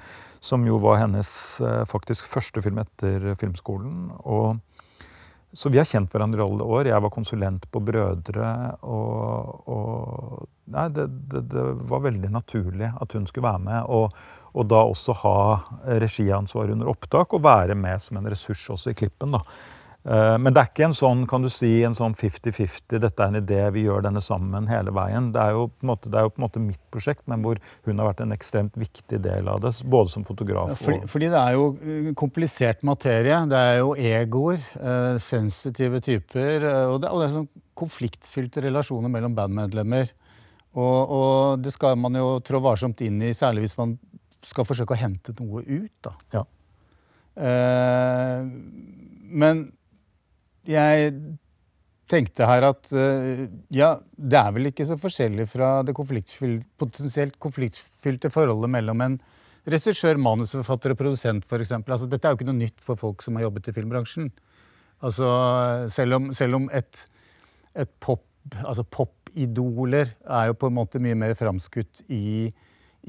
som 0.44 0.66
jo 0.68 0.78
var 0.82 1.02
hennes 1.02 1.30
eh, 1.64 1.84
faktisk 1.90 2.28
første 2.30 2.62
film 2.62 2.82
etter 2.84 3.32
filmskolen. 3.40 4.10
Og, 4.30 4.60
så 5.56 5.72
vi 5.72 5.80
har 5.80 5.88
kjent 5.88 6.12
hverandre 6.12 6.44
i 6.44 6.46
alle 6.46 6.68
år. 6.68 6.90
Jeg 6.92 7.06
var 7.06 7.14
konsulent 7.14 7.66
på 7.72 7.82
Brødre. 7.88 8.50
Og, 8.84 9.70
og 9.72 10.44
nei, 10.76 10.90
det, 10.94 11.08
det, 11.32 11.46
det, 11.54 11.64
var 11.90 12.04
veldig 12.04 12.30
naturlig 12.34 12.92
at 12.92 13.16
hun 13.16 13.26
skulle 13.30 13.48
være 13.48 13.64
med. 13.64 13.88
Og, 13.96 14.12
og 14.54 14.68
da 14.70 14.84
også 14.84 15.16
ha 15.24 15.38
regiansvar 16.04 16.76
under 16.76 16.92
opptak 16.92 17.34
og 17.34 17.48
være 17.48 17.80
med 17.80 18.04
som 18.04 18.20
en 18.20 18.30
ressurs 18.30 18.68
også 18.76 18.92
i 18.92 19.00
klippen. 19.00 19.34
da. 19.40 19.42
Eh, 20.06 20.36
men 20.38 20.54
det 20.54 20.62
er 20.62 20.70
ikke 20.70 20.86
en 20.86 20.94
sånn 20.94 21.24
kan 21.30 21.42
du 21.42 21.50
si, 21.50 21.80
en 21.86 21.96
sånn 21.98 22.14
50-50, 22.14 23.00
dette 23.02 23.24
er 23.24 23.32
en 23.32 23.40
idé, 23.40 23.62
vi 23.74 23.88
gjør 23.88 24.04
denne 24.06 24.22
sammen 24.22 24.68
hele 24.70 24.94
veien. 24.94 25.32
Det 25.34 25.42
er, 25.42 25.56
jo 25.58 25.70
på 25.72 25.86
en 25.86 25.90
måte, 25.90 26.12
det 26.14 26.20
er 26.20 26.28
jo 26.28 26.34
på 26.36 26.42
en 26.42 26.46
måte 26.46 26.62
mitt 26.62 26.82
prosjekt, 26.94 27.24
men 27.32 27.42
hvor 27.46 27.58
hun 27.88 28.02
har 28.02 28.12
vært 28.12 28.22
en 28.22 28.36
ekstremt 28.36 28.78
viktig 28.78 29.18
del 29.26 29.50
av 29.50 29.64
det. 29.64 29.72
Både 29.90 30.14
som 30.14 30.26
fotograf 30.28 30.76
og 30.76 30.78
fordi, 30.78 31.00
fordi 31.10 31.30
det 31.34 31.40
er 31.42 31.56
jo 31.58 31.64
eh, 31.82 32.12
komplisert 32.18 32.86
materie. 32.86 33.40
Det 33.50 33.62
er 33.72 33.80
jo 33.80 33.96
egoer, 33.98 34.68
eh, 34.78 35.16
sensitive 35.24 36.04
typer. 36.06 36.68
Og 36.92 37.00
det, 37.02 37.10
og 37.10 37.24
det 37.24 37.30
er 37.30 37.34
sånn 37.40 37.50
konfliktfylte 37.76 38.62
relasjoner 38.68 39.12
mellom 39.12 39.34
bandmedlemmer. 39.38 40.14
Og, 40.76 41.00
og, 41.16 41.64
det 41.64 41.72
skal 41.74 41.96
man 41.98 42.18
jo 42.20 42.36
trå 42.46 42.60
varsomt 42.62 43.02
inn 43.02 43.18
i, 43.24 43.32
særlig 43.36 43.66
hvis 43.66 43.78
man 43.80 43.96
skal 44.46 44.68
forsøke 44.68 44.94
å 44.94 45.00
hente 45.00 45.34
noe 45.40 45.64
ut. 45.66 45.94
da. 46.06 46.14
Ja. 46.36 46.44
Eh, 47.36 48.46
men 49.26 49.66
jeg 50.70 51.16
tenkte 52.10 52.46
her 52.48 52.68
at 52.68 52.92
uh, 52.94 53.46
ja, 53.74 53.96
det 54.16 54.38
er 54.40 54.52
vel 54.56 54.70
ikke 54.70 54.86
så 54.88 54.98
forskjellig 55.02 55.48
fra 55.50 55.80
det 55.86 55.96
konfliktfylte, 55.98 56.68
potensielt 56.82 57.40
konfliktfylte 57.42 58.30
forholdet 58.34 58.72
mellom 58.76 59.02
en 59.06 59.18
regissør, 59.66 60.20
manusforfatter 60.22 60.94
og 60.94 61.00
produsent, 61.00 61.48
f.eks. 61.50 61.74
Altså, 61.80 62.10
dette 62.10 62.28
er 62.28 62.34
jo 62.34 62.40
ikke 62.40 62.50
noe 62.52 62.60
nytt 62.60 62.84
for 62.86 63.00
folk 63.00 63.26
som 63.26 63.38
har 63.38 63.48
jobbet 63.48 63.72
i 63.72 63.76
filmbransjen. 63.76 64.30
Altså, 65.06 65.30
selv 65.94 66.20
om, 66.20 66.30
selv 66.38 66.60
om 66.60 66.70
et, 66.74 67.02
et 67.76 67.90
pop, 68.00 68.24
altså 68.62 68.86
popidoler 68.86 70.14
er 70.22 70.52
jo 70.52 70.60
på 70.62 70.70
en 70.70 70.78
måte 70.78 71.02
mye 71.02 71.18
mer 71.18 71.34
framskutt 71.38 72.06
i, 72.14 72.54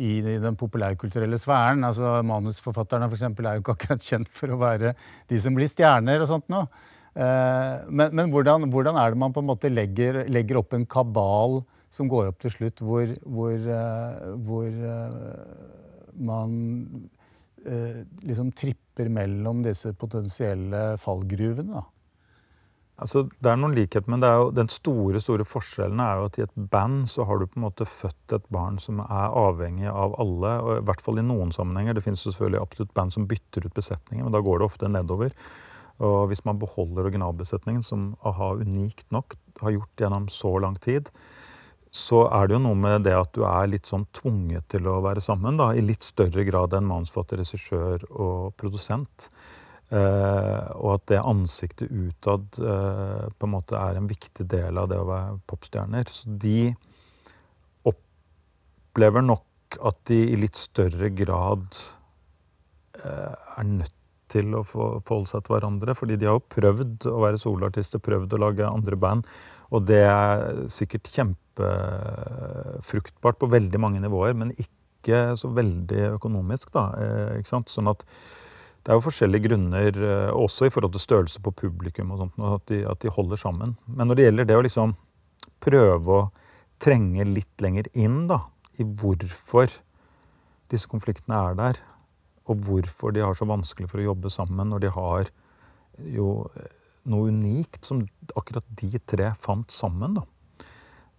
i 0.00 0.11
den 0.24 0.57
populærkulturelle 0.57 1.38
sfæren. 1.40 1.84
Altså, 1.84 2.18
manusforfatterne 2.24 3.11
for 3.12 3.28
er 3.28 3.59
jo 3.59 3.64
ikke 3.64 3.76
akkurat 3.76 4.09
kjent 4.09 4.32
for 4.32 4.52
å 4.52 4.61
være 4.64 4.96
de 5.28 5.40
som 5.40 5.57
blir 5.57 5.70
stjerner 5.70 6.24
og 6.24 6.30
sånt 6.32 6.48
nå. 6.52 6.64
Eh, 7.16 7.74
men, 7.88 8.12
men 8.12 8.32
hvordan, 8.32 8.68
hvordan, 8.72 8.98
er 9.00 9.12
det 9.12 9.20
man 9.20 9.32
på 9.32 9.40
en 9.40 9.48
måte 9.48 9.72
legger, 9.72 10.24
legger 10.28 10.60
opp 10.60 10.76
en 10.76 10.86
kabal 10.88 11.62
som 11.92 12.10
går 12.12 12.28
opp 12.28 12.42
til 12.42 12.52
slutt, 12.52 12.82
hvor, 12.84 13.12
hvor, 13.24 13.54
uh, 13.56 14.32
hvor 14.44 14.66
uh, 14.68 16.16
man 16.20 16.58
liksom 18.22 18.52
tripper 18.54 19.08
mellom 19.10 19.64
disse 19.64 19.90
potensielle 19.98 20.92
fallgruvene. 21.02 21.80
Da. 21.80 21.82
Altså, 22.96 23.26
det 23.44 23.50
er 23.50 23.58
noen 23.60 23.74
likheter, 23.76 24.08
men 24.08 24.24
jo, 24.24 24.48
den 24.56 24.70
store 24.72 25.20
store 25.20 25.44
forskjellen 25.44 26.00
er 26.00 26.16
jo 26.16 26.28
at 26.30 26.38
i 26.38 26.44
et 26.46 26.54
band 26.72 27.04
så 27.10 27.26
har 27.28 27.40
du 27.40 27.44
på 27.44 27.58
en 27.58 27.66
måte 27.66 27.84
født 27.88 28.36
et 28.38 28.46
barn 28.54 28.78
som 28.80 29.02
er 29.04 29.36
avhengig 29.36 29.90
av 29.90 30.14
alle. 30.22 30.52
og 30.62 30.70
I 30.78 30.84
hvert 30.88 31.02
fall 31.04 31.20
i 31.20 31.26
noen 31.26 31.52
sammenhenger. 31.52 31.98
Det 31.98 32.04
finnes 32.06 32.24
selvfølgelig 32.24 32.62
absolutt 32.62 32.94
band 32.96 33.12
som 33.12 33.26
bytter 33.28 33.68
ut 33.68 33.76
besetninger, 33.76 34.24
men 34.24 34.32
da 34.32 34.40
går 34.40 34.62
det 34.62 34.68
ofte 34.70 34.88
nedover. 34.88 35.34
Og 36.05 36.28
hvis 36.30 36.44
man 36.44 36.61
beholder 36.61 37.09
originalbesetningen, 37.09 37.82
som 37.84 38.11
a-ha 38.26 38.53
unikt 38.61 39.07
nok 39.14 39.36
har 39.62 39.76
gjort 39.78 40.03
gjennom 40.03 40.28
så 40.32 40.57
lang 40.61 40.76
tid, 40.82 41.09
så 41.97 42.26
er 42.28 42.49
det 42.49 42.57
jo 42.57 42.64
noe 42.66 42.76
med 42.76 43.07
det 43.07 43.14
at 43.16 43.30
du 43.36 43.44
er 43.49 43.70
litt 43.70 43.88
sånn 43.88 44.05
tvunget 44.16 44.66
til 44.72 44.88
å 44.90 44.99
være 45.05 45.22
sammen, 45.24 45.57
da, 45.57 45.70
i 45.72 45.84
litt 45.84 46.05
større 46.05 46.44
grad 46.44 46.76
enn 46.76 46.88
manusforfatter, 46.88 47.40
regissør 47.40 48.05
og 48.11 48.53
produsent. 48.61 49.30
Eh, 49.86 50.64
og 50.82 50.97
at 50.97 51.05
det 51.12 51.22
ansiktet 51.22 51.92
utad 51.94 52.59
eh, 52.59 53.26
på 53.30 53.47
en 53.47 53.53
måte 53.53 53.78
er 53.78 53.97
en 53.97 54.09
viktig 54.11 54.49
del 54.51 54.80
av 54.82 54.90
det 54.90 54.99
å 54.99 55.07
være 55.07 55.36
popstjerner. 55.49 56.11
Så 56.11 56.34
de 56.42 56.74
opplever 57.86 59.24
nok 59.24 59.78
at 59.86 60.01
de 60.11 60.18
i 60.32 60.40
litt 60.40 60.59
større 60.59 61.12
grad 61.14 61.68
eh, 62.99 63.32
er 63.32 63.70
nødt 63.70 63.95
til 64.32 64.46
å 64.58 64.62
forholde 64.66 65.28
seg 65.30 65.40
til 65.44 65.52
hverandre. 65.56 65.94
Fordi 65.96 66.14
de 66.18 66.26
har 66.28 66.34
jo 66.38 66.50
prøvd 66.54 66.96
å 67.10 67.22
være 67.22 67.42
soloartister, 67.42 67.98
prøvd 68.02 68.30
å 68.36 68.42
lage 68.42 68.68
andre 68.68 68.96
band. 69.00 69.20
Og 69.74 69.80
det 69.88 70.04
er 70.06 70.28
sikkert 70.72 71.06
kjempefruktbart 71.14 73.36
på 73.40 73.52
veldig 73.52 73.78
mange 73.82 74.00
nivåer, 74.02 74.34
men 74.38 74.48
ikke 74.56 75.18
så 75.38 75.48
veldig 75.54 76.02
økonomisk, 76.16 76.66
da. 76.74 76.82
Eh, 77.02 77.32
ikke 77.40 77.52
sant? 77.52 77.68
Sånn 77.72 77.90
at 77.90 78.00
det 78.86 78.92
er 78.92 78.96
jo 79.00 79.08
forskjellige 79.08 79.46
grunner, 79.48 79.90
eh, 79.90 80.30
også 80.30 80.62
i 80.66 80.74
forhold 80.74 80.92
til 80.94 81.02
størrelse 81.02 81.38
på 81.42 81.58
publikum, 81.64 82.08
og 82.14 82.18
sånt, 82.22 82.36
at 82.38 82.64
de, 82.70 82.78
at 82.86 82.98
de 83.02 83.08
holder 83.10 83.38
sammen. 83.40 83.70
Men 83.86 84.04
når 84.06 84.14
det 84.14 84.24
gjelder 84.28 84.44
det 84.46 84.58
å 84.58 84.66
liksom 84.66 84.88
prøve 85.62 86.08
å 86.14 86.30
trenge 86.82 87.22
litt 87.26 87.56
lenger 87.64 87.86
inn 87.98 88.18
da, 88.30 88.38
i 88.78 88.82
hvorfor 88.84 89.68
disse 90.70 90.88
konfliktene 90.90 91.36
er 91.50 91.54
der, 91.58 91.74
og 92.47 92.62
hvorfor 92.66 93.14
de 93.14 93.24
har 93.24 93.34
så 93.34 93.47
vanskelig 93.49 93.90
for 93.90 94.03
å 94.03 94.09
jobbe 94.12 94.30
sammen 94.32 94.70
når 94.70 94.84
de 94.84 94.94
har 94.94 95.30
jo 96.14 96.30
noe 97.07 97.30
unikt 97.30 97.86
som 97.86 98.05
akkurat 98.38 98.66
de 98.78 98.99
tre 98.99 99.30
fant 99.38 99.70
sammen. 99.72 100.18
da. 100.18 100.24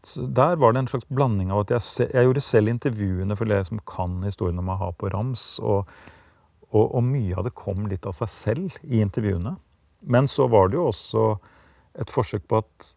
Så 0.04 0.28
der 0.28 0.60
var 0.62 0.74
det 0.74 0.84
en 0.84 0.92
slags 0.92 1.08
blanding 1.10 1.52
av 1.52 1.66
at 1.66 1.74
jeg, 1.76 2.10
jeg 2.14 2.28
gjorde 2.28 2.44
selv 2.46 2.72
intervjuene 2.72 3.38
for 3.40 3.50
dere 3.50 3.68
som 3.68 3.82
kan 3.88 4.20
historien 4.24 4.60
om 4.62 4.72
a-ha 4.72 4.92
på 4.96 5.12
rams. 5.12 5.46
Og, 5.60 5.88
og, 6.70 6.84
og, 6.86 7.02
mye 7.04 7.36
av 7.36 7.48
det 7.48 7.56
kom 7.58 7.88
litt 7.92 8.08
av 8.08 8.16
seg 8.16 8.32
selv 8.32 8.78
i 8.84 9.02
intervjuene. 9.04 9.56
Men 10.08 10.30
så 10.32 10.48
var 10.52 10.70
det 10.70 10.80
jo 10.80 10.90
også 10.92 11.26
et 11.98 12.12
forsøk 12.14 12.46
på 12.48 12.62
at 12.62 12.92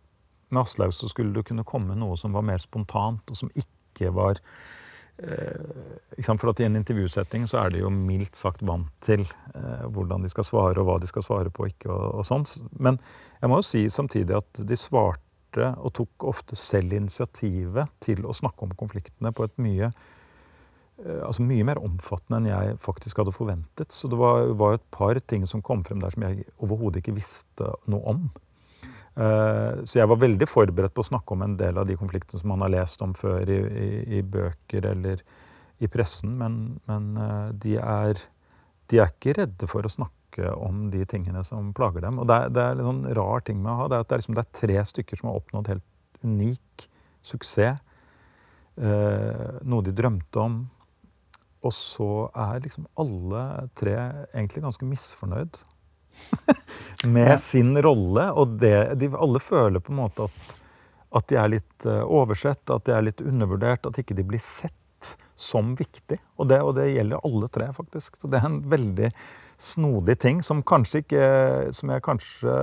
med 0.51 0.65
Aslaug 0.65 0.93
så 0.95 1.09
skulle 1.09 1.33
det 1.35 1.47
kunne 1.49 1.67
komme 1.67 1.97
noe 1.99 2.19
som 2.19 2.35
var 2.35 2.45
mer 2.47 2.61
spontant, 2.63 3.23
og 3.31 3.39
som 3.39 3.51
ikke 3.55 4.11
var 4.15 4.43
Eh, 4.43 4.80
for 6.41 6.51
at 6.53 6.61
I 6.61 6.67
en 6.69 6.79
intervjusetting 6.79 7.47
så 7.51 7.65
er 7.65 7.75
de 7.75 7.83
jo 7.83 7.91
mildt 7.93 8.39
sagt 8.39 8.63
vant 8.67 8.89
til 9.05 9.25
eh, 9.55 9.87
hvordan 9.93 10.25
de 10.25 10.31
skal 10.33 10.47
svare, 10.47 10.79
og 10.81 10.87
hva 10.89 10.99
de 11.01 11.11
skal 11.11 11.25
svare 11.27 11.53
på 11.53 11.69
ikke, 11.71 11.91
og, 11.91 12.21
og 12.21 12.27
sånt. 12.27 12.57
Men 12.79 13.01
jeg 13.41 13.51
må 13.51 13.61
jo 13.61 13.69
si 13.71 13.85
samtidig 13.93 14.39
at 14.39 14.63
de 14.69 14.79
svarte 14.79 15.73
og 15.81 15.93
tok 15.97 16.29
ofte 16.31 16.57
selv 16.59 16.95
initiativet 16.95 17.91
til 18.05 18.23
å 18.25 18.37
snakke 18.37 18.67
om 18.67 18.75
konfliktene 18.79 19.33
på 19.35 19.49
et 19.49 19.57
mye 19.61 19.89
eh, 19.91 21.23
altså 21.27 21.47
mye 21.47 21.67
mer 21.67 21.81
omfattende 21.83 22.43
enn 22.43 22.53
jeg 22.53 22.79
faktisk 22.85 23.23
hadde 23.23 23.35
forventet. 23.35 23.91
Så 23.93 24.11
det 24.13 24.21
var, 24.21 24.53
var 24.61 24.79
et 24.79 24.87
par 24.95 25.19
ting 25.27 25.49
som 25.49 25.65
kom 25.65 25.83
frem 25.87 26.03
der 26.03 26.15
som 26.15 26.29
jeg 26.29 26.47
overhodet 26.61 27.03
ikke 27.03 27.19
visste 27.19 27.75
noe 27.91 28.05
om. 28.15 28.31
Eh, 29.19 29.83
så 29.85 29.99
jeg 29.99 30.11
var 30.11 30.21
veldig 30.23 30.47
forberedt 30.49 30.95
på 30.95 31.03
å 31.03 31.11
snakke 31.11 31.35
om 31.35 31.43
en 31.45 31.57
del 31.59 31.79
av 31.81 31.89
de 31.89 31.97
konfliktene 31.99 32.41
som 32.41 32.53
man 32.53 32.63
har 32.65 32.73
lest 32.77 33.03
om 33.03 33.15
før 33.17 33.49
i, 33.51 33.59
i, 33.59 33.89
i 34.21 34.23
bøker 34.23 34.87
eller 34.93 35.25
i 35.81 35.89
pressen, 35.91 36.37
men, 36.39 36.61
men 36.91 37.11
eh, 37.19 37.51
de, 37.65 37.77
er, 37.81 38.23
de, 38.93 39.01
er, 39.01 39.11
ikke 39.11 39.37
redde 39.41 39.69
for 39.71 39.87
å 39.87 39.93
snakke 39.93 40.53
om 40.55 40.89
de 40.93 41.03
tingene 41.11 41.43
som 41.45 41.73
plager 41.77 42.05
dem. 42.07 42.21
Og 42.23 42.29
det 42.31 42.37
er, 42.37 42.53
det 42.55 42.65
er 42.65 42.79
en 42.79 42.91
sånn 42.91 43.07
rar 43.19 43.47
ting 43.47 43.59
med 43.63 43.73
å 43.73 43.79
ha, 43.83 43.89
det 43.91 43.99
er 43.99 44.05
at 44.05 44.11
det 44.11 44.17
er, 44.17 44.25
liksom, 44.25 44.39
det 44.39 44.45
er, 44.45 44.59
tre 44.61 44.85
stykker 44.93 45.21
som 45.21 45.31
har 45.31 45.41
oppnådd 45.41 45.73
helt 45.73 45.89
unik 46.25 46.91
suksess. 47.27 47.81
Eh, 48.81 49.49
noe 49.69 49.85
de 49.85 49.93
drømte 49.93 50.41
om. 50.41 50.61
Og 51.67 51.73
så 51.77 52.31
er 52.33 52.63
liksom 52.65 52.87
alle 53.03 53.43
tre 53.77 53.97
egentlig 54.33 54.63
ganske 54.65 54.87
misfornøyd 54.89 55.59
med 57.05 57.41
sin 57.41 57.75
rolle. 57.83 58.31
Og 58.33 58.59
det, 58.63 58.95
de 59.01 59.11
alle 59.15 59.43
føler 59.43 59.83
på 59.83 59.95
en 59.95 60.03
måte 60.03 60.29
at, 60.29 60.55
at 61.21 61.29
de 61.31 61.41
er 61.41 61.53
litt 61.57 61.89
uh, 61.89 62.03
oversett, 62.05 62.63
at 62.71 62.87
de 62.87 62.95
er 62.97 63.09
litt 63.09 63.25
undervurdert, 63.25 63.89
at 63.89 64.01
ikke 64.03 64.17
de 64.19 64.27
blir 64.27 64.43
sett 64.43 64.77
som 65.41 65.75
viktig. 65.79 66.19
Og 66.37 66.51
det, 66.51 66.61
og 66.61 66.75
det, 66.77 66.91
gjelder 66.93 67.25
alle 67.25 67.49
tre, 67.53 67.71
faktisk. 67.77 68.21
Så 68.21 68.29
det 68.31 68.41
er 68.41 68.51
en 68.51 68.61
veldig 68.69 69.11
snodig 69.61 70.17
ting 70.21 70.39
som 70.45 70.63
kanskje 70.65 71.03
ikke 71.03 71.25
Som 71.77 71.91
jeg 71.93 72.01
kanskje 72.05 72.55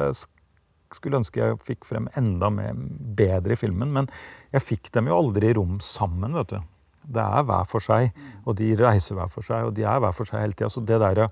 skulle 0.95 1.19
ønske 1.19 1.41
jeg 1.41 1.59
fikk 1.65 1.85
frem 1.85 2.07
enda 2.17 2.49
mer, 2.53 2.77
bedre 3.17 3.57
i 3.57 3.59
filmen. 3.59 3.91
Men 3.93 4.09
jeg 4.55 4.63
fikk 4.63 4.91
dem 4.95 5.09
jo 5.09 5.17
aldri 5.19 5.51
i 5.51 5.57
rom 5.57 5.81
sammen, 5.83 6.37
vet 6.37 6.55
du. 6.55 6.59
Det 7.07 7.23
er 7.23 7.45
hver 7.47 7.67
for 7.67 7.83
seg, 7.83 8.15
og 8.43 8.57
de 8.59 8.73
reiser 8.79 9.15
hver 9.17 9.29
for 9.31 9.45
seg, 9.45 9.67
og 9.67 9.75
de 9.75 9.85
er 9.87 9.99
hver 10.03 10.15
for 10.15 10.27
seg 10.27 10.43
hele 10.43 10.55
tida. 10.55 10.69
Så 10.71 10.83
det 10.87 10.99
der 11.03 11.27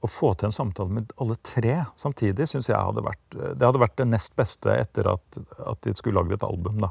å 0.00 0.08
få 0.08 0.32
til 0.38 0.48
en 0.48 0.54
samtale 0.54 0.94
med 0.96 1.12
alle 1.20 1.36
tre 1.44 1.74
samtidig 2.00 2.46
syns 2.48 2.70
jeg 2.70 2.78
hadde 2.78 3.02
vært 3.04 3.34
det 3.36 3.66
hadde 3.66 3.82
vært 3.82 3.98
det 4.00 4.06
nest 4.08 4.32
beste 4.38 4.72
etter 4.72 5.10
at, 5.12 5.40
at 5.60 5.82
de 5.84 5.92
skulle 5.96 6.16
lagd 6.20 6.38
et 6.38 6.46
album. 6.46 6.80
da. 6.80 6.88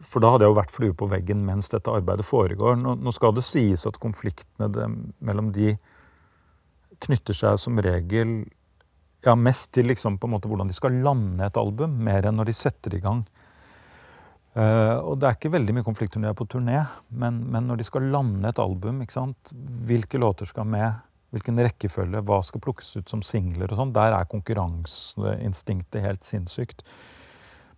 For 0.00 0.22
da 0.22 0.32
hadde 0.32 0.46
jeg 0.46 0.54
jo 0.54 0.60
vært 0.60 0.72
flue 0.72 0.96
på 0.96 1.08
veggen 1.10 1.42
mens 1.44 1.68
dette 1.72 1.92
arbeidet 1.92 2.24
foregår. 2.24 2.78
Nå, 2.80 2.96
nå 3.04 3.12
skal 3.12 3.34
det 3.36 3.44
sies 3.44 3.84
at 3.88 4.00
konfliktene 4.00 4.70
de, 4.72 4.86
mellom 5.20 5.50
de 5.52 5.74
knytter 7.04 7.36
seg 7.36 7.60
som 7.60 7.80
regel 7.84 8.40
ja, 9.24 9.34
mest 9.36 9.70
til 9.76 9.90
liksom 9.90 10.16
på 10.20 10.28
en 10.28 10.34
måte 10.36 10.48
hvordan 10.48 10.70
de 10.70 10.76
skal 10.76 10.96
lande 11.04 11.44
et 11.44 11.60
album, 11.60 11.98
mer 12.04 12.28
enn 12.28 12.40
når 12.40 12.48
de 12.48 12.56
setter 12.56 12.96
i 12.96 13.02
gang. 13.04 13.20
Uh, 14.56 14.96
og 15.06 15.20
det 15.20 15.28
er 15.28 15.36
ikke 15.36 15.52
veldig 15.52 15.76
mye 15.76 15.86
konflikter 15.86 16.18
når 16.18 16.30
de 16.30 16.32
er 16.32 16.40
på 16.40 16.48
turné, 16.50 16.80
men, 17.12 17.44
men 17.52 17.68
når 17.68 17.80
de 17.80 17.86
skal 17.86 18.08
lande 18.10 18.48
et 18.48 18.58
album, 18.58 19.04
hvilke 19.86 20.20
låter 20.20 20.48
skal 20.48 20.66
med? 20.66 21.04
Hvilken 21.34 21.62
rekkefølge, 21.62 22.22
hva 22.26 22.40
skal 22.46 22.62
plukkes 22.64 22.92
ut 22.98 23.10
som 23.12 23.22
singler 23.26 23.70
og 23.70 23.78
sånn. 23.78 23.94
Der 23.96 24.16
er 24.16 24.28
konkurranseinstinktet 24.30 26.04
helt 26.04 26.26
sinnssykt. 26.26 26.84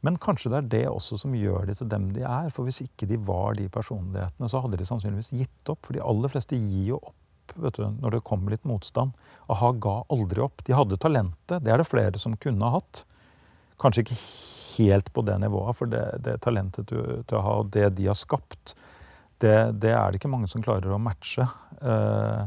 Men 0.02 0.18
kanskje 0.18 0.50
det 0.50 0.58
er 0.58 0.70
det 0.70 0.86
også 0.90 1.20
som 1.20 1.34
gjør 1.36 1.68
de 1.68 1.76
til 1.78 1.90
dem 1.90 2.08
de 2.16 2.24
er. 2.26 2.48
For 2.54 2.66
hvis 2.66 2.82
ikke 2.82 3.06
de 3.10 3.20
var 3.22 3.54
de 3.58 3.68
personlighetene, 3.70 4.48
så 4.50 4.62
hadde 4.64 4.80
de 4.80 4.86
sannsynligvis 4.88 5.34
gitt 5.36 5.70
opp. 5.70 5.84
For 5.86 5.94
de 5.94 6.02
aller 6.02 6.32
fleste 6.32 6.58
gir 6.58 6.94
jo 6.94 7.02
opp 7.02 7.18
vet 7.60 7.76
du, 7.76 7.84
når 8.00 8.16
det 8.16 8.24
kommer 8.26 8.54
litt 8.54 8.64
motstand. 8.68 9.12
A-ha 9.52 9.72
ga 9.82 9.98
aldri 10.12 10.42
opp. 10.44 10.64
De 10.66 10.74
hadde 10.74 10.98
talentet. 11.00 11.60
Det 11.62 11.72
er 11.72 11.82
det 11.82 11.88
flere 11.88 12.20
som 12.20 12.38
kunne 12.40 12.64
ha 12.64 12.78
hatt. 12.78 13.04
Kanskje 13.82 14.06
ikke 14.06 14.18
helt 14.78 15.12
på 15.12 15.24
det 15.26 15.36
nivået, 15.42 15.76
for 15.76 15.90
det, 15.90 16.02
det 16.24 16.38
talentet 16.44 16.88
til, 16.88 17.22
til 17.28 17.38
A-ha 17.38 17.58
og 17.60 17.70
det 17.74 17.90
de 17.98 18.08
har 18.08 18.18
skapt, 18.18 18.74
det, 19.42 19.54
det, 19.82 19.90
er 19.90 20.10
det 20.10 20.20
ikke 20.20 20.30
mange 20.30 20.48
som 20.48 20.62
klarer 20.64 20.94
å 20.94 21.00
matche. 21.02 21.44
Uh, 21.82 22.46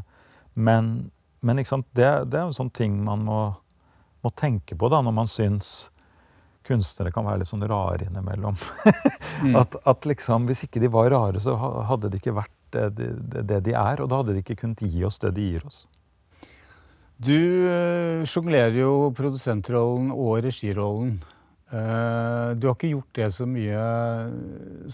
men, 0.56 1.12
men 1.43 1.60
det, 1.60 1.66
det, 1.95 2.39
er 2.39 2.47
jo 2.47 2.56
sånn 2.56 2.72
ting 2.72 2.97
man 3.03 3.26
må, 3.28 3.39
må, 4.24 4.32
tenke 4.39 4.78
på 4.80 4.89
da, 4.91 5.01
når 5.03 5.16
man 5.16 5.30
syns 5.32 5.91
kunstnere 6.66 7.12
kan 7.14 7.28
være 7.28 7.43
litt 7.43 7.51
sånn 7.51 7.66
rare 7.70 8.08
innimellom. 8.08 8.56
mm. 9.43 9.53
at, 9.60 9.76
at, 9.86 10.08
liksom, 10.10 10.47
hvis 10.49 10.66
ikke 10.66 10.82
de 10.82 10.89
var 10.89 11.12
rare, 11.14 11.41
så 11.43 11.53
hadde 11.91 12.10
de 12.10 12.22
ikke 12.22 12.34
vært 12.39 12.56
det, 12.74 12.88
de 12.97 13.12
det, 13.43 13.60
de 13.68 13.76
er. 13.76 14.01
Og 14.01 14.10
da 14.10 14.24
hadde 14.24 14.34
de 14.34 14.41
ikke 14.41 14.58
kunnet 14.64 14.82
gi 14.82 15.03
oss 15.06 15.22
det 15.22 15.36
de 15.36 15.51
gir 15.51 15.68
oss. 15.68 15.84
Du 17.22 17.38
uh, 17.70 18.26
sjonglerer 18.28 18.80
jo 18.80 19.12
produsentrollen 19.16 20.10
og 20.16 20.39
regirollen. 20.47 21.20
Uh, 21.70 22.56
du 22.58 22.66
har 22.66 22.74
ikke 22.74 22.95
gjort 22.95 23.20
det 23.20 23.30
så 23.36 23.45
mye 23.49 23.86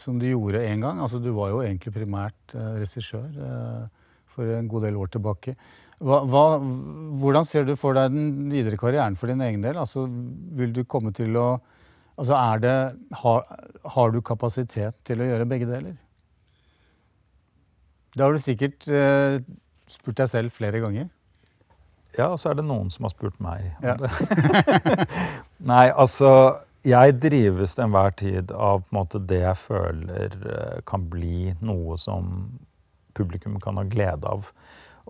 som 0.02 0.20
du 0.20 0.28
gjorde 0.28 0.66
en 0.68 0.84
gang. 0.84 1.02
Altså, 1.06 1.22
du 1.24 1.32
var 1.38 1.54
jo 1.54 1.64
egentlig 1.64 1.96
primært 1.96 2.58
regissør. 2.82 3.32
For 4.32 4.48
en 4.58 4.68
god 4.72 4.86
del 4.88 4.98
år 5.02 5.12
tilbake. 5.14 5.56
Hva, 6.02 6.22
hva, 6.26 6.44
hvordan 7.22 7.46
ser 7.46 7.66
du 7.68 7.76
for 7.78 7.94
deg 7.98 8.10
den 8.16 8.50
videre 8.50 8.80
karrieren 8.80 9.18
for 9.20 9.30
din 9.30 9.42
egen 9.46 9.62
del? 9.62 9.78
Altså, 9.78 10.08
vil 10.58 10.72
du 10.74 10.84
komme 10.86 11.14
til 11.18 11.36
å 11.42 11.50
Altså, 12.22 12.36
er 12.38 12.60
det 12.62 12.74
har, 13.22 13.46
har 13.96 14.12
du 14.14 14.20
kapasitet 14.22 14.98
til 15.08 15.22
å 15.24 15.26
gjøre 15.26 15.46
begge 15.50 15.66
deler? 15.66 15.96
Det 18.14 18.22
har 18.26 18.36
du 18.36 18.42
sikkert 18.44 18.86
eh, 18.92 19.40
spurt 19.90 20.20
deg 20.20 20.30
selv 20.30 20.54
flere 20.54 20.82
ganger. 20.84 21.08
Ja, 22.18 22.28
og 22.34 22.38
så 22.44 22.52
er 22.52 22.60
det 22.60 22.66
noen 22.68 22.92
som 22.92 23.08
har 23.08 23.14
spurt 23.16 23.40
meg 23.42 23.70
om 23.80 23.88
Ja. 23.88 23.96
det. 23.96 24.12
Nei, 25.72 25.86
altså 25.96 26.32
Jeg 26.86 27.16
drives 27.24 27.74
til 27.78 27.86
enhver 27.88 28.14
tid 28.20 28.52
av 28.52 28.84
på 28.84 28.92
en 28.92 28.98
måte, 29.00 29.22
det 29.32 29.40
jeg 29.46 29.58
føler 29.64 30.36
eh, 30.52 30.80
kan 30.90 31.08
bli 31.14 31.54
noe 31.64 31.98
som 32.02 32.52
publikum 33.22 33.60
kan 33.62 33.80
ha 33.80 33.86
glede 33.88 34.28
av. 34.28 34.52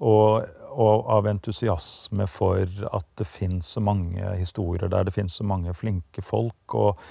Og, 0.01 0.45
og 0.72 1.09
av 1.12 1.28
entusiasme 1.32 2.28
for 2.32 2.68
at 2.91 3.07
det 3.20 3.28
fins 3.28 3.74
så 3.76 3.84
mange 3.84 4.36
historier 4.39 4.91
der 4.91 5.07
det 5.07 5.16
fins 5.16 5.39
så 5.39 5.47
mange 5.47 5.74
flinke 5.78 6.24
folk. 6.26 6.76
Og 6.76 7.01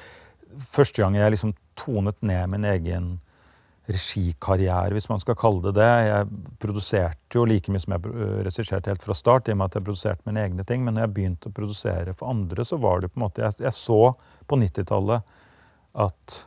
første 0.70 1.02
gang 1.02 1.18
jeg 1.18 1.36
liksom 1.36 1.56
tonet 1.80 2.22
ned 2.24 2.54
min 2.54 2.68
egen 2.68 3.10
regikarriere, 3.90 4.94
hvis 4.94 5.08
man 5.10 5.22
skal 5.22 5.38
kalle 5.38 5.62
det 5.64 5.74
det. 5.80 5.88
Jeg 6.06 6.28
produserte 6.62 7.38
jo 7.38 7.46
like 7.48 7.72
mye 7.72 7.82
som 7.82 7.96
jeg 7.96 8.12
regisserte 8.46 8.92
helt 8.92 9.04
fra 9.04 9.16
start, 9.18 9.48
i 9.48 9.54
og 9.54 9.60
med 9.60 9.70
at 9.70 9.78
jeg 9.78 9.86
produserte 9.88 10.28
mine 10.28 10.44
egne 10.44 10.66
ting. 10.66 10.84
Men 10.84 10.96
når 10.96 11.06
jeg 11.06 11.14
begynte 11.16 11.50
å 11.50 11.56
produsere 11.56 12.14
for 12.16 12.30
andre, 12.30 12.66
så 12.66 12.78
var 12.80 13.02
det 13.02 13.12
på 13.12 13.20
en 13.20 13.26
måte 13.26 13.44
Jeg, 13.44 13.58
jeg 13.64 13.76
så 13.76 14.14
på 14.46 14.60
90-tallet 14.60 15.36
at 16.06 16.38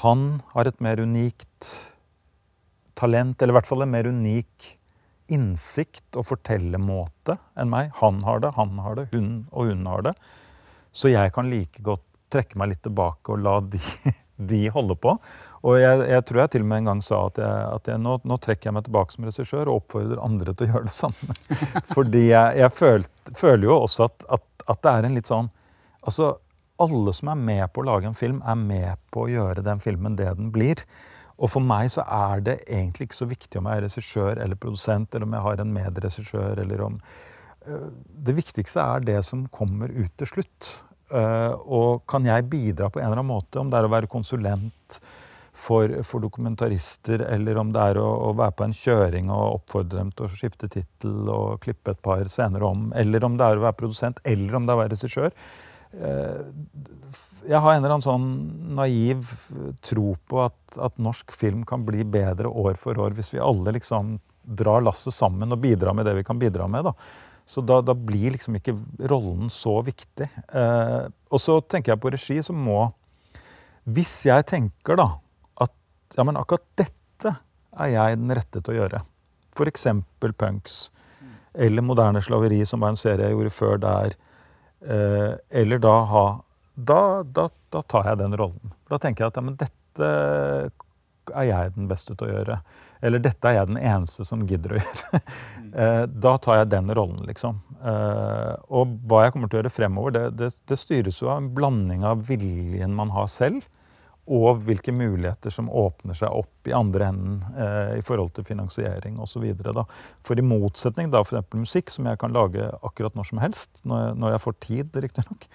han 0.00 0.24
har 0.54 0.66
et 0.66 0.80
mer 0.82 1.00
unikt 1.00 1.68
talent, 2.98 3.40
eller 3.40 3.54
i 3.54 3.58
hvert 3.60 3.68
fall 3.68 3.84
en 3.84 3.92
mer 3.92 4.08
unik 4.08 4.72
innsikt 5.32 6.16
og 6.18 6.28
fortellermåte 6.28 7.36
enn 7.58 7.70
meg. 7.72 7.90
Han 8.00 8.20
har 8.26 8.42
det, 8.44 8.52
han 8.56 8.78
har 8.82 8.98
det, 8.98 9.08
hun 9.12 9.46
og 9.50 9.72
hun 9.72 9.88
har 9.90 10.06
det. 10.06 10.14
Så 10.96 11.10
jeg 11.12 11.34
kan 11.34 11.50
like 11.50 11.82
godt 11.84 12.04
trekke 12.32 12.58
meg 12.58 12.72
litt 12.72 12.82
tilbake 12.86 13.34
og 13.34 13.42
la 13.44 13.58
de, 13.60 13.80
de 14.52 14.62
holde 14.74 14.96
på. 15.02 15.16
Og 15.66 15.80
jeg, 15.80 16.06
jeg 16.12 16.24
tror 16.28 16.42
jeg 16.42 16.54
til 16.54 16.64
og 16.64 16.70
med 16.70 16.82
en 16.82 16.90
gang 16.92 17.02
sa 17.04 17.20
at, 17.28 17.42
jeg, 17.42 17.66
at 17.74 17.90
jeg, 17.90 18.02
nå, 18.06 18.16
nå 18.22 18.38
trekker 18.42 18.70
jeg 18.70 18.78
meg 18.78 18.86
tilbake 18.86 19.16
som 19.16 19.28
regissør 19.28 19.70
og 19.70 19.82
oppfordrer 19.82 20.22
andre 20.22 20.54
til 20.54 20.68
å 20.68 20.74
gjøre 20.74 20.90
det 20.90 20.96
samme. 20.96 21.38
Fordi 21.96 22.26
jeg 22.30 22.72
følt, 22.74 23.12
føler 23.34 23.68
jo 23.68 23.78
også 23.82 24.08
at, 24.08 24.26
at, 24.38 24.48
at 24.66 24.82
det 24.82 24.94
er 24.94 25.08
en 25.10 25.20
litt 25.20 25.30
sånn 25.30 25.52
Altså, 26.06 26.36
alle 26.78 27.10
som 27.16 27.32
er 27.32 27.38
med 27.40 27.64
på 27.74 27.82
å 27.82 27.86
lage 27.88 28.06
en 28.06 28.14
film, 28.14 28.36
er 28.46 28.54
med 28.60 29.00
på 29.10 29.24
å 29.24 29.30
gjøre 29.32 29.64
den 29.66 29.80
filmen 29.82 30.14
det 30.14 30.28
den 30.38 30.52
blir. 30.54 30.78
Og 31.36 31.52
for 31.52 31.64
meg 31.64 31.90
så 31.92 32.04
er 32.06 32.42
det 32.44 32.56
egentlig 32.64 33.10
ikke 33.10 33.18
så 33.18 33.28
viktig 33.28 33.60
om 33.60 33.68
jeg 33.68 33.80
er 33.80 33.86
regissør 33.86 34.40
eller 34.42 34.60
produsent, 34.60 35.12
eller 35.14 35.28
om 35.28 35.36
jeg 35.36 35.46
har 35.46 35.62
en 35.62 35.74
medregissør, 35.74 36.62
eller 36.64 36.84
om 36.86 36.98
øh, 37.66 37.90
Det 38.26 38.36
viktigste 38.36 38.80
er 38.80 39.04
det 39.04 39.20
som 39.24 39.46
kommer 39.52 39.92
ut 39.92 40.12
til 40.16 40.32
slutt. 40.32 40.72
Uh, 41.06 41.54
og 41.70 42.02
kan 42.10 42.24
jeg 42.26 42.48
bidra 42.50 42.88
på 42.90 42.98
en 42.98 43.04
eller 43.06 43.20
annen 43.20 43.30
måte, 43.30 43.60
om 43.60 43.68
det 43.70 43.78
er 43.78 43.86
å 43.86 43.92
være 43.92 44.10
konsulent 44.10 44.96
for, 45.54 45.92
for 46.02 46.24
dokumentarister, 46.24 47.22
eller 47.30 47.60
om 47.60 47.70
det 47.72 47.84
er 47.92 48.00
å, 48.02 48.08
å, 48.26 48.32
være 48.36 48.56
på 48.58 48.66
en 48.66 48.74
kjøring 48.74 49.30
og 49.30 49.60
oppfordre 49.60 50.00
dem 50.00 50.10
til 50.16 50.26
å 50.26 50.32
skifte 50.34 50.68
tittel 50.72 51.30
og 51.30 51.62
klippe 51.62 51.94
et 51.94 52.02
par 52.02 52.26
scener 52.32 52.66
om, 52.66 52.90
eller 52.98 53.24
om 53.24 53.38
det 53.38 53.46
er 53.46 53.60
å 53.60 53.64
være 53.68 53.78
produsent, 53.78 54.18
eller 54.26 54.58
om 54.58 54.66
det 54.66 54.74
er 54.74 54.80
å 54.80 54.82
være 54.82 54.94
regissør. 54.96 55.30
Jeg 57.46 57.62
har 57.62 57.74
en 57.74 57.82
eller 57.82 57.94
annen 57.94 58.04
sånn 58.04 58.28
naiv 58.76 59.28
tro 59.86 60.14
på 60.28 60.42
at, 60.46 60.58
at, 60.82 60.96
norsk 61.02 61.30
film 61.34 61.62
kan 61.68 61.84
bli 61.86 62.02
bedre 62.02 62.50
år 62.50 62.78
for 62.80 62.98
år 62.98 63.14
hvis 63.16 63.32
vi 63.34 63.42
alle 63.42 63.76
liksom 63.76 64.16
drar 64.46 64.82
lasset 64.82 65.14
sammen 65.14 65.54
og 65.54 65.62
bidrar 65.62 65.94
med 65.96 66.06
det 66.06 66.16
vi 66.18 66.26
kan 66.26 66.38
bidra 66.38 66.66
med. 66.70 66.88
da. 66.88 66.94
Så 67.46 67.62
da, 67.62 67.78
da 67.82 67.94
blir 67.94 68.34
liksom 68.34 68.58
ikke 68.58 68.74
rollen 69.10 69.50
så 69.52 69.78
viktig. 69.86 70.26
Eh, 70.26 71.06
og 71.06 71.42
så 71.42 71.60
tenker 71.62 71.94
jeg 71.94 72.02
på 72.02 72.10
regi, 72.14 72.40
så 72.42 72.54
må 72.54 72.88
Hvis 73.86 74.24
jeg 74.26 74.42
tenker 74.50 74.98
da 74.98 75.06
at 75.62 75.72
ja, 76.16 76.24
men 76.26 76.38
akkurat 76.38 76.64
dette 76.74 77.36
er 77.76 77.92
jeg 77.92 78.18
den 78.18 78.34
rette 78.34 78.58
til 78.58 78.74
å 78.74 78.78
gjøre, 78.80 79.02
f.eks. 79.54 79.86
Punks, 80.18 80.78
eller 81.54 81.86
Moderne 81.86 82.22
slaveri, 82.24 82.64
som 82.66 82.82
var 82.82 82.92
en 82.92 82.98
serie 82.98 83.28
jeg 83.28 83.36
gjorde 83.36 83.54
før 83.54 83.78
der, 83.84 84.16
eh, 84.82 85.36
eller 85.62 85.78
da 85.78 85.94
ha 86.10 86.24
da, 86.76 87.22
da, 87.24 87.48
da, 87.72 87.82
tar 87.82 88.10
jeg 88.10 88.20
den 88.20 88.36
rollen. 88.36 88.74
Da 88.90 89.00
tenker 89.00 89.24
jeg 89.24 89.32
at 89.32 89.38
ja, 89.40 89.44
men 89.44 89.56
dette 89.60 90.10
er 91.34 91.46
jeg 91.48 91.72
den 91.74 91.88
beste 91.90 92.14
til 92.14 92.28
å 92.28 92.34
gjøre. 92.34 92.58
Eller 93.04 93.22
dette 93.22 93.48
er 93.48 93.58
jeg 93.58 93.70
den 93.70 93.80
eneste 93.80 94.26
som 94.28 94.44
gidder 94.48 94.76
å 94.76 94.78
gjøre. 94.82 95.22
Eh, 95.76 96.02
da 96.08 96.36
tar 96.40 96.60
jeg 96.62 96.70
den 96.72 96.92
rollen, 96.96 97.24
liksom. 97.28 97.58
Eh, 97.80 98.52
og 98.72 98.94
hva 99.08 99.24
jeg 99.24 99.34
kommer 99.34 99.50
til 99.50 99.58
å 99.58 99.62
gjøre 99.62 99.72
fremover, 99.74 100.14
det, 100.14 100.26
det, 100.38 100.52
det 100.68 100.78
styres 100.80 101.18
jo 101.22 101.32
av 101.32 101.42
en 101.42 101.50
blanding 101.56 102.06
av 102.08 102.22
viljen 102.28 102.94
man 102.96 103.12
har 103.16 103.28
selv, 103.32 103.66
og 104.26 104.62
hvilke 104.66 104.90
muligheter 104.90 105.52
som 105.54 105.68
åpner 105.70 106.16
seg 106.18 106.34
opp 106.34 106.66
i 106.66 106.74
andre 106.74 107.10
enden 107.12 107.36
eh, 107.54 107.92
i 108.00 108.04
forhold 108.04 108.32
til 108.34 108.46
finansiering 108.48 109.20
osv. 109.22 109.44
For 110.26 110.38
i 110.38 110.44
motsetning 110.44 111.12
da 111.12 111.22
f.eks. 111.22 111.46
musikk, 111.54 111.92
som 111.94 112.08
jeg 112.10 112.18
kan 112.22 112.34
lage 112.34 112.66
akkurat 112.82 113.14
når 113.14 113.28
som 113.30 113.42
helst, 113.42 113.84
når 113.84 114.02
jeg, 114.02 114.16
når 114.22 114.34
jeg 114.34 114.44
får 114.46 114.56
tid, 114.66 114.98
riktignok, 115.06 115.46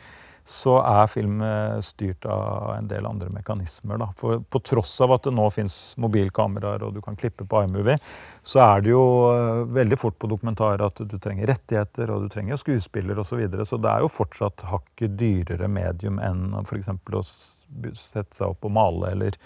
så 0.45 0.77
er 0.81 1.09
film 1.11 1.41
styrt 1.85 2.25
av 2.25 2.73
en 2.75 2.87
del 2.89 3.05
andre 3.05 3.29
mekanismer. 3.33 3.99
Da. 4.01 4.07
For 4.17 4.41
på 4.41 4.61
tross 4.65 4.93
av 5.01 5.13
at 5.15 5.27
det 5.27 5.33
nå 5.35 5.45
fins 5.53 5.75
mobilkameraer 6.01 6.83
og 6.85 6.95
du 6.95 7.01
kan 7.03 7.17
klippe 7.19 7.45
på 7.47 7.63
iMovie, 7.65 7.97
så 8.43 8.63
er 8.65 8.83
det 8.83 8.93
jo 8.93 9.03
veldig 9.73 9.99
fort 10.01 10.17
på 10.19 10.29
dokumentarer 10.31 10.83
at 10.87 11.03
du 11.05 11.17
trenger 11.21 11.51
rettigheter 11.51 12.11
og 12.11 12.25
du 12.25 12.33
trenger 12.33 12.59
skuespiller 12.61 13.19
osv. 13.21 13.31
Så, 13.31 13.37
videre. 13.39 13.65
så 13.65 13.77
det 13.79 13.87
er 13.87 14.03
jo 14.03 14.11
fortsatt 14.11 14.65
hakket 14.67 15.13
dyrere 15.19 15.69
medium 15.71 16.19
enn 16.19 16.49
f.eks. 16.65 16.89
å 16.91 17.21
sette 17.23 18.35
seg 18.35 18.49
opp 18.49 18.67
og 18.67 18.73
male 18.75 19.13
eller, 19.15 19.37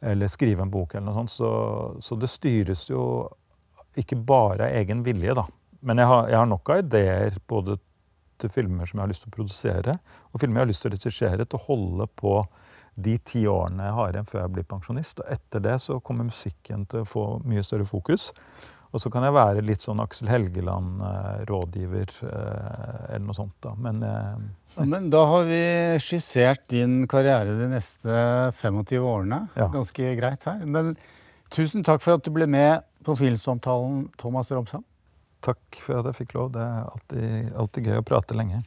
eller, 0.00 0.30
skrive 0.32 0.64
en 0.64 0.72
bok 0.72 0.94
eller 0.94 1.10
noe 1.10 1.18
sånt. 1.18 1.34
Så, 1.34 1.50
så 2.00 2.16
det 2.16 2.32
styres 2.32 2.86
jo 2.88 3.04
ikke 4.00 4.16
bare 4.16 4.70
av 4.70 4.78
egen 4.80 5.04
vilje, 5.06 5.36
da. 5.36 5.44
Men 5.84 6.00
jeg 6.00 6.08
har, 6.08 6.30
jeg 6.32 6.40
har 6.40 6.48
nok 6.48 6.72
av 6.72 6.80
ideer 6.80 7.36
både 7.50 7.76
til 8.42 8.52
filmer 8.52 8.88
som 8.88 8.98
jeg 8.98 9.04
har 9.04 9.12
lyst 9.12 9.26
til 9.26 9.32
å 9.32 9.36
produsere, 9.38 9.96
og 10.32 10.42
filmer 10.42 10.60
jeg 10.60 10.66
har 10.66 10.72
lyst 10.72 10.84
til 10.84 10.92
å 10.92 10.96
regissere, 10.96 11.46
til 11.46 11.60
å 11.60 11.66
holde 11.68 12.08
på 12.20 12.36
de 12.94 13.16
ti 13.26 13.42
årene 13.50 13.88
jeg 13.88 13.96
har 13.96 14.14
igjen 14.14 14.30
før 14.30 14.40
jeg 14.44 14.54
blir 14.54 14.66
pensjonist. 14.70 15.20
Og 15.22 15.34
etter 15.34 15.64
det 15.64 15.74
så 15.82 15.98
kommer 16.04 16.28
musikken 16.28 16.86
til 16.90 17.02
å 17.02 17.08
få 17.08 17.24
mye 17.46 17.64
større 17.66 17.86
fokus. 17.88 18.30
Og 18.94 19.02
så 19.02 19.10
kan 19.10 19.24
jeg 19.26 19.34
være 19.34 19.64
litt 19.66 19.82
sånn 19.82 19.98
Aksel 20.04 20.28
Helgeland-rådgiver 20.30 22.12
eller 22.22 23.24
noe 23.24 23.34
sånt. 23.34 23.56
da. 23.64 23.72
Men, 23.74 23.98
ja, 24.04 24.86
men 24.86 25.08
da 25.10 25.24
har 25.32 25.48
vi 25.48 25.58
skissert 26.02 26.62
din 26.70 27.00
karriere 27.10 27.56
de 27.58 27.66
neste 27.72 28.14
25 28.60 29.02
årene. 29.02 29.40
Ja. 29.58 29.66
Ganske 29.74 30.14
greit 30.20 30.46
her. 30.46 30.62
Men 30.62 30.94
tusen 31.50 31.82
takk 31.86 32.06
for 32.06 32.20
at 32.20 32.22
du 32.22 32.30
ble 32.36 32.46
med 32.46 32.86
på 33.04 33.18
Filmsamtalen, 33.18 34.12
Thomas 34.20 34.54
Romsand. 34.54 34.86
Takk 35.44 35.80
for 35.82 36.00
at 36.00 36.08
jeg 36.08 36.18
fikk 36.22 36.36
lov. 36.38 36.52
Det 36.54 36.62
er 36.62 36.86
alltid, 36.88 37.50
alltid 37.60 37.90
gøy 37.90 38.00
å 38.00 38.06
prate 38.06 38.36
lenge. 38.38 38.62